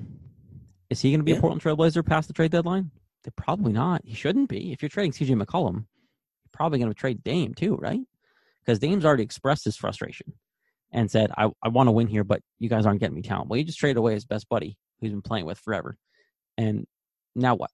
Is 0.91 1.01
he 1.01 1.11
going 1.11 1.21
to 1.21 1.25
be 1.25 1.33
Yeah. 1.33 1.39
a 1.39 1.41
Portland 1.41 1.63
Trailblazer 1.63 2.05
past 2.05 2.29
the 2.29 2.35
trade 2.35 2.51
deadline? 2.51 2.91
They're 3.25 3.33
probably 3.37 3.73
not. 3.73 4.03
He 4.05 4.15
shouldn't 4.15 4.49
be. 4.51 4.73
If 4.73 4.83
you're 4.83 4.89
trading 4.89 5.13
CJ 5.13 5.41
McCollum, 5.43 5.75
you're 5.75 6.53
probably 6.53 6.79
going 6.81 6.91
to 6.91 6.95
trade 6.99 7.23
Dame 7.23 7.55
too, 7.55 7.77
right? 7.77 8.01
Because 8.61 8.79
Dame's 8.79 9.05
already 9.05 9.23
expressed 9.23 9.65
his 9.65 9.77
frustration 9.77 10.35
and 10.91 11.11
said, 11.11 11.31
"I 11.39 11.51
I 11.63 11.69
want 11.69 11.87
to 11.87 11.93
win 11.93 12.09
here, 12.09 12.25
but 12.25 12.43
you 12.59 12.69
guys 12.69 12.85
aren't 12.85 13.01
getting 13.01 13.17
me 13.17 13.23
talent." 13.23 13.49
Well, 13.49 13.59
you 13.59 13.65
just 13.65 13.79
traded 13.79 13.97
away 13.97 14.15
his 14.15 14.27
best 14.27 14.49
buddy, 14.49 14.77
who's 15.01 15.11
been 15.13 15.23
playing 15.23 15.47
with 15.47 15.59
forever, 15.59 15.97
and 16.59 16.87
now 17.35 17.55
what? 17.55 17.71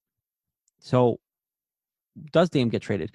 So, 0.81 1.19
does 2.33 2.51
Dame 2.51 2.69
get 2.69 2.83
traded? 2.83 3.11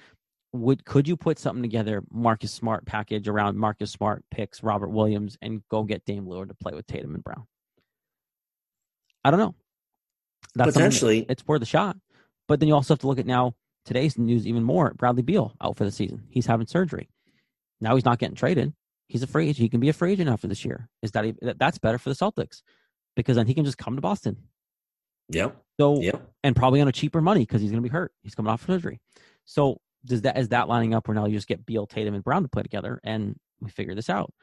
Would 0.53 0.85
could 0.85 1.07
you 1.07 1.17
put 1.17 1.39
something 1.39 1.63
together, 1.63 2.03
Marcus 2.11 2.51
Smart 2.53 2.85
package 2.85 3.27
around 3.27 3.57
Marcus 3.57 3.91
Smart 3.91 4.23
picks 4.31 4.61
Robert 4.63 4.89
Williams 4.89 5.37
and 5.41 5.61
go 5.69 5.83
get 5.83 6.05
Dame 6.05 6.25
Lillard 6.25 6.49
to 6.49 6.53
play 6.53 6.73
with 6.73 6.85
Tatum 6.87 7.15
and 7.15 7.23
Brown? 7.23 7.45
I 9.25 9.31
don't 9.31 9.39
know. 9.39 9.55
something 10.55 10.55
that- 10.55 10.73
Potentially. 10.73 11.25
it's 11.29 11.45
worth 11.47 11.61
a 11.61 11.65
shot. 11.65 11.97
But 12.47 12.59
then 12.59 12.67
you 12.67 12.75
also 12.75 12.93
have 12.93 12.99
to 12.99 13.07
look 13.07 13.19
at 13.19 13.25
now 13.25 13.55
today's 13.85 14.17
news 14.17 14.45
even 14.45 14.63
more. 14.63 14.93
Bradley 14.93 15.23
Beal 15.23 15.55
out 15.61 15.77
for 15.77 15.85
the 15.85 15.91
season. 15.91 16.27
He's 16.29 16.45
having 16.45 16.67
surgery. 16.67 17.09
Now 17.81 17.95
he's 17.95 18.05
not 18.05 18.19
getting 18.19 18.35
traded. 18.35 18.73
He's 19.07 19.23
a 19.23 19.27
free 19.27 19.45
agent. 19.49 19.63
He 19.63 19.69
can 19.69 19.79
be 19.79 19.89
a 19.89 19.93
free 19.93 20.11
agent 20.11 20.29
after 20.29 20.47
this 20.47 20.63
year. 20.65 20.89
Is 21.01 21.11
that 21.11 21.25
even, 21.25 21.39
that- 21.41 21.57
that's 21.59 21.77
better 21.79 21.97
for 21.97 22.09
the 22.09 22.15
Celtics 22.15 22.61
because 23.15 23.35
then 23.37 23.47
he 23.47 23.53
can 23.53 23.65
just 23.65 23.77
come 23.77 23.95
to 23.95 24.01
Boston. 24.01 24.37
Yep. 25.29 25.55
So 25.79 26.01
Yep. 26.01 26.31
and 26.43 26.55
probably 26.55 26.81
on 26.81 26.87
a 26.87 26.91
cheaper 26.91 27.21
money 27.21 27.41
because 27.41 27.61
he's 27.61 27.71
going 27.71 27.81
to 27.81 27.89
be 27.89 27.91
hurt. 27.93 28.13
He's 28.21 28.35
coming 28.35 28.51
off 28.51 28.65
surgery. 28.65 28.99
So 29.45 29.79
does 30.05 30.21
that 30.23 30.37
is 30.37 30.49
that 30.49 30.67
lining 30.67 30.93
up 30.93 31.07
where 31.07 31.15
now 31.15 31.25
you 31.25 31.35
just 31.35 31.47
get 31.47 31.65
Beal, 31.65 31.87
Tatum, 31.87 32.13
and 32.13 32.23
Brown 32.23 32.43
to 32.43 32.49
play 32.49 32.63
together 32.63 32.99
and 33.03 33.35
we 33.61 33.69
figure 33.69 33.95
this 33.95 34.09
out? 34.09 34.33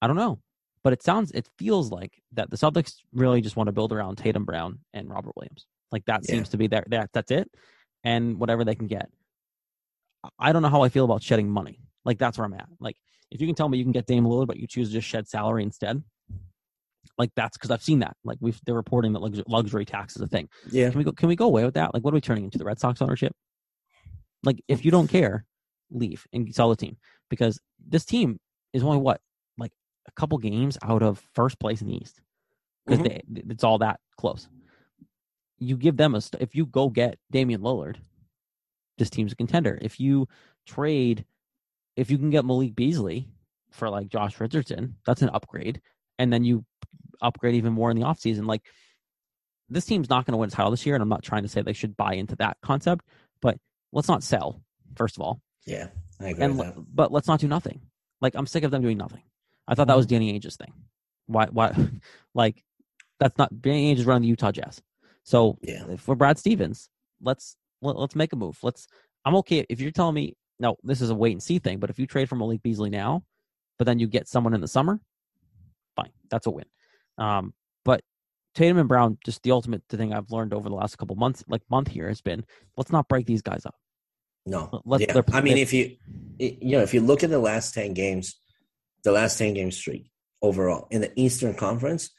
I 0.00 0.06
don't 0.06 0.16
know, 0.16 0.40
but 0.82 0.92
it 0.92 1.02
sounds 1.02 1.30
it 1.32 1.48
feels 1.58 1.90
like 1.90 2.22
that 2.32 2.50
the 2.50 2.56
Celtics 2.56 2.94
really 3.12 3.40
just 3.40 3.56
want 3.56 3.66
to 3.68 3.72
build 3.72 3.92
around 3.92 4.16
Tatum, 4.16 4.44
Brown, 4.44 4.78
and 4.94 5.10
Robert 5.10 5.32
Williams. 5.36 5.66
Like 5.92 6.04
that 6.06 6.20
Yeah. 6.24 6.34
seems 6.36 6.48
to 6.50 6.56
be 6.56 6.66
their 6.66 6.84
that 6.88 7.10
that's 7.12 7.30
it, 7.30 7.50
and 8.04 8.38
whatever 8.38 8.64
they 8.64 8.74
can 8.74 8.86
get. 8.86 9.08
I 10.38 10.52
don't 10.52 10.62
know 10.62 10.68
how 10.68 10.82
I 10.82 10.88
feel 10.88 11.04
about 11.04 11.22
shedding 11.22 11.48
money. 11.50 11.80
Like 12.04 12.18
that's 12.18 12.38
where 12.38 12.44
I'm 12.44 12.54
at. 12.54 12.68
Like 12.80 12.96
if 13.30 13.40
you 13.40 13.46
can 13.46 13.54
tell 13.56 13.68
me 13.68 13.78
you 13.78 13.84
can 13.84 13.92
get 13.92 14.06
Dame 14.06 14.24
Lillard, 14.24 14.46
but 14.46 14.56
you 14.58 14.66
choose 14.66 14.88
to 14.88 14.94
just 14.94 15.08
shed 15.08 15.28
salary 15.28 15.62
instead. 15.62 16.02
Like 17.18 17.30
that's 17.34 17.56
because 17.56 17.70
I've 17.70 17.82
seen 17.82 17.98
that. 18.00 18.16
Like 18.24 18.38
we've 18.40 18.58
they're 18.64 18.74
reporting 18.74 19.12
that 19.14 19.20
luxury, 19.20 19.44
luxury 19.48 19.84
tax 19.84 20.16
is 20.16 20.22
a 20.22 20.26
thing. 20.26 20.48
Yeah. 20.70 20.90
Can 20.90 20.98
we 20.98 21.04
go? 21.04 21.12
Can 21.12 21.28
we 21.28 21.36
go 21.36 21.46
away 21.46 21.64
with 21.64 21.74
that? 21.74 21.92
Like, 21.94 22.04
what 22.04 22.12
are 22.12 22.14
we 22.14 22.20
turning 22.20 22.44
into? 22.44 22.58
The 22.58 22.64
Red 22.64 22.78
Sox 22.78 23.02
ownership? 23.02 23.32
Like, 24.42 24.62
if 24.68 24.84
you 24.84 24.90
don't 24.90 25.08
care, 25.08 25.44
leave 25.90 26.26
and 26.32 26.54
sell 26.54 26.68
the 26.68 26.76
team 26.76 26.96
because 27.30 27.60
this 27.84 28.04
team 28.04 28.38
is 28.72 28.82
only 28.82 28.98
what 28.98 29.20
like 29.56 29.72
a 30.06 30.12
couple 30.12 30.36
games 30.38 30.76
out 30.82 31.02
of 31.02 31.18
first 31.34 31.58
place 31.58 31.80
in 31.80 31.88
the 31.88 31.96
East 31.96 32.20
because 32.86 33.00
Mhm. 33.00 33.50
it's 33.50 33.64
all 33.64 33.78
that 33.78 34.00
close. 34.16 34.48
You 35.58 35.76
give 35.76 35.96
them 35.96 36.14
a 36.14 36.20
if 36.40 36.54
you 36.54 36.66
go 36.66 36.88
get 36.88 37.18
Damian 37.30 37.62
Lillard, 37.62 37.96
this 38.98 39.10
team's 39.10 39.32
a 39.32 39.36
contender. 39.36 39.78
If 39.80 39.98
you 39.98 40.28
trade, 40.66 41.24
if 41.96 42.10
you 42.10 42.18
can 42.18 42.30
get 42.30 42.44
Malik 42.44 42.74
Beasley 42.74 43.28
for 43.70 43.88
like 43.88 44.08
Josh 44.08 44.38
Richardson, 44.38 44.96
that's 45.06 45.22
an 45.22 45.30
upgrade, 45.30 45.80
and 46.18 46.32
then 46.32 46.44
you 46.44 46.64
upgrade 47.20 47.54
even 47.54 47.72
more 47.72 47.90
in 47.90 47.96
the 47.96 48.04
offseason. 48.04 48.46
Like 48.46 48.66
this 49.68 49.84
team's 49.84 50.08
not 50.08 50.24
going 50.24 50.32
to 50.32 50.38
win 50.38 50.48
a 50.48 50.52
title 50.52 50.70
this 50.70 50.86
year, 50.86 50.94
and 50.94 51.02
I'm 51.02 51.08
not 51.08 51.22
trying 51.22 51.42
to 51.42 51.48
say 51.48 51.62
they 51.62 51.72
should 51.72 51.96
buy 51.96 52.14
into 52.14 52.36
that 52.36 52.58
concept, 52.62 53.04
but 53.40 53.58
let's 53.92 54.08
not 54.08 54.22
sell 54.22 54.60
first 54.96 55.16
of 55.16 55.22
all, 55.22 55.40
Yeah. 55.66 55.88
I 56.20 56.28
agree 56.30 56.44
and 56.44 56.58
with 56.58 56.74
that. 56.74 56.84
but 56.94 57.12
let's 57.12 57.28
not 57.28 57.40
do 57.40 57.46
nothing. 57.48 57.80
Like 58.20 58.34
I'm 58.34 58.46
sick 58.46 58.64
of 58.64 58.70
them 58.70 58.82
doing 58.82 58.98
nothing. 58.98 59.22
I 59.68 59.74
thought 59.74 59.86
that 59.88 59.96
was 59.96 60.06
Danny 60.06 60.32
Ainge's 60.38 60.56
thing. 60.56 60.72
Why? 61.26 61.46
Why? 61.46 61.72
Like 62.34 62.62
that's 63.20 63.36
not 63.38 63.60
Danny 63.60 63.92
Ainge 63.94 63.98
is 63.98 64.04
running 64.06 64.22
the 64.22 64.28
Utah 64.28 64.52
Jazz. 64.52 64.80
So 65.24 65.58
Yeah. 65.62 65.96
for 65.96 66.14
Brad 66.16 66.38
Stevens, 66.38 66.88
let's 67.20 67.56
let, 67.82 67.96
let's 67.96 68.14
make 68.16 68.32
a 68.32 68.36
move. 68.36 68.58
Let's. 68.62 68.86
I'm 69.24 69.34
okay 69.36 69.64
if 69.68 69.80
you're 69.80 69.90
telling 69.92 70.14
me 70.14 70.36
no. 70.58 70.76
This 70.82 71.00
is 71.00 71.10
a 71.10 71.14
wait 71.14 71.32
and 71.32 71.42
see 71.42 71.58
thing. 71.58 71.78
But 71.78 71.90
if 71.90 71.98
you 71.98 72.06
trade 72.06 72.28
for 72.28 72.36
Malik 72.36 72.62
Beasley 72.62 72.90
now, 72.90 73.24
but 73.78 73.84
then 73.86 73.98
you 73.98 74.06
get 74.08 74.26
someone 74.28 74.54
in 74.54 74.60
the 74.60 74.68
summer, 74.68 75.00
fine, 75.96 76.10
that's 76.30 76.46
a 76.46 76.50
win. 76.50 76.64
Um, 77.18 77.54
Tatum 78.58 78.78
and 78.78 78.88
Brown, 78.88 79.18
just 79.24 79.44
the 79.44 79.52
ultimate 79.52 79.84
thing 79.88 80.12
I've 80.12 80.32
learned 80.32 80.52
over 80.52 80.68
the 80.68 80.74
last 80.74 80.98
couple 80.98 81.14
months, 81.14 81.44
like 81.46 81.62
month 81.70 81.86
here, 81.86 82.08
has 82.08 82.20
been 82.20 82.44
let's 82.76 82.90
not 82.90 83.06
break 83.06 83.24
these 83.24 83.40
guys 83.40 83.64
up. 83.64 83.76
No. 84.46 84.82
Let's- 84.84 85.04
yeah. 85.06 85.22
I 85.32 85.42
mean, 85.42 85.58
if 85.58 85.72
you, 85.72 85.96
you 86.40 86.76
know, 86.76 86.80
if 86.80 86.92
you 86.92 87.00
look 87.00 87.22
at 87.22 87.30
the 87.30 87.38
last 87.38 87.72
10 87.74 87.94
games, 87.94 88.34
the 89.04 89.12
last 89.12 89.38
10 89.38 89.54
game 89.54 89.70
streak 89.70 90.10
overall 90.42 90.88
in 90.90 91.02
the 91.02 91.12
Eastern 91.14 91.54
Conference, 91.54 92.10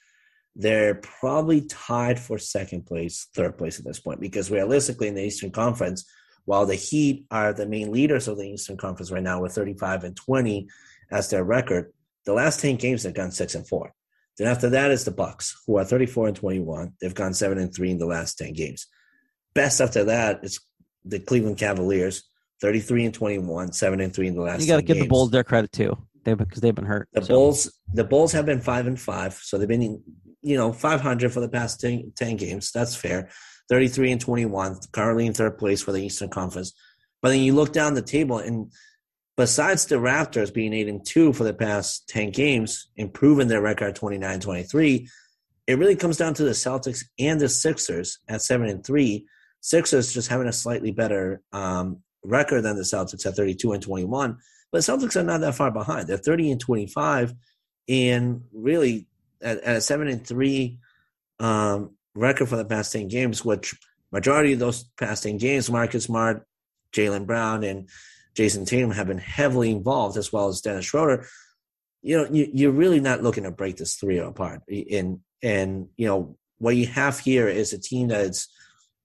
they're 0.55 0.95
probably 0.95 1.59
tied 1.59 2.17
for 2.17 2.37
second 2.37 2.85
place, 2.85 3.27
third 3.35 3.57
place 3.57 3.77
at 3.77 3.83
this 3.83 3.99
point, 3.99 4.21
because 4.21 4.49
realistically 4.49 5.09
in 5.09 5.15
the 5.15 5.23
Eastern 5.23 5.51
Conference, 5.51 6.09
while 6.45 6.65
the 6.65 6.75
Heat 6.75 7.25
are 7.31 7.51
the 7.51 7.65
main 7.65 7.91
leaders 7.91 8.29
of 8.29 8.37
the 8.37 8.49
Eastern 8.49 8.77
Conference 8.77 9.11
right 9.11 9.21
now 9.21 9.41
with 9.41 9.51
35 9.51 10.05
and 10.05 10.15
20 10.15 10.69
as 11.11 11.29
their 11.29 11.43
record, 11.43 11.91
the 12.25 12.33
last 12.33 12.61
10 12.61 12.77
games 12.77 13.03
they've 13.03 13.13
gone 13.13 13.31
six 13.31 13.55
and 13.55 13.67
four. 13.67 13.93
Then 14.39 14.47
after 14.47 14.69
that 14.69 14.89
is 14.89 15.03
the 15.03 15.11
Bucks, 15.11 15.61
who 15.67 15.77
are 15.77 15.83
34 15.83 16.29
and 16.29 16.35
21. 16.35 16.93
They've 17.01 17.13
gone 17.13 17.33
seven 17.33 17.57
and 17.57 17.75
three 17.75 17.91
in 17.91 17.97
the 17.97 18.05
last 18.05 18.37
10 18.37 18.53
games. 18.53 18.87
Best 19.53 19.81
after 19.81 20.05
that 20.05 20.39
is 20.43 20.61
the 21.03 21.19
Cleveland 21.19 21.57
Cavaliers, 21.57 22.23
33 22.61 23.05
and 23.05 23.13
21, 23.13 23.73
seven 23.73 23.99
and 23.99 24.15
three 24.15 24.27
in 24.27 24.35
the 24.35 24.41
last. 24.41 24.61
You 24.61 24.67
got 24.67 24.77
to 24.77 24.81
give 24.81 24.95
games. 24.95 25.05
the 25.05 25.09
Bulls 25.09 25.31
their 25.31 25.43
credit 25.43 25.73
too, 25.73 25.97
they 26.23 26.33
because 26.33 26.61
they've 26.61 26.73
been 26.73 26.85
hurt. 26.85 27.09
The 27.13 27.21
so. 27.21 27.33
Bulls, 27.33 27.79
the 27.93 28.05
Bulls 28.05 28.31
have 28.31 28.45
been 28.45 28.61
five 28.61 28.87
and 28.87 28.99
five, 28.99 29.33
so 29.33 29.57
they've 29.57 29.67
been, 29.67 30.01
you 30.41 30.57
know, 30.57 30.71
500 30.71 31.33
for 31.33 31.41
the 31.41 31.49
past 31.49 31.81
10, 31.81 32.13
10 32.15 32.37
games. 32.37 32.71
That's 32.71 32.95
fair. 32.95 33.29
33 33.69 34.13
and 34.13 34.21
21, 34.21 34.79
currently 34.93 35.25
in 35.25 35.33
third 35.33 35.57
place 35.57 35.81
for 35.81 35.91
the 35.91 36.03
Eastern 36.03 36.29
Conference. 36.29 36.73
But 37.21 37.29
then 37.29 37.41
you 37.41 37.53
look 37.53 37.73
down 37.73 37.93
the 37.93 38.01
table, 38.01 38.37
and 38.37 38.71
besides 39.39 39.85
the 39.85 39.95
Raptors 39.95 40.53
being 40.53 40.73
8 40.73 40.89
and 40.89 41.05
2 41.05 41.31
for 41.31 41.45
the 41.45 41.53
past 41.53 42.09
10 42.09 42.31
games, 42.31 42.89
improving 42.97 43.47
their 43.47 43.61
record 43.61 43.95
29 43.95 44.41
23, 44.41 45.07
it 45.65 45.77
really 45.77 45.95
comes 45.95 46.17
down 46.17 46.33
to 46.33 46.43
the 46.43 46.51
Celtics 46.51 47.05
and 47.17 47.39
the 47.39 47.47
Sixers 47.47 48.19
at 48.27 48.41
7 48.41 48.67
and 48.67 48.85
3. 48.85 49.25
Sixers 49.61 50.13
just 50.13 50.27
having 50.27 50.49
a 50.49 50.51
slightly 50.51 50.91
better 50.91 51.41
um, 51.53 51.99
record 52.21 52.63
than 52.63 52.75
the 52.75 52.81
Celtics 52.81 53.25
at 53.25 53.35
32 53.35 53.71
and 53.71 53.81
21. 53.81 54.37
But 54.73 54.81
Celtics 54.81 55.15
are 55.15 55.23
not 55.23 55.39
that 55.39 55.55
far 55.55 55.71
behind. 55.71 56.07
They're 56.07 56.17
30 56.17 56.51
and 56.51 56.59
25. 56.59 57.33
And 57.87 58.41
really, 58.51 59.07
at, 59.41 59.61
at 59.61 59.77
a 59.77 59.81
7 59.81 60.09
and 60.09 60.27
3 60.27 60.77
um, 61.39 61.91
record 62.13 62.49
for 62.49 62.57
the 62.57 62.65
past 62.65 62.91
10 62.91 63.07
games, 63.07 63.45
which 63.45 63.73
majority 64.11 64.51
of 64.51 64.59
those 64.59 64.83
past 64.99 65.23
10 65.23 65.37
games, 65.37 65.71
Marcus 65.71 66.03
Smart, 66.03 66.45
Jaylen 66.91 67.25
Brown, 67.25 67.63
and 67.63 67.87
Jayson 68.35 68.65
Tatum 68.65 68.91
have 68.91 69.07
been 69.07 69.17
heavily 69.17 69.71
involved, 69.71 70.17
as 70.17 70.31
well 70.31 70.47
as 70.47 70.61
Dennis 70.61 70.85
Schroeder. 70.85 71.27
You 72.01 72.17
know, 72.17 72.27
you, 72.31 72.49
you're 72.53 72.71
really 72.71 72.99
not 72.99 73.23
looking 73.23 73.43
to 73.43 73.51
break 73.51 73.77
this 73.77 73.95
three 73.95 74.19
apart. 74.19 74.61
And 74.69 75.19
and 75.41 75.87
you 75.97 76.07
know 76.07 76.37
what 76.57 76.75
you 76.75 76.87
have 76.87 77.19
here 77.19 77.47
is 77.47 77.73
a 77.73 77.79
team 77.79 78.09
that's 78.09 78.47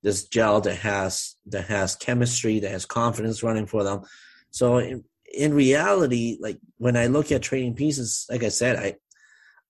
this 0.03 0.25
gel 0.29 0.61
that 0.61 0.77
has 0.77 1.37
that 1.47 1.66
has 1.66 1.97
chemistry, 1.97 2.61
that 2.61 2.70
has 2.70 2.87
confidence 2.87 3.43
running 3.43 3.66
for 3.66 3.83
them. 3.83 4.03
So 4.51 4.79
in, 4.79 5.05
in 5.33 5.55
reality, 5.55 6.39
like 6.41 6.59
when 6.77 6.97
I 6.97 7.07
look 7.07 7.33
at 7.33 7.43
trading 7.43 7.75
pieces, 7.75 8.27
like 8.31 8.45
I 8.45 8.51
said, 8.51 8.77
I 8.77 8.97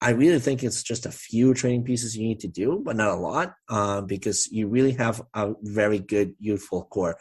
I 0.00 0.10
really 0.10 0.40
think 0.40 0.62
it's 0.62 0.82
just 0.82 1.06
a 1.06 1.10
few 1.10 1.54
trading 1.54 1.84
pieces 1.84 2.16
you 2.16 2.26
need 2.28 2.40
to 2.40 2.48
do, 2.48 2.82
but 2.84 2.96
not 2.96 3.12
a 3.12 3.14
lot, 3.14 3.54
uh, 3.70 4.02
because 4.02 4.50
you 4.52 4.68
really 4.68 4.92
have 4.92 5.22
a 5.32 5.54
very 5.62 5.98
good 5.98 6.34
youthful 6.38 6.84
core. 6.84 7.16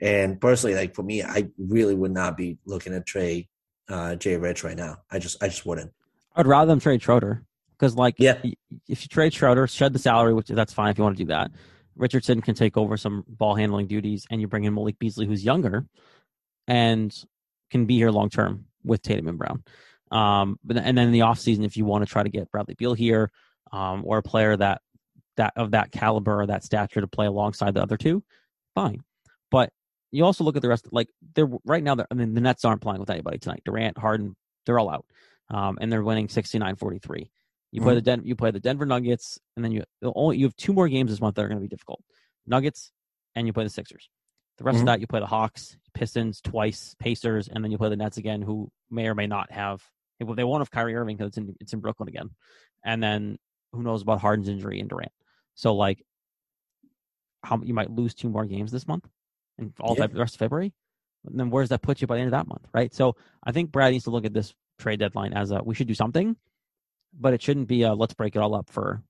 And 0.00 0.40
personally, 0.40 0.76
like 0.76 0.94
for 0.94 1.02
me, 1.02 1.22
I 1.22 1.48
really 1.58 1.94
would 1.94 2.10
not 2.12 2.36
be 2.36 2.58
looking 2.66 2.92
to 2.92 3.00
trade 3.00 3.48
uh, 3.88 4.16
Jay 4.16 4.36
Rich 4.36 4.64
right 4.64 4.76
now. 4.76 4.98
I 5.10 5.18
just, 5.18 5.42
I 5.42 5.48
just 5.48 5.64
wouldn't. 5.64 5.92
I'd 6.34 6.46
rather 6.46 6.68
them 6.68 6.80
trade 6.80 7.02
Schroeder 7.02 7.44
because, 7.72 7.94
like, 7.94 8.16
Yeah. 8.18 8.38
if 8.88 9.02
you 9.02 9.08
trade 9.08 9.32
Schroeder, 9.32 9.66
shed 9.66 9.92
the 9.92 9.98
salary, 9.98 10.34
which 10.34 10.48
that's 10.48 10.72
fine 10.72 10.90
if 10.90 10.98
you 10.98 11.04
want 11.04 11.16
to 11.16 11.24
do 11.24 11.28
that. 11.28 11.50
Richardson 11.96 12.42
can 12.42 12.54
take 12.54 12.76
over 12.76 12.98
some 12.98 13.24
ball 13.26 13.54
handling 13.54 13.86
duties, 13.86 14.26
and 14.30 14.40
you 14.40 14.46
bring 14.46 14.64
in 14.64 14.74
Malik 14.74 14.98
Beasley, 14.98 15.26
who's 15.26 15.42
younger 15.44 15.86
and 16.68 17.14
can 17.70 17.86
be 17.86 17.96
here 17.96 18.10
long 18.10 18.28
term 18.28 18.66
with 18.84 19.00
Tatum 19.02 19.28
and 19.28 19.38
Brown. 19.38 19.64
Um, 20.10 20.58
but 20.62 20.76
and 20.76 20.96
then 20.96 21.06
in 21.06 21.12
the 21.12 21.20
offseason, 21.20 21.64
if 21.64 21.76
you 21.76 21.84
want 21.84 22.06
to 22.06 22.10
try 22.10 22.22
to 22.22 22.28
get 22.28 22.50
Bradley 22.50 22.74
Beal 22.74 22.94
here, 22.94 23.30
um, 23.72 24.02
or 24.04 24.18
a 24.18 24.22
player 24.22 24.56
that 24.56 24.82
that 25.36 25.54
of 25.56 25.72
that 25.72 25.90
caliber 25.90 26.42
or 26.42 26.46
that 26.46 26.64
stature 26.64 27.00
to 27.00 27.06
play 27.08 27.26
alongside 27.26 27.74
the 27.74 27.82
other 27.82 27.96
two, 27.96 28.22
fine. 28.74 29.02
But 29.50 29.72
you 30.16 30.24
also 30.24 30.44
look 30.44 30.56
at 30.56 30.62
the 30.62 30.68
rest. 30.68 30.86
Like 30.92 31.08
they're 31.34 31.48
right 31.64 31.82
now, 31.82 31.94
they're, 31.94 32.06
I 32.10 32.14
mean, 32.14 32.34
the 32.34 32.40
Nets 32.40 32.64
aren't 32.64 32.80
playing 32.80 33.00
with 33.00 33.10
anybody 33.10 33.38
tonight. 33.38 33.62
Durant, 33.64 33.98
Harden, 33.98 34.34
they're 34.64 34.78
all 34.78 34.90
out, 34.90 35.06
um, 35.50 35.78
and 35.80 35.92
they're 35.92 36.02
winning 36.02 36.28
69-43. 36.28 37.30
You 37.72 37.82
play 37.82 37.92
Mhm. 37.92 37.96
the 37.96 38.02
Den- 38.02 38.24
you 38.24 38.36
play 38.36 38.50
the 38.50 38.60
Denver 38.60 38.86
Nuggets, 38.86 39.38
and 39.56 39.64
then 39.64 39.72
you 39.72 39.82
only 40.02 40.38
you 40.38 40.46
have 40.46 40.56
two 40.56 40.72
more 40.72 40.88
games 40.88 41.10
this 41.10 41.20
month 41.20 41.34
that 41.36 41.44
are 41.44 41.48
going 41.48 41.58
to 41.58 41.62
be 41.64 41.68
difficult. 41.68 42.02
Nuggets, 42.46 42.92
and 43.34 43.46
you 43.46 43.52
play 43.52 43.64
the 43.64 43.70
Sixers. 43.70 44.08
The 44.58 44.64
rest 44.64 44.78
Mhm. 44.78 44.80
of 44.80 44.86
that, 44.86 45.00
you 45.00 45.06
play 45.06 45.20
the 45.20 45.26
Hawks, 45.26 45.76
Pistons 45.92 46.40
twice, 46.40 46.94
Pacers, 46.98 47.48
and 47.48 47.62
then 47.62 47.70
you 47.70 47.76
play 47.78 47.90
the 47.90 47.96
Nets 47.96 48.16
again, 48.16 48.40
who 48.40 48.70
may 48.90 49.06
or 49.08 49.14
may 49.14 49.26
not 49.26 49.50
have. 49.52 49.82
Well, 50.20 50.34
they 50.34 50.44
won't 50.44 50.62
have 50.62 50.70
Kyrie 50.70 50.94
Irving 50.94 51.16
because 51.18 51.28
it's 51.28 51.36
in 51.38 51.56
it's 51.60 51.72
in 51.74 51.80
Brooklyn 51.80 52.08
again, 52.08 52.30
and 52.84 53.02
then 53.02 53.38
who 53.72 53.82
knows 53.82 54.00
about 54.02 54.20
Harden's 54.20 54.48
injury 54.48 54.80
and 54.80 54.88
Durant. 54.88 55.12
So 55.54 55.74
like, 55.74 56.02
how 57.42 57.60
you 57.62 57.74
might 57.74 57.90
lose 57.90 58.14
two 58.14 58.28
more 58.30 58.46
games 58.46 58.72
this 58.72 58.86
month, 58.88 59.06
and 59.58 59.72
all 59.80 59.94
Yeah. 59.96 60.06
Feb- 60.06 60.12
the 60.12 60.20
rest 60.20 60.34
of 60.34 60.38
February. 60.40 60.72
And 61.24 61.38
then 61.40 61.50
where 61.50 61.62
does 61.62 61.70
that 61.70 61.82
put 61.82 62.00
you 62.00 62.06
by 62.06 62.14
the 62.16 62.20
end 62.20 62.28
of 62.28 62.38
that 62.38 62.46
month, 62.46 62.66
right? 62.72 62.94
So 62.94 63.16
I 63.42 63.52
think 63.52 63.72
Brad 63.72 63.92
needs 63.92 64.04
to 64.04 64.10
look 64.10 64.24
at 64.24 64.32
this 64.32 64.54
trade 64.78 65.00
deadline 65.00 65.32
as 65.32 65.50
a 65.50 65.62
we 65.62 65.74
should 65.74 65.88
do 65.88 65.94
something, 65.94 66.36
but 67.18 67.34
it 67.34 67.42
shouldn't 67.42 67.66
be 67.68 67.82
a 67.82 67.94
let's 67.94 68.14
break 68.14 68.36
it 68.36 68.38
all 68.40 68.54
up 68.54 68.70
for. 68.70 69.02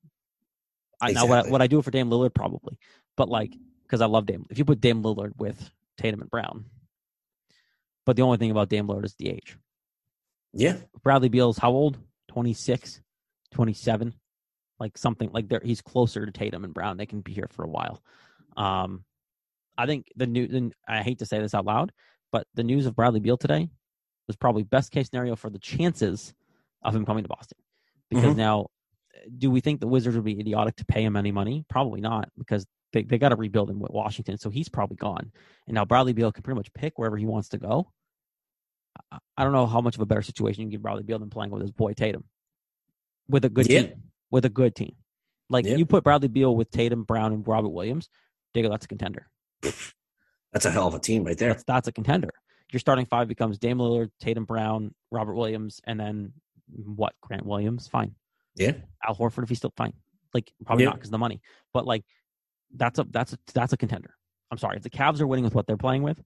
I 1.01 1.13
Now, 1.13 1.27
what, 1.27 1.31
Exactly. 1.39 1.53
what 1.53 1.63
I 1.63 1.67
do 1.67 1.83
for 1.83 1.91
Dame 1.91 2.09
Lillard 2.09 2.35
probably, 2.35 2.79
but 3.17 3.29
like 3.29 3.53
because 3.83 4.01
I 4.01 4.07
love 4.07 4.25
Dame. 4.27 4.47
If 4.49 4.59
you 4.59 4.65
put 4.65 4.81
Dame 4.81 5.03
Lillard 5.03 5.37
with 5.37 5.71
Tatum 5.99 6.21
and 6.23 6.31
Brown, 6.31 6.65
but 8.07 8.17
the 8.17 8.23
only 8.23 8.39
thing 8.39 8.51
about 8.51 8.69
Dame 8.71 8.87
Lillard 8.87 9.05
is 9.05 9.15
the 9.19 9.29
age. 9.29 9.59
Yeah, 10.53 10.77
Bradley 11.03 11.29
Beal's 11.29 11.59
how 11.59 11.71
old? 11.73 11.99
26, 12.29 13.01
27, 13.53 14.15
like 14.81 14.97
something 14.99 15.31
like 15.33 15.49
there. 15.49 15.61
He's 15.63 15.81
closer 15.83 16.25
to 16.25 16.33
Tatum 16.33 16.65
and 16.65 16.73
Brown. 16.75 16.97
They 16.97 17.07
can 17.07 17.21
be 17.21 17.33
here 17.33 17.49
for 17.51 17.65
a 17.65 17.69
while. 17.69 18.03
Um, 18.57 19.05
I 19.79 19.87
think 19.87 20.07
the 20.17 20.27
new. 20.27 20.47
The, 20.47 20.73
I 20.89 21.03
hate 21.03 21.19
to 21.19 21.27
say 21.27 21.39
this 21.41 21.55
out 21.55 21.65
loud, 21.65 21.93
but 22.33 22.47
the 22.55 22.65
news 22.65 22.87
of 22.87 22.97
Bradley 22.97 23.21
Beal 23.21 23.37
today 23.37 23.69
was 24.27 24.37
probably 24.37 24.63
best 24.63 24.91
case 24.91 25.09
scenario 25.09 25.37
for 25.37 25.51
the 25.51 25.59
chances 25.59 26.35
of 26.83 26.95
him 26.95 27.05
coming 27.07 27.25
to 27.25 27.29
Boston. 27.29 27.59
Because 28.11 28.35
Mhm. 28.35 28.39
now, 28.39 28.67
do 29.39 29.51
we 29.51 29.61
think 29.61 29.81
the 29.81 29.87
Wizards 29.87 30.17
would 30.17 30.25
be 30.25 30.39
idiotic 30.39 30.77
to 30.77 30.85
pay 30.85 31.03
him 31.05 31.17
any 31.17 31.33
money? 31.33 31.65
Probably 31.69 32.01
not, 32.01 32.31
because 32.39 32.67
they 32.93 33.03
they 33.03 33.19
got 33.19 33.31
to 33.31 33.37
rebuild 33.37 33.69
him 33.71 33.81
with 33.81 33.91
Washington, 33.93 34.39
so 34.39 34.51
he's 34.51 34.69
probably 34.69 34.97
gone. 34.97 35.33
And 35.67 35.75
now 35.75 35.85
Bradley 35.85 36.13
Beal 36.13 36.33
can 36.33 36.43
pretty 36.43 36.57
much 36.57 36.73
pick 36.73 36.99
wherever 36.99 37.17
he 37.17 37.27
wants 37.27 37.49
to 37.51 37.59
go. 37.59 37.93
I- 39.13 39.19
I 39.37 39.45
don't 39.45 39.53
know 39.53 39.67
how 39.67 39.81
much 39.81 39.97
of 39.97 40.01
a 40.01 40.07
better 40.07 40.23
situation 40.23 40.63
you 40.63 40.67
can 40.67 40.71
give 40.71 40.83
Bradley 40.83 41.03
Beal 41.03 41.19
than 41.19 41.31
playing 41.31 41.51
with 41.51 41.63
his 41.63 41.71
boy 41.71 41.93
Tatum, 41.93 42.25
with 43.29 43.45
a 43.45 43.49
good 43.51 43.69
Yeah. 43.69 43.83
team, 43.83 44.03
with 44.31 44.45
a 44.45 44.49
good 44.51 44.75
team. 44.75 44.97
Like 45.51 45.65
Yeah. 45.67 45.77
you 45.77 45.87
put 45.87 46.03
Bradley 46.05 46.29
Beal 46.29 46.55
with 46.57 46.71
Tatum, 46.71 47.05
Brown, 47.05 47.33
and 47.33 47.47
Robert 47.47 47.69
Williams, 47.69 48.09
Digga, 48.55 48.71
that's 48.71 48.87
a 48.87 48.89
contender. 48.89 49.29
That's 49.63 50.65
a 50.65 50.71
hell 50.71 50.87
of 50.87 50.95
a 50.95 50.99
team 50.99 51.25
right 51.25 51.37
there. 51.37 51.51
That's 51.51 51.65
that's 51.65 51.89
a 51.89 51.93
contender. 51.93 52.31
Your 52.73 52.81
starting 52.81 53.07
five 53.07 53.29
becomes 53.29 53.59
Dame 53.59 53.79
Lillard, 53.79 54.11
Tatum, 54.21 54.45
Brown, 54.45 54.95
Robert 55.11 55.35
Williams, 55.35 55.81
and 55.85 56.01
then 56.01 56.33
what? 56.69 57.15
Grant 57.21 57.47
Williams, 57.47 57.89
fine. 57.89 58.15
Yeah, 58.57 58.73
Al 59.07 59.15
Horford 59.15 59.43
if 59.43 59.49
he's 59.49 59.59
still 59.59 59.73
fine. 59.77 59.93
Like 60.35 60.53
probably 60.65 60.85
Yeah. 60.85 60.91
not 60.91 60.97
because 60.97 61.11
the 61.11 61.19
money, 61.19 61.41
but 61.73 61.87
like 61.87 62.05
that's 62.75 62.99
a 62.99 63.07
that's 63.11 63.33
a 63.35 63.39
that's 63.55 63.73
a 63.73 63.77
contender. 63.77 64.15
I'm 64.51 64.59
sorry 64.59 64.77
if 64.77 64.83
the 64.83 64.91
Cavs 64.91 65.21
are 65.21 65.27
winning 65.27 65.45
with 65.45 65.55
what 65.55 65.67
they're 65.67 65.77
playing 65.77 66.03
with, 66.03 66.21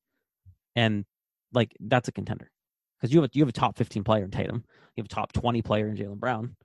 and 0.76 1.04
like 1.52 1.74
that's 1.80 2.08
a 2.08 2.12
contender 2.12 2.50
because 2.98 3.12
you 3.12 3.20
have 3.20 3.30
a, 3.30 3.32
you 3.32 3.42
have 3.42 3.48
a 3.48 3.52
top 3.52 3.76
15 3.76 4.04
player 4.04 4.24
in 4.24 4.30
Tatum, 4.30 4.64
you 4.96 5.02
have 5.02 5.06
a 5.06 5.08
top 5.08 5.32
20 5.32 5.62
player 5.62 5.88
in 5.88 5.96
Jaylen 5.96 6.18
Brown, 6.20 6.56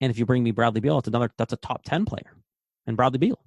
and 0.00 0.10
if 0.10 0.18
you 0.18 0.26
bring 0.26 0.42
me 0.42 0.50
Bradley 0.50 0.80
Beal, 0.80 0.98
it's 0.98 1.08
another 1.08 1.30
that's 1.38 1.52
a 1.52 1.56
top 1.56 1.82
10 1.84 2.04
player, 2.04 2.36
and 2.86 2.96
Bradley 2.96 3.18
Beal. 3.18 3.42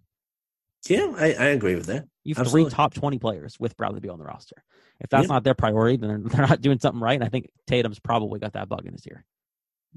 Yeah, 0.87 1.13
I, 1.17 1.33
I 1.33 1.45
agree 1.47 1.75
with 1.75 1.87
that. 1.87 2.05
You 2.23 2.35
have 2.35 2.45
Absolutely. 2.45 2.69
three 2.71 2.75
top 2.75 2.93
20 2.93 3.19
players 3.19 3.59
with 3.59 3.77
Bradley 3.77 3.99
Beal 3.99 4.13
on 4.13 4.19
the 4.19 4.25
roster. 4.25 4.55
If 4.99 5.09
that's 5.09 5.27
Yeah. 5.27 5.33
not 5.33 5.43
their 5.43 5.53
priority, 5.53 5.97
then 5.97 6.09
they're, 6.09 6.19
they're 6.29 6.47
not 6.47 6.61
doing 6.61 6.79
something 6.79 7.01
right. 7.01 7.15
And 7.15 7.23
I 7.23 7.29
think 7.29 7.49
Tatum's 7.67 7.99
probably 7.99 8.39
got 8.39 8.53
that 8.53 8.69
bug 8.69 8.85
in 8.85 8.93
his 8.93 9.05
ear. 9.07 9.25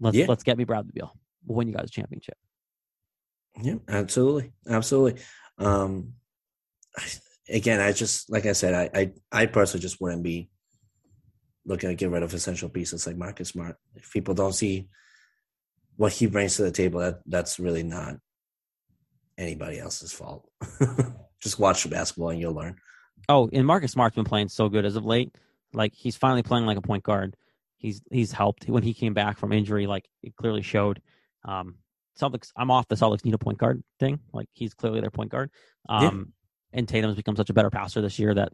Let's 0.01 0.17
Yeah. 0.17 0.27
let's 0.29 0.43
get 0.43 0.59
me 0.59 0.65
Bradley 0.65 0.93
Beal. 0.95 1.13
We'll 1.47 1.57
win 1.57 1.69
you 1.69 1.75
guys 1.75 1.89
a 1.89 1.91
championship. 1.91 2.37
Yeah, 3.61 3.77
absolutely, 3.89 4.53
absolutely. 4.69 5.21
Um, 5.59 6.15
again, 7.49 7.81
I 7.81 7.93
just 7.93 8.31
like 8.31 8.47
I 8.47 8.53
said, 8.53 8.75
I, 8.75 9.01
I 9.01 9.13
I 9.43 9.47
personally 9.47 9.83
just 9.83 10.01
wouldn't 10.01 10.23
be 10.23 10.51
looking 11.65 11.89
to 11.89 11.95
get 11.97 12.11
rid 12.11 12.23
of 12.23 12.33
essential 12.35 12.69
pieces 12.69 13.07
like 13.07 13.17
Marcus 13.17 13.49
Smart. 13.49 13.77
If 13.95 14.13
people 14.13 14.35
don't 14.35 14.55
see 14.55 14.89
what 15.97 16.13
he 16.13 16.27
brings 16.27 16.57
to 16.57 16.63
the 16.63 16.71
table, 16.71 17.01
that 17.01 17.21
that's 17.27 17.59
really 17.59 17.83
not 17.83 18.17
anybody 19.39 19.79
else's 19.79 20.13
fault. 20.13 20.51
just 21.41 21.59
watch 21.59 21.85
the 21.85 21.89
basketball 21.89 22.31
and 22.31 22.41
you'll 22.41 22.55
learn. 22.55 22.77
Oh, 23.29 23.49
and 23.53 23.67
Marcus 23.67 23.93
Smart's 23.93 24.17
been 24.17 24.25
playing 24.25 24.49
so 24.49 24.69
good 24.69 24.85
as 24.85 24.97
of 24.97 25.05
late. 25.05 25.35
Like 25.73 25.95
he's 25.95 26.17
finally 26.17 26.43
playing 26.43 26.67
like 26.67 26.77
a 26.77 26.83
point 26.83 27.05
guard. 27.05 27.37
He's 27.77 28.03
he's 28.11 28.33
helped 28.33 28.69
when 28.69 28.83
he 28.83 28.95
came 28.95 29.15
back 29.15 29.39
from 29.39 29.53
injury. 29.53 29.87
Like 29.87 30.07
it 30.23 30.35
clearly 30.37 30.63
showed. 30.63 31.01
Um, 31.45 31.77
Celtics. 32.21 32.51
I'm 32.57 32.71
off 32.71 32.89
the 32.89 32.97
Celtics 32.97 33.25
need 33.25 33.35
a 33.35 33.39
point 33.39 33.59
guard 33.59 33.83
thing. 34.01 34.19
Like 34.33 34.49
he's 34.53 34.75
clearly 34.75 35.01
their 35.01 35.11
point 35.11 35.31
guard. 35.31 35.51
Um, 35.89 36.33
and 36.73 36.89
Tatum's 36.89 37.17
become 37.17 37.37
such 37.37 37.51
a 37.51 37.55
better 37.55 37.71
passer 37.71 38.01
this 38.01 38.19
year 38.19 38.35
that 38.35 38.53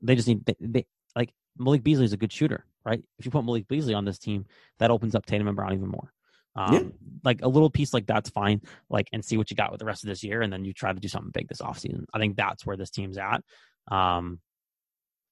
they 0.00 0.14
just 0.14 0.28
need 0.28 0.44
they, 0.46 0.54
they 0.60 0.86
like 1.14 1.32
Malik 1.58 1.82
Beasley 1.82 2.04
is 2.04 2.12
a 2.12 2.18
good 2.18 2.32
shooter, 2.32 2.64
right? 2.84 3.02
If 3.18 3.24
you 3.24 3.30
put 3.30 3.44
Malik 3.44 3.66
Beasley 3.68 3.94
on 3.94 4.04
this 4.04 4.18
team, 4.18 4.46
that 4.78 4.90
opens 4.90 5.14
up 5.14 5.26
Tatum 5.26 5.48
and 5.48 5.56
Brown 5.56 5.72
even 5.72 5.88
more. 5.88 6.12
Um, 6.56 6.74
Yeah. 6.74 6.82
Like 7.24 7.42
a 7.42 7.48
little 7.48 7.70
piece 7.70 7.92
like 7.92 8.06
that's 8.06 8.30
fine. 8.30 8.62
Like 8.88 9.08
and 9.12 9.24
see 9.24 9.36
what 9.36 9.50
you 9.50 9.56
got 9.56 9.72
with 9.72 9.80
the 9.80 9.84
rest 9.84 10.04
of 10.04 10.08
this 10.08 10.22
year, 10.24 10.42
and 10.42 10.52
then 10.52 10.64
you 10.64 10.72
try 10.72 10.92
to 10.92 11.00
do 11.00 11.08
something 11.08 11.32
big 11.32 11.48
this 11.48 11.60
offseason. 11.60 12.04
I 12.14 12.18
think 12.18 12.36
that's 12.36 12.64
where 12.64 12.76
this 12.76 12.90
team's 12.90 13.18
at. 13.18 13.42
Um, 13.88 14.40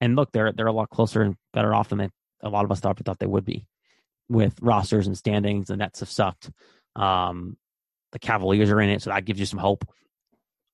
and 0.01 0.17
look, 0.17 0.33
they're 0.33 0.53
they're 0.53 0.67
a 0.67 0.73
lot 0.73 0.91
closer 0.91 1.23
and 1.23 1.37
better 1.53 1.75
off 1.75 1.89
than 1.89 1.99
they, 1.99 2.11
a 2.43 2.49
lot 2.49 2.65
of 2.65 2.73
us 2.73 2.81
thought 2.81 2.99
thought 2.99 3.19
they 3.21 3.27
would 3.27 3.45
be, 3.45 3.67
with 4.29 4.55
rosters 4.61 5.07
and 5.07 5.17
standings. 5.17 5.69
The 5.69 5.77
Nets 5.77 6.01
have 6.01 6.11
sucked. 6.11 6.51
Um, 6.97 7.57
the 8.13 8.19
Cavaliers 8.19 8.71
are 8.71 8.81
in 8.81 8.91
it, 8.91 9.03
so 9.03 9.11
that 9.11 9.25
gives 9.25 9.39
you 9.41 9.47
some 9.47 9.61
hope. 9.61 9.85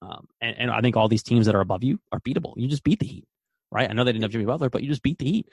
Um, 0.03 0.27
and, 0.41 0.57
and 0.59 0.71
I 0.71 0.81
think 0.81 0.97
all 0.97 1.09
these 1.09 1.23
teams 1.23 1.47
that 1.47 1.55
are 1.55 1.61
above 1.61 1.85
you 1.85 2.01
are 2.13 2.21
beatable. 2.21 2.55
You 2.57 2.67
just 2.69 2.85
beat 2.85 3.01
the 3.01 3.07
Heat, 3.07 3.27
right? 3.71 3.89
I 3.89 3.93
know 3.93 4.05
they 4.05 4.13
didn't 4.13 4.23
have 4.23 4.33
Jimmy 4.33 4.47
Butler, 4.47 4.71
but 4.71 4.83
you 4.83 4.89
just 4.89 5.03
beat 5.03 5.19
the 5.19 5.27
Heat. 5.27 5.49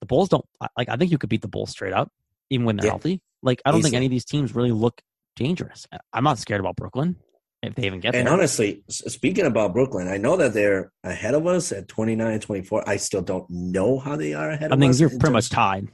The 0.00 0.06
Bulls 0.06 0.28
don't 0.28 0.44
like. 0.76 0.90
I 0.90 0.96
think 0.96 1.10
you 1.10 1.18
could 1.18 1.30
beat 1.30 1.42
the 1.42 1.48
Bulls 1.48 1.70
straight 1.70 1.94
up, 1.94 2.10
even 2.50 2.66
when 2.66 2.76
they're 2.76 2.86
yeah. 2.86 2.92
healthy. 2.92 3.20
Like 3.42 3.60
I 3.64 3.70
don't 3.70 3.80
Easily. 3.80 3.90
think 3.90 3.96
any 3.96 4.06
of 4.06 4.10
these 4.10 4.24
teams 4.24 4.54
really 4.54 4.72
look 4.72 5.02
dangerous. 5.36 5.86
I'm 6.12 6.24
not 6.24 6.38
scared 6.38 6.60
about 6.60 6.76
Brooklyn 6.76 7.16
if 7.62 7.74
they 7.74 7.86
even 7.86 8.00
get 8.00 8.08
and 8.08 8.14
there. 8.14 8.20
And 8.20 8.28
honestly, 8.28 8.82
speaking 8.88 9.46
about 9.46 9.72
Brooklyn, 9.72 10.08
I 10.08 10.16
know 10.16 10.36
that 10.36 10.52
they're 10.52 10.92
ahead 11.04 11.34
of 11.34 11.46
us 11.46 11.72
at 11.72 11.88
29 11.88 12.32
and 12.32 12.42
24. 12.42 12.88
I 12.88 12.96
still 12.96 13.22
don't 13.22 13.48
know 13.48 13.98
how 13.98 14.16
they 14.16 14.34
are 14.34 14.50
ahead 14.50 14.72
I 14.72 14.76
mean, 14.76 14.92
you're 14.94 15.10
pretty 15.10 15.30
much 15.30 15.50
tied. 15.50 15.88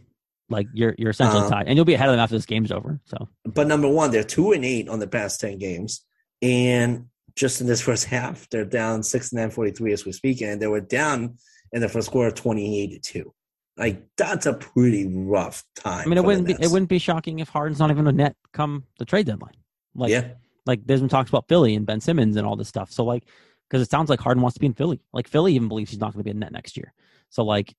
Like 0.50 0.66
you're 0.72 0.94
you're 0.96 1.10
essentially 1.10 1.42
um, 1.42 1.50
tied, 1.50 1.68
and 1.68 1.76
you'll 1.76 1.84
be 1.84 1.92
ahead 1.92 2.08
of 2.08 2.14
them 2.14 2.20
after 2.20 2.34
this 2.34 2.46
game's 2.46 2.72
over. 2.72 3.00
So, 3.04 3.28
but 3.44 3.66
number 3.66 3.86
one, 3.86 4.10
they're 4.10 4.24
two 4.24 4.52
and 4.52 4.64
eight 4.64 4.88
on 4.88 4.98
the 4.98 5.06
past 5.06 5.40
ten 5.40 5.58
games, 5.58 6.06
and 6.40 7.06
just 7.36 7.60
in 7.60 7.66
this 7.66 7.80
first 7.88 8.06
half, 8.06 8.48
they're 8.48 8.64
down 8.64 9.02
69 9.02 9.50
43 9.50 9.92
as 9.92 10.06
we 10.06 10.12
speak, 10.12 10.40
and 10.40 10.60
they 10.60 10.66
were 10.66 10.80
down 10.80 11.36
in 11.72 11.82
the 11.82 11.88
first 11.88 12.10
quarter 12.10 12.34
28 12.34 12.92
to 12.92 12.98
two. 12.98 13.34
Like 13.78 14.02
that's 14.16 14.46
a 14.46 14.54
pretty 14.54 15.06
rough 15.08 15.62
time. 15.76 16.02
I 16.02 16.06
mean, 16.06 16.18
it 16.18 16.24
wouldn't 16.24 16.46
be 16.46 16.56
it 16.58 16.70
wouldn't 16.70 16.88
be 16.88 16.98
shocking 16.98 17.38
if 17.38 17.48
Harden's 17.48 17.78
not 17.78 17.90
even 17.90 18.06
a 18.08 18.12
net 18.12 18.34
come 18.52 18.84
the 18.98 19.04
trade 19.04 19.26
deadline. 19.26 19.54
Like, 19.94 20.10
yeah, 20.10 20.32
like 20.66 20.84
there's 20.84 21.00
been 21.00 21.08
talks 21.08 21.28
about 21.30 21.48
Philly 21.48 21.74
and 21.74 21.86
Ben 21.86 22.00
Simmons 22.00 22.36
and 22.36 22.46
all 22.46 22.56
this 22.56 22.68
stuff. 22.68 22.90
So 22.90 23.04
like, 23.04 23.24
because 23.68 23.80
it 23.80 23.90
sounds 23.90 24.10
like 24.10 24.20
Harden 24.20 24.42
wants 24.42 24.54
to 24.54 24.60
be 24.60 24.66
in 24.66 24.74
Philly. 24.74 25.00
Like 25.12 25.28
Philly 25.28 25.54
even 25.54 25.68
believes 25.68 25.90
he's 25.90 26.00
not 26.00 26.12
going 26.12 26.20
to 26.20 26.24
be 26.24 26.30
a 26.30 26.34
net 26.34 26.52
next 26.52 26.76
year. 26.76 26.92
So 27.30 27.44
like, 27.44 27.74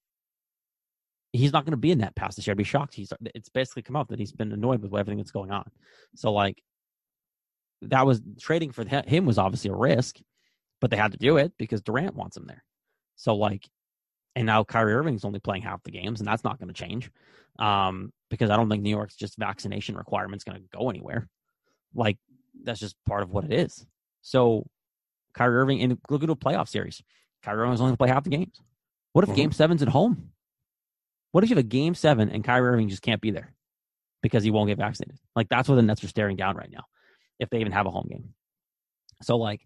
he's 1.33 1.51
not 1.51 1.65
going 1.65 1.71
to 1.71 1.77
be 1.77 1.91
a 1.91 1.95
net 1.95 2.15
past 2.15 2.37
this 2.37 2.47
year. 2.47 2.53
I'd 2.53 2.57
be 2.57 2.63
shocked. 2.63 2.93
He's 2.93 3.11
it's 3.35 3.49
basically 3.49 3.81
come 3.81 3.95
out 3.95 4.07
that 4.09 4.19
he's 4.19 4.31
been 4.31 4.51
annoyed 4.51 4.81
with 4.81 4.93
everything 4.93 5.17
that's 5.17 5.31
going 5.31 5.51
on. 5.51 5.69
So 6.15 6.31
like, 6.31 6.61
that 7.81 8.05
was 8.05 8.21
trading 8.39 8.71
for 8.71 8.85
him 8.85 9.25
was 9.25 9.37
obviously 9.37 9.69
a 9.69 9.75
risk, 9.75 10.17
but 10.81 10.91
they 10.91 10.97
had 10.97 11.11
to 11.11 11.17
do 11.17 11.37
it 11.37 11.53
because 11.57 11.81
Durant 11.81 12.15
wants 12.15 12.37
him 12.37 12.45
there. 12.47 12.63
So 13.15 13.35
like, 13.35 13.67
and 14.39 14.45
now 14.45 14.63
Kyrie 14.63 14.93
Irving's 14.93 15.25
only 15.25 15.39
playing 15.41 15.63
half 15.63 15.83
the 15.83 15.91
games, 15.91 16.21
and 16.21 16.27
that's 16.27 16.45
not 16.45 16.59
going 16.59 16.69
to 16.69 16.73
change 16.73 17.11
um, 17.59 18.13
because 18.29 18.49
I 18.49 18.55
don't 18.55 18.69
think 18.69 18.81
New 18.81 18.89
York's 18.89 19.17
just 19.17 19.37
vaccination 19.37 19.97
requirements 19.97 20.45
going 20.45 20.61
to 20.61 20.77
go 20.77 20.89
anywhere. 20.89 21.27
Like 21.93 22.17
that's 22.63 22.79
just 22.79 22.95
part 23.05 23.21
of 23.21 23.31
what 23.31 23.43
it 23.43 23.51
is. 23.51 23.85
So 24.21 24.65
Kyrie 25.33 25.57
Irving, 25.57 25.81
and 25.81 25.97
look 26.09 26.23
at 26.23 26.29
a 26.29 26.35
playoff 26.37 26.69
series. 26.69 27.03
Kyrie 27.43 27.63
Irving's 27.63 27.81
only 27.81 27.89
going 27.89 27.95
to 27.95 27.97
play 27.97 28.07
half 28.07 28.23
the 28.23 28.29
games. 28.29 28.61
What 29.11 29.25
if 29.25 29.29
mm-hmm. 29.29 29.35
Game 29.35 29.51
Seven's 29.51 29.81
at 29.81 29.89
home? 29.89 30.29
What 31.33 31.43
if 31.43 31.49
you 31.49 31.57
have 31.57 31.65
a 31.65 31.67
Game 31.67 31.93
Seven 31.93 32.29
and 32.29 32.41
Kyrie 32.41 32.69
Irving 32.69 32.87
just 32.87 33.01
can't 33.01 33.19
be 33.19 33.31
there 33.31 33.53
because 34.23 34.41
he 34.41 34.51
won't 34.51 34.69
get 34.69 34.77
vaccinated? 34.77 35.19
Like 35.35 35.49
that's 35.49 35.67
what 35.67 35.75
the 35.75 35.81
Nets 35.81 36.01
are 36.05 36.07
staring 36.07 36.37
down 36.37 36.55
right 36.55 36.71
now, 36.71 36.85
if 37.39 37.49
they 37.49 37.59
even 37.59 37.73
have 37.73 37.87
a 37.87 37.91
home 37.91 38.07
game. 38.09 38.33
So 39.21 39.35
like 39.35 39.59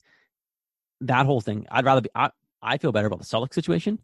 that 1.01 1.27
whole 1.27 1.41
thing, 1.41 1.67
I'd 1.69 1.85
rather 1.85 2.01
be. 2.01 2.09
I, 2.15 2.31
I 2.59 2.79
feel 2.79 2.91
better 2.91 3.05
about 3.05 3.19
the 3.19 3.25
Celtics 3.25 3.53
situation 3.53 3.99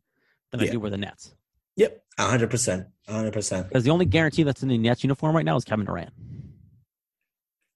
than 0.52 0.62
yeah. 0.62 0.68
I 0.68 0.72
do 0.72 0.80
with 0.80 0.91
the 0.91 0.97
Nets. 0.97 1.34
Yep, 1.76 2.04
hundred 2.18 2.50
percent, 2.50 2.88
hundred 3.08 3.34
percent. 3.34 3.68
Because 3.68 3.84
the 3.84 3.91
only 3.91 4.06
guarantee 4.06 4.43
that's 4.43 4.64
in 4.64 4.70
the 4.70 4.78
Nets 4.78 5.04
uniform 5.04 5.36
right 5.36 5.45
now 5.45 5.56
is 5.56 5.64
Kevin 5.64 5.86
Durant, 5.86 6.12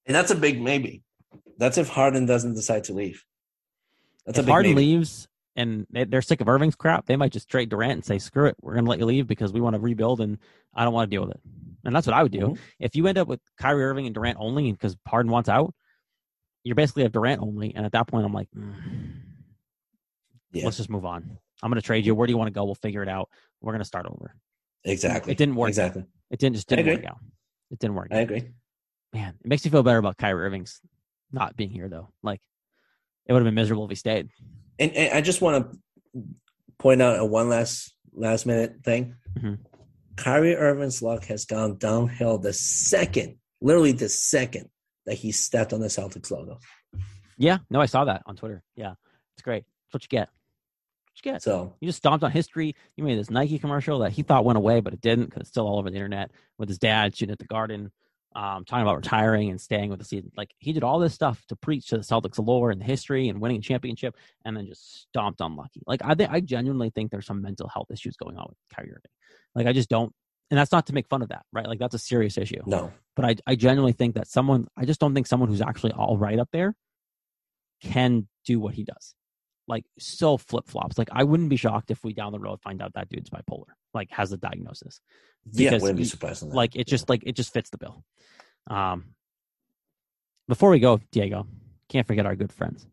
and 0.05 0.15
that's 0.15 0.31
a 0.31 0.35
big 0.35 0.61
maybe. 0.61 1.03
That's 1.57 1.77
if 1.77 1.87
Harden 1.87 2.25
doesn't 2.25 2.55
decide 2.55 2.85
to 2.85 2.93
leave. 2.93 3.23
That's 4.25 4.39
if 4.39 4.45
Harden 4.45 4.75
maybe. 4.75 4.87
leaves 4.87 5.27
and 5.55 5.85
they're 5.91 6.21
sick 6.21 6.41
of 6.41 6.49
Irving's 6.49 6.75
crap, 6.75 7.05
they 7.05 7.15
might 7.15 7.31
just 7.31 7.49
trade 7.49 7.69
Durant 7.69 7.93
and 7.93 8.05
say, 8.05 8.17
"Screw 8.17 8.47
it, 8.47 8.55
we're 8.61 8.73
going 8.73 8.85
to 8.85 8.89
let 8.89 8.99
you 8.99 9.05
leave 9.05 9.27
because 9.27 9.53
we 9.53 9.61
want 9.61 9.75
to 9.75 9.79
rebuild, 9.79 10.19
and 10.19 10.37
I 10.73 10.83
don't 10.83 10.93
want 10.93 11.09
to 11.09 11.15
deal 11.15 11.25
with 11.25 11.35
it." 11.35 11.41
And 11.85 11.95
that's 11.95 12.07
what 12.07 12.15
I 12.15 12.23
would 12.23 12.31
do. 12.31 12.39
Mm-hmm. 12.39 12.63
If 12.79 12.95
you 12.95 13.07
end 13.07 13.17
up 13.17 13.27
with 13.27 13.39
Kyrie 13.57 13.83
Irving 13.83 14.05
and 14.05 14.15
Durant 14.15 14.37
only, 14.39 14.71
because 14.71 14.95
Harden 15.05 15.31
wants 15.31 15.49
out, 15.49 15.73
you're 16.63 16.75
basically 16.75 17.03
have 17.03 17.11
Durant 17.11 17.41
only, 17.41 17.75
and 17.75 17.85
at 17.85 17.91
that 17.91 18.07
point, 18.07 18.25
I'm 18.25 18.33
like, 18.33 18.47
mm, 18.51 18.73
yeah. 20.53 20.65
let's 20.65 20.77
just 20.77 20.89
move 20.89 21.05
on. 21.05 21.37
I'm 21.61 21.69
going 21.69 21.81
to 21.81 21.85
trade 21.85 22.05
you. 22.05 22.15
Where 22.15 22.27
do 22.27 22.31
you 22.31 22.37
want 22.37 22.47
to 22.47 22.53
go? 22.53 22.65
We'll 22.65 22.75
figure 22.75 23.03
it 23.03 23.09
out. 23.09 23.29
We're 23.61 23.71
going 23.71 23.81
to 23.81 23.85
start 23.85 24.05
over. 24.05 24.35
Exactly. 24.83 25.31
It 25.31 25.37
didn't 25.37 25.55
work. 25.55 25.69
Exactly. 25.69 26.01
Out. 26.01 26.07
It 26.31 26.39
didn't 26.39 26.55
just 26.55 26.67
didn't 26.67 26.87
work 26.87 27.05
out. 27.05 27.19
It 27.71 27.79
didn't 27.79 27.95
work. 27.95 28.09
I 28.11 28.17
out. 28.17 28.23
agree. 28.23 28.43
Man, 29.13 29.35
it 29.39 29.47
makes 29.47 29.63
me 29.63 29.71
feel 29.71 29.83
better 29.83 29.99
about 29.99 30.17
Kyrie 30.17 30.43
Irving's 30.43 30.81
not 31.31 31.55
being 31.55 31.69
here 31.69 31.87
though. 31.87 32.09
Like 32.21 32.41
it 33.25 33.33
would 33.33 33.39
have 33.39 33.45
been 33.45 33.55
miserable 33.55 33.85
if 33.85 33.89
he 33.89 33.95
stayed. 33.95 34.29
And, 34.79 34.91
and 34.93 35.13
I 35.13 35.21
just 35.21 35.41
want 35.41 35.71
to 35.71 36.23
point 36.79 37.01
out 37.01 37.19
a 37.19 37.25
one 37.25 37.49
last 37.49 37.93
last 38.13 38.45
minute 38.45 38.77
thing. 38.83 39.15
Mm-hmm. 39.37 39.55
Kyrie 40.15 40.55
Irving's 40.55 41.01
luck 41.01 41.25
has 41.25 41.45
gone 41.45 41.77
downhill 41.77 42.37
the 42.37 42.53
second, 42.53 43.37
literally 43.61 43.91
the 43.91 44.09
second 44.09 44.69
that 45.05 45.15
he 45.15 45.31
stepped 45.31 45.73
on 45.73 45.79
the 45.79 45.87
Celtics 45.87 46.31
logo. 46.31 46.59
Yeah, 47.37 47.59
no, 47.69 47.81
I 47.81 47.87
saw 47.87 48.05
that 48.05 48.23
on 48.25 48.35
Twitter. 48.35 48.63
Yeah, 48.75 48.93
it's 49.35 49.43
great. 49.43 49.63
That's 49.85 49.93
what 49.93 50.03
you 50.03 50.17
get 50.17 50.29
you 51.15 51.31
get? 51.31 51.41
So 51.41 51.75
you 51.79 51.87
just 51.87 51.97
stomped 51.97 52.23
on 52.23 52.31
history. 52.31 52.75
You 52.95 53.03
made 53.03 53.17
this 53.19 53.29
Nike 53.29 53.59
commercial 53.59 53.99
that 53.99 54.11
he 54.11 54.23
thought 54.23 54.45
went 54.45 54.57
away, 54.57 54.79
but 54.79 54.93
it 54.93 55.01
didn't 55.01 55.25
because 55.25 55.41
it's 55.41 55.49
still 55.49 55.67
all 55.67 55.79
over 55.79 55.89
the 55.89 55.95
internet 55.95 56.31
with 56.57 56.69
his 56.69 56.79
dad 56.79 57.15
shooting 57.15 57.33
at 57.33 57.39
the 57.39 57.45
Garden, 57.45 57.91
um, 58.35 58.65
talking 58.65 58.81
about 58.81 58.95
retiring 58.95 59.49
and 59.49 59.61
staying 59.61 59.89
with 59.89 59.99
the 59.99 60.05
season. 60.05 60.31
Like 60.35 60.53
he 60.57 60.73
did 60.73 60.83
all 60.83 60.99
this 60.99 61.13
stuff 61.13 61.43
to 61.49 61.55
preach 61.55 61.87
to 61.87 61.97
the 61.97 62.03
Celtics 62.03 62.43
lore 62.43 62.71
and 62.71 62.81
the 62.81 62.85
history 62.85 63.29
and 63.29 63.39
winning 63.39 63.57
a 63.57 63.61
championship, 63.61 64.15
and 64.45 64.57
then 64.57 64.65
just 64.65 65.01
stomped 65.03 65.41
on 65.41 65.55
Lucky. 65.55 65.81
Like 65.85 66.01
I 66.03 66.15
think 66.15 66.31
I 66.31 66.39
genuinely 66.39 66.89
think 66.89 67.11
there's 67.11 67.27
some 67.27 67.41
mental 67.41 67.67
health 67.67 67.91
issues 67.91 68.15
going 68.17 68.37
on 68.37 68.45
with 68.49 68.57
Kyrie 68.75 68.91
Irving. 68.91 69.11
Like 69.55 69.67
I 69.67 69.73
just 69.73 69.89
don't. 69.89 70.13
And 70.51 70.57
that's 70.57 70.71
not 70.71 70.87
to 70.87 70.93
make 70.93 71.07
fun 71.07 71.23
of 71.23 71.29
that, 71.29 71.45
right? 71.51 71.65
Like 71.65 71.79
that's 71.79 71.95
a 71.95 71.99
serious 71.99 72.37
issue. 72.37 72.61
No. 72.65 72.91
But 73.15 73.25
I, 73.25 73.35
I 73.47 73.55
genuinely 73.55 73.93
think 73.93 74.15
that 74.15 74.27
someone, 74.27 74.67
I 74.77 74.85
just 74.85 74.99
don't 74.99 75.13
think 75.13 75.25
someone 75.25 75.49
who's 75.49 75.61
actually 75.61 75.93
all 75.93 76.17
right 76.17 76.37
up 76.37 76.49
there 76.51 76.75
can 77.81 78.27
do 78.45 78.59
what 78.59 78.75
he 78.75 78.83
does 78.83 79.15
like 79.67 79.85
so 79.97 80.37
flip 80.37 80.67
flops. 80.67 80.97
Like 80.97 81.09
I 81.11 81.23
wouldn't 81.23 81.49
be 81.49 81.55
shocked 81.55 81.91
if 81.91 82.03
we 82.03 82.13
down 82.13 82.31
the 82.31 82.39
road 82.39 82.61
find 82.61 82.81
out 82.81 82.93
that 82.93 83.09
dude's 83.09 83.29
bipolar, 83.29 83.71
like 83.93 84.09
has 84.11 84.31
a 84.31 84.37
diagnosis. 84.37 84.99
Because 85.45 85.59
yeah, 85.59 85.77
wouldn't 85.77 85.97
be 85.97 86.05
surprised. 86.05 86.43
Like 86.43 86.75
it 86.75 86.87
just 86.87 87.09
like 87.09 87.23
it 87.25 87.35
just 87.35 87.53
fits 87.53 87.69
the 87.69 87.77
bill. 87.77 88.03
Um, 88.67 89.15
before 90.47 90.69
we 90.69 90.79
go, 90.79 91.01
Diego, 91.11 91.47
can't 91.89 92.07
forget 92.07 92.25
our 92.25 92.35
good 92.35 92.51
friends. 92.51 92.87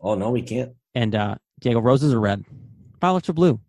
Oh 0.00 0.14
no, 0.14 0.30
we 0.30 0.42
can't. 0.42 0.72
And 0.94 1.14
uh, 1.14 1.36
Diego, 1.60 1.80
roses 1.80 2.12
are 2.12 2.20
red, 2.20 2.44
violets 3.00 3.28
are 3.28 3.34
blue. 3.34 3.60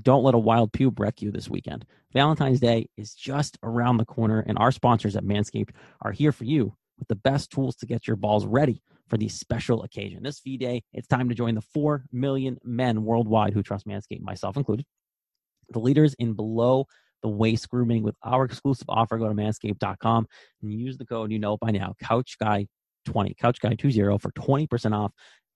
Don't 0.00 0.24
let 0.24 0.34
a 0.34 0.38
wild 0.38 0.72
pube 0.72 0.98
wreck 0.98 1.22
you 1.22 1.30
this 1.30 1.48
weekend. 1.48 1.86
Valentine's 2.12 2.58
Day 2.58 2.88
is 2.96 3.14
just 3.14 3.58
around 3.62 3.96
the 3.96 4.04
corner, 4.04 4.40
and 4.40 4.58
our 4.58 4.72
sponsors 4.72 5.14
at 5.14 5.24
Manscaped 5.24 5.70
are 6.00 6.12
here 6.12 6.32
for 6.32 6.44
you 6.44 6.74
with 6.98 7.08
the 7.08 7.14
best 7.16 7.50
tools 7.50 7.76
to 7.76 7.86
get 7.86 8.06
your 8.06 8.16
balls 8.16 8.46
ready 8.46 8.82
for 9.08 9.16
the 9.16 9.28
special 9.28 9.82
occasion. 9.82 10.22
This 10.22 10.40
V 10.40 10.56
Day, 10.56 10.82
it's 10.92 11.08
time 11.08 11.28
to 11.28 11.34
join 11.34 11.54
the 11.54 11.60
4 11.60 12.04
million 12.12 12.58
men 12.64 13.04
worldwide 13.04 13.52
who 13.52 13.62
trust 13.62 13.86
Manscaped, 13.86 14.22
myself 14.22 14.56
included. 14.56 14.86
The 15.70 15.78
leaders 15.78 16.14
in 16.18 16.34
below 16.34 16.86
the 17.24 17.28
waist 17.28 17.70
grooming 17.70 18.02
with 18.02 18.14
our 18.22 18.44
exclusive 18.44 18.86
offer. 18.88 19.16
Go 19.18 19.28
to 19.28 19.34
manscaped.com 19.34 20.26
and 20.62 20.72
use 20.72 20.98
the 20.98 21.06
code 21.06 21.32
you 21.32 21.38
know 21.38 21.56
by 21.56 21.70
now, 21.70 21.94
CouchGuy20, 22.04 22.66
CouchGuy20 23.08 24.20
for 24.20 24.30
20% 24.30 24.94
off 24.94 25.12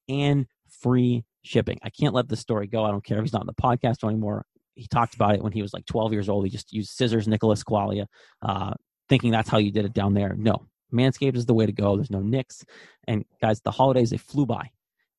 and 0.08 0.46
free 0.80 1.24
shipping. 1.42 1.78
I 1.82 1.90
can't 1.90 2.14
let 2.14 2.28
this 2.28 2.40
story 2.40 2.66
go. 2.66 2.84
I 2.84 2.90
don't 2.90 3.04
care 3.04 3.18
if 3.18 3.24
he's 3.24 3.34
not 3.34 3.42
on 3.42 3.46
the 3.46 3.52
podcast 3.52 4.02
anymore. 4.02 4.46
He 4.74 4.86
talked 4.86 5.14
about 5.14 5.34
it 5.34 5.42
when 5.42 5.52
he 5.52 5.60
was 5.60 5.74
like 5.74 5.84
12 5.86 6.12
years 6.12 6.28
old. 6.28 6.44
He 6.44 6.50
just 6.50 6.72
used 6.72 6.90
scissors, 6.90 7.28
Nicholas 7.28 7.62
Qualia, 7.62 8.06
uh, 8.40 8.72
thinking 9.10 9.30
that's 9.30 9.50
how 9.50 9.58
you 9.58 9.70
did 9.70 9.84
it 9.84 9.92
down 9.92 10.14
there. 10.14 10.34
No, 10.38 10.66
Manscaped 10.92 11.36
is 11.36 11.46
the 11.46 11.54
way 11.54 11.66
to 11.66 11.72
go. 11.72 11.96
There's 11.96 12.10
no 12.10 12.20
nicks. 12.20 12.64
And 13.06 13.24
guys, 13.40 13.60
the 13.60 13.70
holidays, 13.70 14.10
they 14.10 14.16
flew 14.16 14.46
by. 14.46 14.70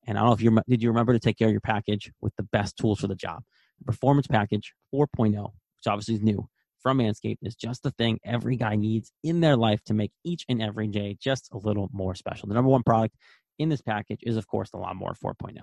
And 0.06 0.16
I 0.18 0.22
don't 0.22 0.30
know 0.30 0.34
if 0.34 0.42
you 0.42 0.58
did 0.68 0.82
you 0.82 0.88
remember 0.88 1.12
to 1.12 1.20
take 1.20 1.38
care 1.38 1.48
of 1.48 1.52
your 1.52 1.60
package 1.60 2.10
with 2.20 2.34
the 2.36 2.42
best 2.42 2.76
tools 2.76 3.00
for 3.00 3.06
the 3.06 3.14
job. 3.14 3.42
Performance 3.84 4.26
Package 4.26 4.74
4.0, 4.94 5.32
which 5.32 5.86
obviously 5.86 6.14
is 6.14 6.22
new 6.22 6.48
from 6.82 6.98
Manscaped, 6.98 7.38
is 7.42 7.54
just 7.54 7.82
the 7.82 7.90
thing 7.92 8.18
every 8.24 8.56
guy 8.56 8.76
needs 8.76 9.12
in 9.22 9.40
their 9.40 9.56
life 9.56 9.82
to 9.84 9.94
make 9.94 10.12
each 10.24 10.44
and 10.48 10.62
every 10.62 10.88
day 10.88 11.16
just 11.20 11.48
a 11.52 11.58
little 11.58 11.88
more 11.92 12.14
special. 12.14 12.48
The 12.48 12.54
number 12.54 12.70
one 12.70 12.82
product 12.82 13.16
in 13.58 13.68
this 13.68 13.82
package 13.82 14.20
is, 14.22 14.36
of 14.36 14.46
course, 14.46 14.70
the 14.70 14.78
Lawnmower 14.78 15.14
4.0. 15.14 15.58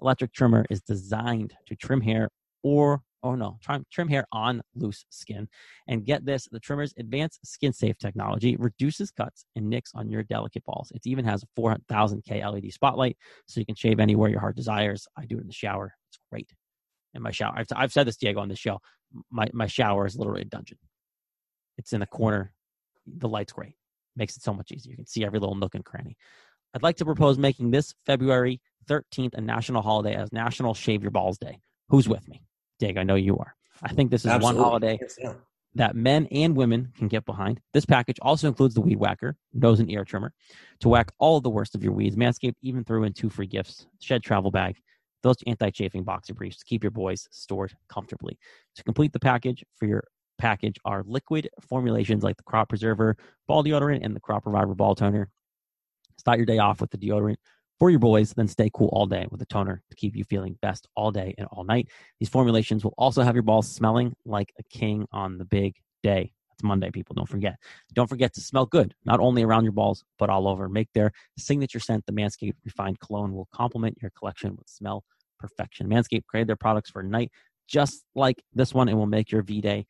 Electric 0.00 0.32
trimmer 0.32 0.64
is 0.70 0.80
designed 0.80 1.54
to 1.66 1.76
trim 1.76 2.00
hair 2.00 2.30
or 2.62 3.02
oh 3.22 3.34
no, 3.34 3.58
trim, 3.60 3.84
trim 3.90 4.08
hair 4.08 4.26
on 4.32 4.62
loose 4.74 5.04
skin. 5.10 5.48
And 5.86 6.04
get 6.04 6.24
this 6.24 6.48
the 6.50 6.60
trimmer's 6.60 6.94
advanced 6.98 7.40
skin 7.44 7.72
safe 7.72 7.98
technology 7.98 8.56
reduces 8.56 9.10
cuts 9.10 9.44
and 9.56 9.68
nicks 9.68 9.92
on 9.94 10.08
your 10.08 10.22
delicate 10.22 10.64
balls. 10.64 10.90
It 10.94 11.06
even 11.06 11.24
has 11.24 11.42
a 11.42 11.60
4000K 11.60 12.52
LED 12.52 12.72
spotlight 12.72 13.16
so 13.46 13.60
you 13.60 13.66
can 13.66 13.74
shave 13.74 14.00
anywhere 14.00 14.30
your 14.30 14.40
heart 14.40 14.56
desires. 14.56 15.06
I 15.16 15.26
do 15.26 15.36
it 15.38 15.42
in 15.42 15.46
the 15.46 15.52
shower. 15.52 15.94
It's 16.10 16.18
great. 16.30 16.50
In 17.14 17.22
my 17.22 17.32
shower, 17.32 17.54
I've, 17.56 17.66
I've 17.74 17.92
said 17.92 18.06
this, 18.06 18.16
Diego, 18.16 18.40
on 18.40 18.48
the 18.48 18.56
show. 18.56 18.78
My, 19.30 19.48
my 19.52 19.66
shower 19.66 20.06
is 20.06 20.16
literally 20.16 20.42
a 20.42 20.44
dungeon. 20.44 20.78
It's 21.76 21.92
in 21.92 22.00
the 22.00 22.06
corner. 22.06 22.52
The 23.06 23.28
light's 23.28 23.52
great. 23.52 23.74
Makes 24.14 24.36
it 24.36 24.44
so 24.44 24.54
much 24.54 24.70
easier. 24.70 24.92
You 24.92 24.96
can 24.96 25.06
see 25.06 25.24
every 25.24 25.40
little 25.40 25.56
nook 25.56 25.74
and 25.74 25.84
cranny. 25.84 26.16
I'd 26.72 26.84
like 26.84 26.98
to 26.98 27.04
propose 27.04 27.36
making 27.36 27.72
this 27.72 27.94
February 28.06 28.60
13th 28.88 29.34
a 29.34 29.40
national 29.40 29.82
holiday 29.82 30.14
as 30.14 30.32
National 30.32 30.74
Shave 30.74 31.02
Your 31.02 31.10
Balls 31.10 31.38
Day. 31.38 31.58
Who's 31.88 32.08
with 32.08 32.28
me? 32.28 32.42
Dig, 32.80 32.96
I 32.96 33.04
know 33.04 33.14
you 33.14 33.36
are. 33.36 33.54
I 33.82 33.92
think 33.92 34.10
this 34.10 34.22
is 34.22 34.30
Absolutely. 34.32 34.60
one 34.60 34.70
holiday 34.70 34.98
Yeah. 35.22 35.34
that 35.74 35.94
men 35.94 36.26
and 36.32 36.56
women 36.56 36.92
can 36.96 37.06
get 37.08 37.24
behind. 37.24 37.60
This 37.72 37.86
package 37.86 38.18
also 38.20 38.48
includes 38.48 38.74
the 38.74 38.80
weed 38.80 38.96
whacker, 38.98 39.36
nose 39.52 39.78
and 39.78 39.90
ear 39.90 40.04
trimmer, 40.04 40.32
to 40.80 40.88
whack 40.88 41.12
all 41.18 41.40
the 41.40 41.50
worst 41.50 41.74
of 41.76 41.84
your 41.84 41.92
weeds. 41.92 42.16
Manscaped 42.16 42.56
even 42.62 42.82
threw 42.82 43.04
in 43.04 43.12
two 43.12 43.30
free 43.30 43.46
gifts: 43.46 43.86
shed 44.00 44.22
travel 44.22 44.50
bag, 44.50 44.76
those 45.22 45.36
anti-chafing 45.46 46.02
boxer 46.02 46.34
briefs 46.34 46.58
to 46.58 46.64
keep 46.64 46.82
your 46.82 46.90
boys 46.90 47.28
stored 47.30 47.72
comfortably. 47.88 48.38
To 48.76 48.82
complete 48.82 49.12
the 49.12 49.20
package 49.20 49.62
for 49.76 49.86
your 49.86 50.02
package 50.38 50.78
are 50.86 51.04
liquid 51.06 51.50
formulations 51.60 52.24
like 52.24 52.38
the 52.38 52.42
crop 52.42 52.70
preserver, 52.70 53.16
ball 53.46 53.62
deodorant, 53.62 54.00
and 54.02 54.16
the 54.16 54.20
crop 54.20 54.46
reviver 54.46 54.74
ball 54.74 54.94
toner. 54.94 55.30
Start 56.18 56.38
your 56.38 56.46
day 56.46 56.58
off 56.58 56.80
with 56.80 56.90
the 56.90 56.98
deodorant 56.98 57.36
for 57.80 57.90
your 57.90 57.98
boys, 57.98 58.34
then 58.34 58.46
stay 58.46 58.70
cool 58.72 58.90
all 58.92 59.06
day 59.06 59.26
with 59.30 59.40
a 59.40 59.46
toner 59.46 59.82
to 59.90 59.96
keep 59.96 60.14
you 60.14 60.22
feeling 60.22 60.56
best 60.60 60.86
all 60.94 61.10
day 61.10 61.34
and 61.38 61.48
all 61.50 61.64
night. 61.64 61.88
These 62.20 62.28
formulations 62.28 62.84
will 62.84 62.94
also 62.98 63.22
have 63.22 63.34
your 63.34 63.42
balls 63.42 63.68
smelling 63.68 64.14
like 64.26 64.52
a 64.58 64.62
king 64.64 65.06
on 65.12 65.38
the 65.38 65.46
big 65.46 65.74
day. 66.02 66.32
That's 66.50 66.62
Monday, 66.62 66.90
people. 66.90 67.14
Don't 67.14 67.28
forget. 67.28 67.56
Don't 67.94 68.06
forget 68.06 68.34
to 68.34 68.42
smell 68.42 68.66
good, 68.66 68.94
not 69.06 69.18
only 69.18 69.42
around 69.42 69.64
your 69.64 69.72
balls, 69.72 70.04
but 70.18 70.28
all 70.28 70.46
over. 70.46 70.68
Make 70.68 70.90
their 70.92 71.10
signature 71.38 71.80
scent, 71.80 72.04
the 72.06 72.12
Manscaped 72.12 72.56
Refined 72.66 73.00
Cologne, 73.00 73.32
will 73.32 73.48
complement 73.52 73.96
your 74.02 74.12
collection 74.16 74.56
with 74.56 74.68
smell 74.68 75.02
perfection. 75.38 75.88
Manscaped 75.88 76.26
created 76.26 76.48
their 76.48 76.56
products 76.56 76.90
for 76.90 77.02
night 77.02 77.30
just 77.66 78.04
like 78.14 78.42
this 78.52 78.74
one 78.74 78.88
and 78.88 78.98
will 78.98 79.06
make 79.06 79.30
your 79.30 79.42
V 79.42 79.60
Day 79.60 79.86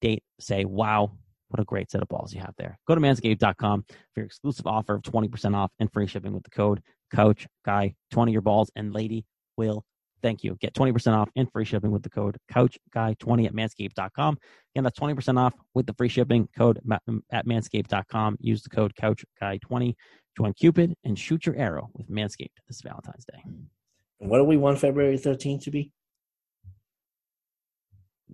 date 0.00 0.22
say, 0.40 0.64
wow, 0.64 1.10
what 1.48 1.60
a 1.60 1.64
great 1.64 1.90
set 1.90 2.02
of 2.02 2.08
balls 2.08 2.32
you 2.32 2.40
have 2.40 2.54
there. 2.58 2.78
Go 2.86 2.94
to 2.94 3.00
manscaped.com 3.00 3.84
for 3.88 4.20
your 4.20 4.26
exclusive 4.26 4.66
offer 4.66 4.94
of 4.94 5.02
20% 5.02 5.54
off 5.54 5.70
and 5.78 5.92
free 5.92 6.06
shipping 6.06 6.32
with 6.32 6.44
the 6.44 6.50
code 6.50 6.80
couch 7.12 7.46
guy 7.64 7.94
20 8.10 8.32
your 8.32 8.40
balls 8.40 8.70
and 8.74 8.92
lady 8.92 9.24
will 9.56 9.84
thank 10.22 10.42
you. 10.42 10.56
Get 10.60 10.74
20% 10.74 11.14
off 11.14 11.28
and 11.36 11.50
free 11.52 11.64
shipping 11.64 11.90
with 11.90 12.02
the 12.02 12.10
code 12.10 12.38
couch 12.50 12.78
guy 12.92 13.14
20 13.18 13.46
at 13.46 13.54
manscaped.com 13.54 14.38
again 14.74 14.84
that's 14.84 14.98
20% 14.98 15.38
off 15.38 15.54
with 15.74 15.86
the 15.86 15.94
free 15.94 16.08
shipping 16.08 16.48
code 16.56 16.80
at 17.30 17.46
manscaped.com 17.46 18.36
use 18.40 18.62
the 18.62 18.70
code 18.70 18.94
couch 18.96 19.24
guy 19.38 19.58
20 19.58 19.94
join 20.36 20.52
cupid 20.54 20.94
and 21.04 21.18
shoot 21.18 21.46
your 21.46 21.56
arrow 21.56 21.88
with 21.94 22.10
manscaped 22.10 22.56
this 22.66 22.80
valentine's 22.80 23.24
day. 23.24 23.40
And 24.20 24.30
what 24.30 24.38
do 24.38 24.44
we 24.44 24.56
want 24.56 24.78
February 24.78 25.18
13th 25.18 25.64
to 25.64 25.70
be? 25.70 25.92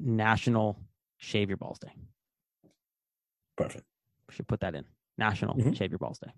national 0.01 0.81
shave 1.19 1.49
your 1.49 1.57
balls 1.57 1.79
day 1.79 1.91
Perfect. 3.63 3.85
we 4.29 4.35
should 4.35 4.49
put 4.49 4.61
that 4.61 4.75
in 4.75 4.85
national 5.19 5.55
Mhm. 5.57 5.77
shave 5.77 5.91
your 5.91 5.99
balls 5.99 6.19
day 6.19 6.31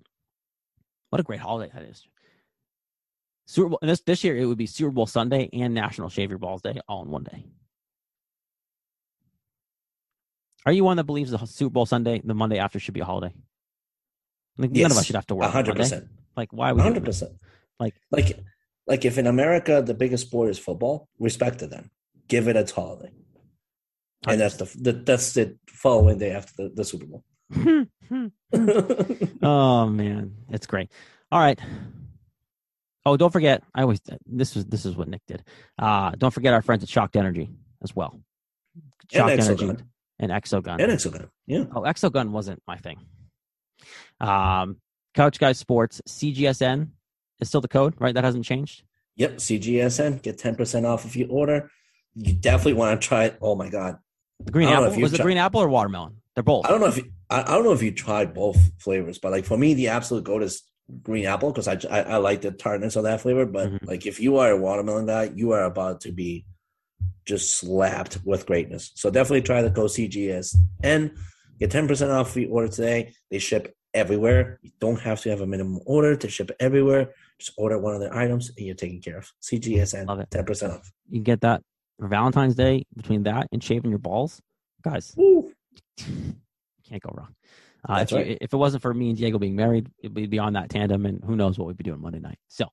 what 1.10 1.20
a 1.20 1.24
great 1.24 1.40
holiday 1.40 1.70
that 1.74 1.82
is 1.84 2.06
super 3.46 3.68
bowl 3.70 3.78
and 3.82 3.90
this 3.90 4.00
this 4.02 4.24
year 4.24 4.36
it 4.36 4.46
would 4.46 4.58
be 4.58 4.66
super 4.66 4.90
bowl 4.90 5.06
sunday 5.06 5.48
and 5.52 5.74
national 5.74 6.08
shave 6.08 6.30
your 6.30 6.38
balls 6.38 6.62
day 6.62 6.78
all 6.88 7.02
in 7.02 7.10
one 7.10 7.24
day 7.24 7.44
are 10.64 10.72
you 10.72 10.84
one 10.84 10.96
that 10.96 11.04
believes 11.04 11.30
the 11.30 11.38
super 11.46 11.72
bowl 11.72 11.86
sunday 11.86 12.20
the 12.24 12.34
monday 12.34 12.58
after 12.58 12.78
should 12.78 12.94
be 12.94 13.00
a 13.00 13.04
holiday 13.04 13.32
like, 14.58 14.70
none 14.70 14.90
of 14.90 14.96
us 14.98 15.06
should 15.06 15.16
have 15.16 15.26
to 15.26 15.34
work 15.34 15.46
on 15.46 15.52
hundred 15.52 15.76
percent. 15.76 16.08
like 16.36 16.52
why 16.52 16.72
would 16.72 16.82
hundred 16.82 17.04
percent. 17.04 17.32
Like- 17.80 17.94
like 18.10 18.38
like 18.86 19.04
if 19.04 19.16
in 19.16 19.26
America 19.26 19.80
the 19.84 19.94
biggest 19.94 20.26
sport 20.26 20.50
is 20.50 20.58
football, 20.58 21.08
respect 21.18 21.62
it 21.62 21.70
then. 21.70 21.88
Give 22.28 22.48
it 22.48 22.56
its 22.56 22.72
holiday. 22.72 23.10
And 24.26 24.40
that's 24.40 24.56
the, 24.56 24.64
the 24.80 24.92
that's 24.92 25.32
the 25.32 25.56
following 25.68 26.18
day 26.18 26.30
after 26.30 26.52
the, 26.56 26.68
the 26.74 26.84
Super 26.84 27.06
Bowl. 27.06 27.24
oh 29.42 29.86
man 29.86 30.34
it's 30.50 30.66
great 30.66 30.90
all 31.30 31.38
right 31.38 31.60
oh 33.04 33.14
don't 33.14 33.30
forget 33.30 33.62
i 33.74 33.82
always 33.82 34.00
this 34.24 34.56
is 34.56 34.64
this 34.64 34.86
is 34.86 34.96
what 34.96 35.06
nick 35.06 35.20
did 35.26 35.44
uh 35.78 36.12
don't 36.16 36.30
forget 36.30 36.54
our 36.54 36.62
friends 36.62 36.82
at 36.82 36.88
shocked 36.88 37.14
energy 37.14 37.50
as 37.82 37.94
well 37.94 38.22
shocked 39.10 39.32
and 39.32 39.40
energy 39.42 39.68
and 40.22 40.30
exogun 40.30 40.80
And 40.80 40.92
Exogun. 40.92 41.28
Yeah. 41.46 41.64
Oh, 41.74 41.80
Exogun 41.80 42.30
wasn't 42.30 42.62
my 42.66 42.76
thing. 42.76 43.00
Um, 44.20 44.76
Couch 45.14 45.38
Guys 45.40 45.58
Sports 45.58 46.00
CGSN 46.08 46.88
is 47.40 47.48
still 47.48 47.60
the 47.60 47.68
code, 47.68 47.94
right? 47.98 48.14
That 48.14 48.22
hasn't 48.24 48.44
changed. 48.44 48.84
Yep. 49.16 49.38
CGSN. 49.38 50.22
Get 50.22 50.38
10% 50.38 50.86
off 50.86 51.04
if 51.04 51.16
you 51.16 51.26
order. 51.26 51.70
You 52.14 52.34
definitely 52.34 52.74
want 52.74 53.00
to 53.00 53.06
try 53.06 53.24
it. 53.24 53.38
Oh 53.42 53.56
my 53.56 53.68
God. 53.68 53.98
The 54.44 54.52
green 54.52 54.68
I 54.68 54.72
don't 54.72 54.82
know 54.84 54.88
apple 54.90 55.02
was 55.02 55.12
it 55.12 55.16
tried- 55.16 55.24
green 55.24 55.38
apple 55.38 55.60
or 55.62 55.68
watermelon? 55.68 56.16
They're 56.34 56.42
both. 56.42 56.64
I 56.66 56.70
don't 56.70 56.80
know 56.80 56.86
if 56.88 56.96
you, 56.96 57.12
I, 57.28 57.42
I 57.42 57.44
don't 57.54 57.64
know 57.64 57.72
if 57.72 57.82
you 57.82 57.92
tried 57.92 58.32
both 58.34 58.58
flavors, 58.80 59.18
but 59.18 59.32
like 59.32 59.44
for 59.44 59.56
me, 59.58 59.74
the 59.74 59.88
absolute 59.88 60.24
goat 60.24 60.42
is 60.42 60.62
green 61.02 61.26
apple 61.26 61.52
because 61.52 61.68
I, 61.68 61.78
I 61.90 62.00
I 62.02 62.16
like 62.16 62.40
the 62.40 62.50
tartness 62.52 62.96
of 62.96 63.04
that 63.04 63.20
flavor. 63.20 63.44
But 63.46 63.70
Mhm. 63.70 63.86
like 63.86 64.06
if 64.06 64.18
you 64.20 64.38
are 64.38 64.50
a 64.50 64.56
watermelon 64.56 65.06
guy, 65.06 65.30
you 65.34 65.52
are 65.52 65.64
about 65.64 66.00
to 66.02 66.12
be 66.12 66.46
just 67.26 67.56
slapped 67.58 68.18
with 68.24 68.46
greatness. 68.46 68.92
So 68.94 69.10
definitely 69.10 69.42
try 69.42 69.62
the 69.62 69.70
Go 69.70 69.84
CGS 69.84 70.56
and 70.82 71.12
get 71.60 71.70
ten 71.70 71.86
percent 71.86 72.10
off 72.10 72.30
if 72.30 72.42
you 72.42 72.48
order 72.50 72.68
today. 72.68 73.12
They 73.30 73.38
ship 73.38 73.74
everywhere. 73.94 74.58
You 74.62 74.70
don't 74.80 75.00
have 75.00 75.20
to 75.22 75.30
have 75.30 75.42
a 75.42 75.46
minimum 75.46 75.80
order 75.84 76.16
to 76.16 76.28
ship 76.30 76.50
everywhere. 76.58 77.12
Just 77.38 77.52
order 77.58 77.78
one 77.78 77.94
of 77.94 78.00
their 78.00 78.14
items 78.16 78.50
and 78.56 78.64
you're 78.66 78.74
taken 78.74 79.00
care 79.02 79.18
of. 79.18 79.30
CGSN, 79.42 80.26
ten 80.30 80.44
percent 80.46 80.72
off. 80.72 80.90
You 81.10 81.16
can 81.18 81.24
get 81.24 81.42
that 81.42 81.62
for 81.98 82.08
Valentine's 82.08 82.54
Day 82.54 82.84
between 82.96 83.24
that 83.24 83.48
and 83.52 83.62
shaving 83.62 83.90
your 83.90 83.98
balls, 83.98 84.40
guys. 84.82 85.14
Can't 85.98 87.02
go 87.02 87.14
wrong. 87.14 87.34
Uh, 87.88 88.00
if, 88.02 88.10
you, 88.12 88.16
right. 88.16 88.38
if 88.40 88.52
it 88.52 88.56
wasn't 88.56 88.82
for 88.82 88.94
me 88.94 89.08
and 89.08 89.18
Diego 89.18 89.38
being 89.38 89.56
married, 89.56 89.88
we'd 90.08 90.30
be 90.30 90.38
on 90.38 90.52
that 90.52 90.70
tandem, 90.70 91.04
and 91.04 91.22
who 91.24 91.34
knows 91.34 91.58
what 91.58 91.66
we'd 91.66 91.76
be 91.76 91.84
doing 91.84 92.00
Monday 92.00 92.20
night. 92.20 92.38
So, 92.48 92.66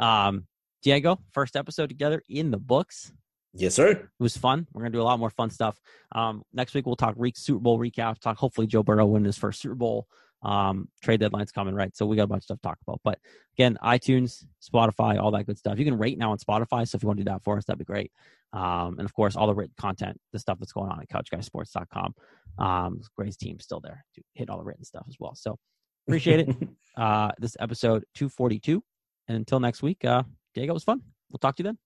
um, 0.00 0.46
Diego, 0.82 1.20
first 1.32 1.56
episode 1.56 1.88
together 1.88 2.22
in 2.28 2.50
the 2.50 2.58
books. 2.58 3.12
Yes, 3.54 3.74
sir. 3.74 3.90
It 3.90 4.08
was 4.18 4.36
fun. 4.36 4.66
We're 4.72 4.82
gonna 4.82 4.92
do 4.92 5.00
a 5.00 5.04
lot 5.04 5.18
more 5.18 5.30
fun 5.30 5.50
stuff. 5.50 5.80
Um, 6.12 6.42
next 6.52 6.74
week 6.74 6.84
we'll 6.84 6.96
talk 6.96 7.14
re- 7.16 7.32
Super 7.34 7.60
Bowl 7.60 7.78
recap. 7.78 8.18
Talk 8.18 8.36
hopefully 8.36 8.66
Joe 8.66 8.82
Burrow 8.82 9.06
win 9.06 9.24
his 9.24 9.38
first 9.38 9.60
Super 9.62 9.74
Bowl. 9.74 10.06
Um, 10.42 10.88
trade 11.02 11.20
deadline's 11.20 11.52
coming, 11.52 11.74
right? 11.74 11.94
So 11.96 12.06
we 12.06 12.16
got 12.16 12.24
a 12.24 12.28
bunch 12.28 12.40
of 12.40 12.44
stuff 12.44 12.58
to 12.58 12.68
talk 12.68 12.78
about. 12.86 13.00
But 13.02 13.18
again, 13.56 13.78
iTunes, 13.82 14.44
Spotify, 14.62 15.20
all 15.20 15.30
that 15.32 15.46
good 15.46 15.58
stuff. 15.58 15.78
You 15.78 15.84
can 15.84 15.98
rate 15.98 16.18
now 16.18 16.32
on 16.32 16.38
Spotify. 16.38 16.86
So 16.86 16.96
if 16.96 17.02
you 17.02 17.08
want 17.08 17.18
to 17.18 17.24
do 17.24 17.30
that 17.30 17.42
for 17.42 17.56
us, 17.56 17.64
that'd 17.64 17.78
be 17.78 17.84
great. 17.84 18.12
Um, 18.52 18.96
and 18.98 19.04
of 19.04 19.12
course, 19.12 19.36
all 19.36 19.46
the 19.46 19.54
written 19.54 19.74
content, 19.76 20.18
the 20.32 20.38
stuff 20.38 20.58
that's 20.58 20.72
going 20.72 20.90
on 20.90 21.00
at 21.00 21.08
CouchGuySports.com. 21.08 22.14
Um, 22.58 23.00
Gray's 23.16 23.36
team's 23.36 23.64
still 23.64 23.80
there 23.80 24.04
to 24.14 24.22
hit 24.34 24.48
all 24.48 24.58
the 24.58 24.64
written 24.64 24.84
stuff 24.84 25.04
as 25.08 25.16
well. 25.18 25.34
So 25.34 25.58
appreciate 26.06 26.48
it. 26.48 26.56
uh, 26.96 27.32
this 27.38 27.56
episode 27.60 28.04
242. 28.14 28.82
And 29.28 29.36
until 29.36 29.60
next 29.60 29.82
week, 29.82 30.04
uh, 30.04 30.22
Diego 30.54 30.72
it 30.72 30.74
was 30.74 30.84
fun. 30.84 31.02
We'll 31.30 31.38
talk 31.38 31.56
to 31.56 31.62
you 31.62 31.68
then. 31.68 31.78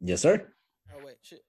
yes, 0.00 0.22
sir. 0.22 0.48
Oh 0.92 1.04
wait, 1.04 1.16
shit. 1.22 1.42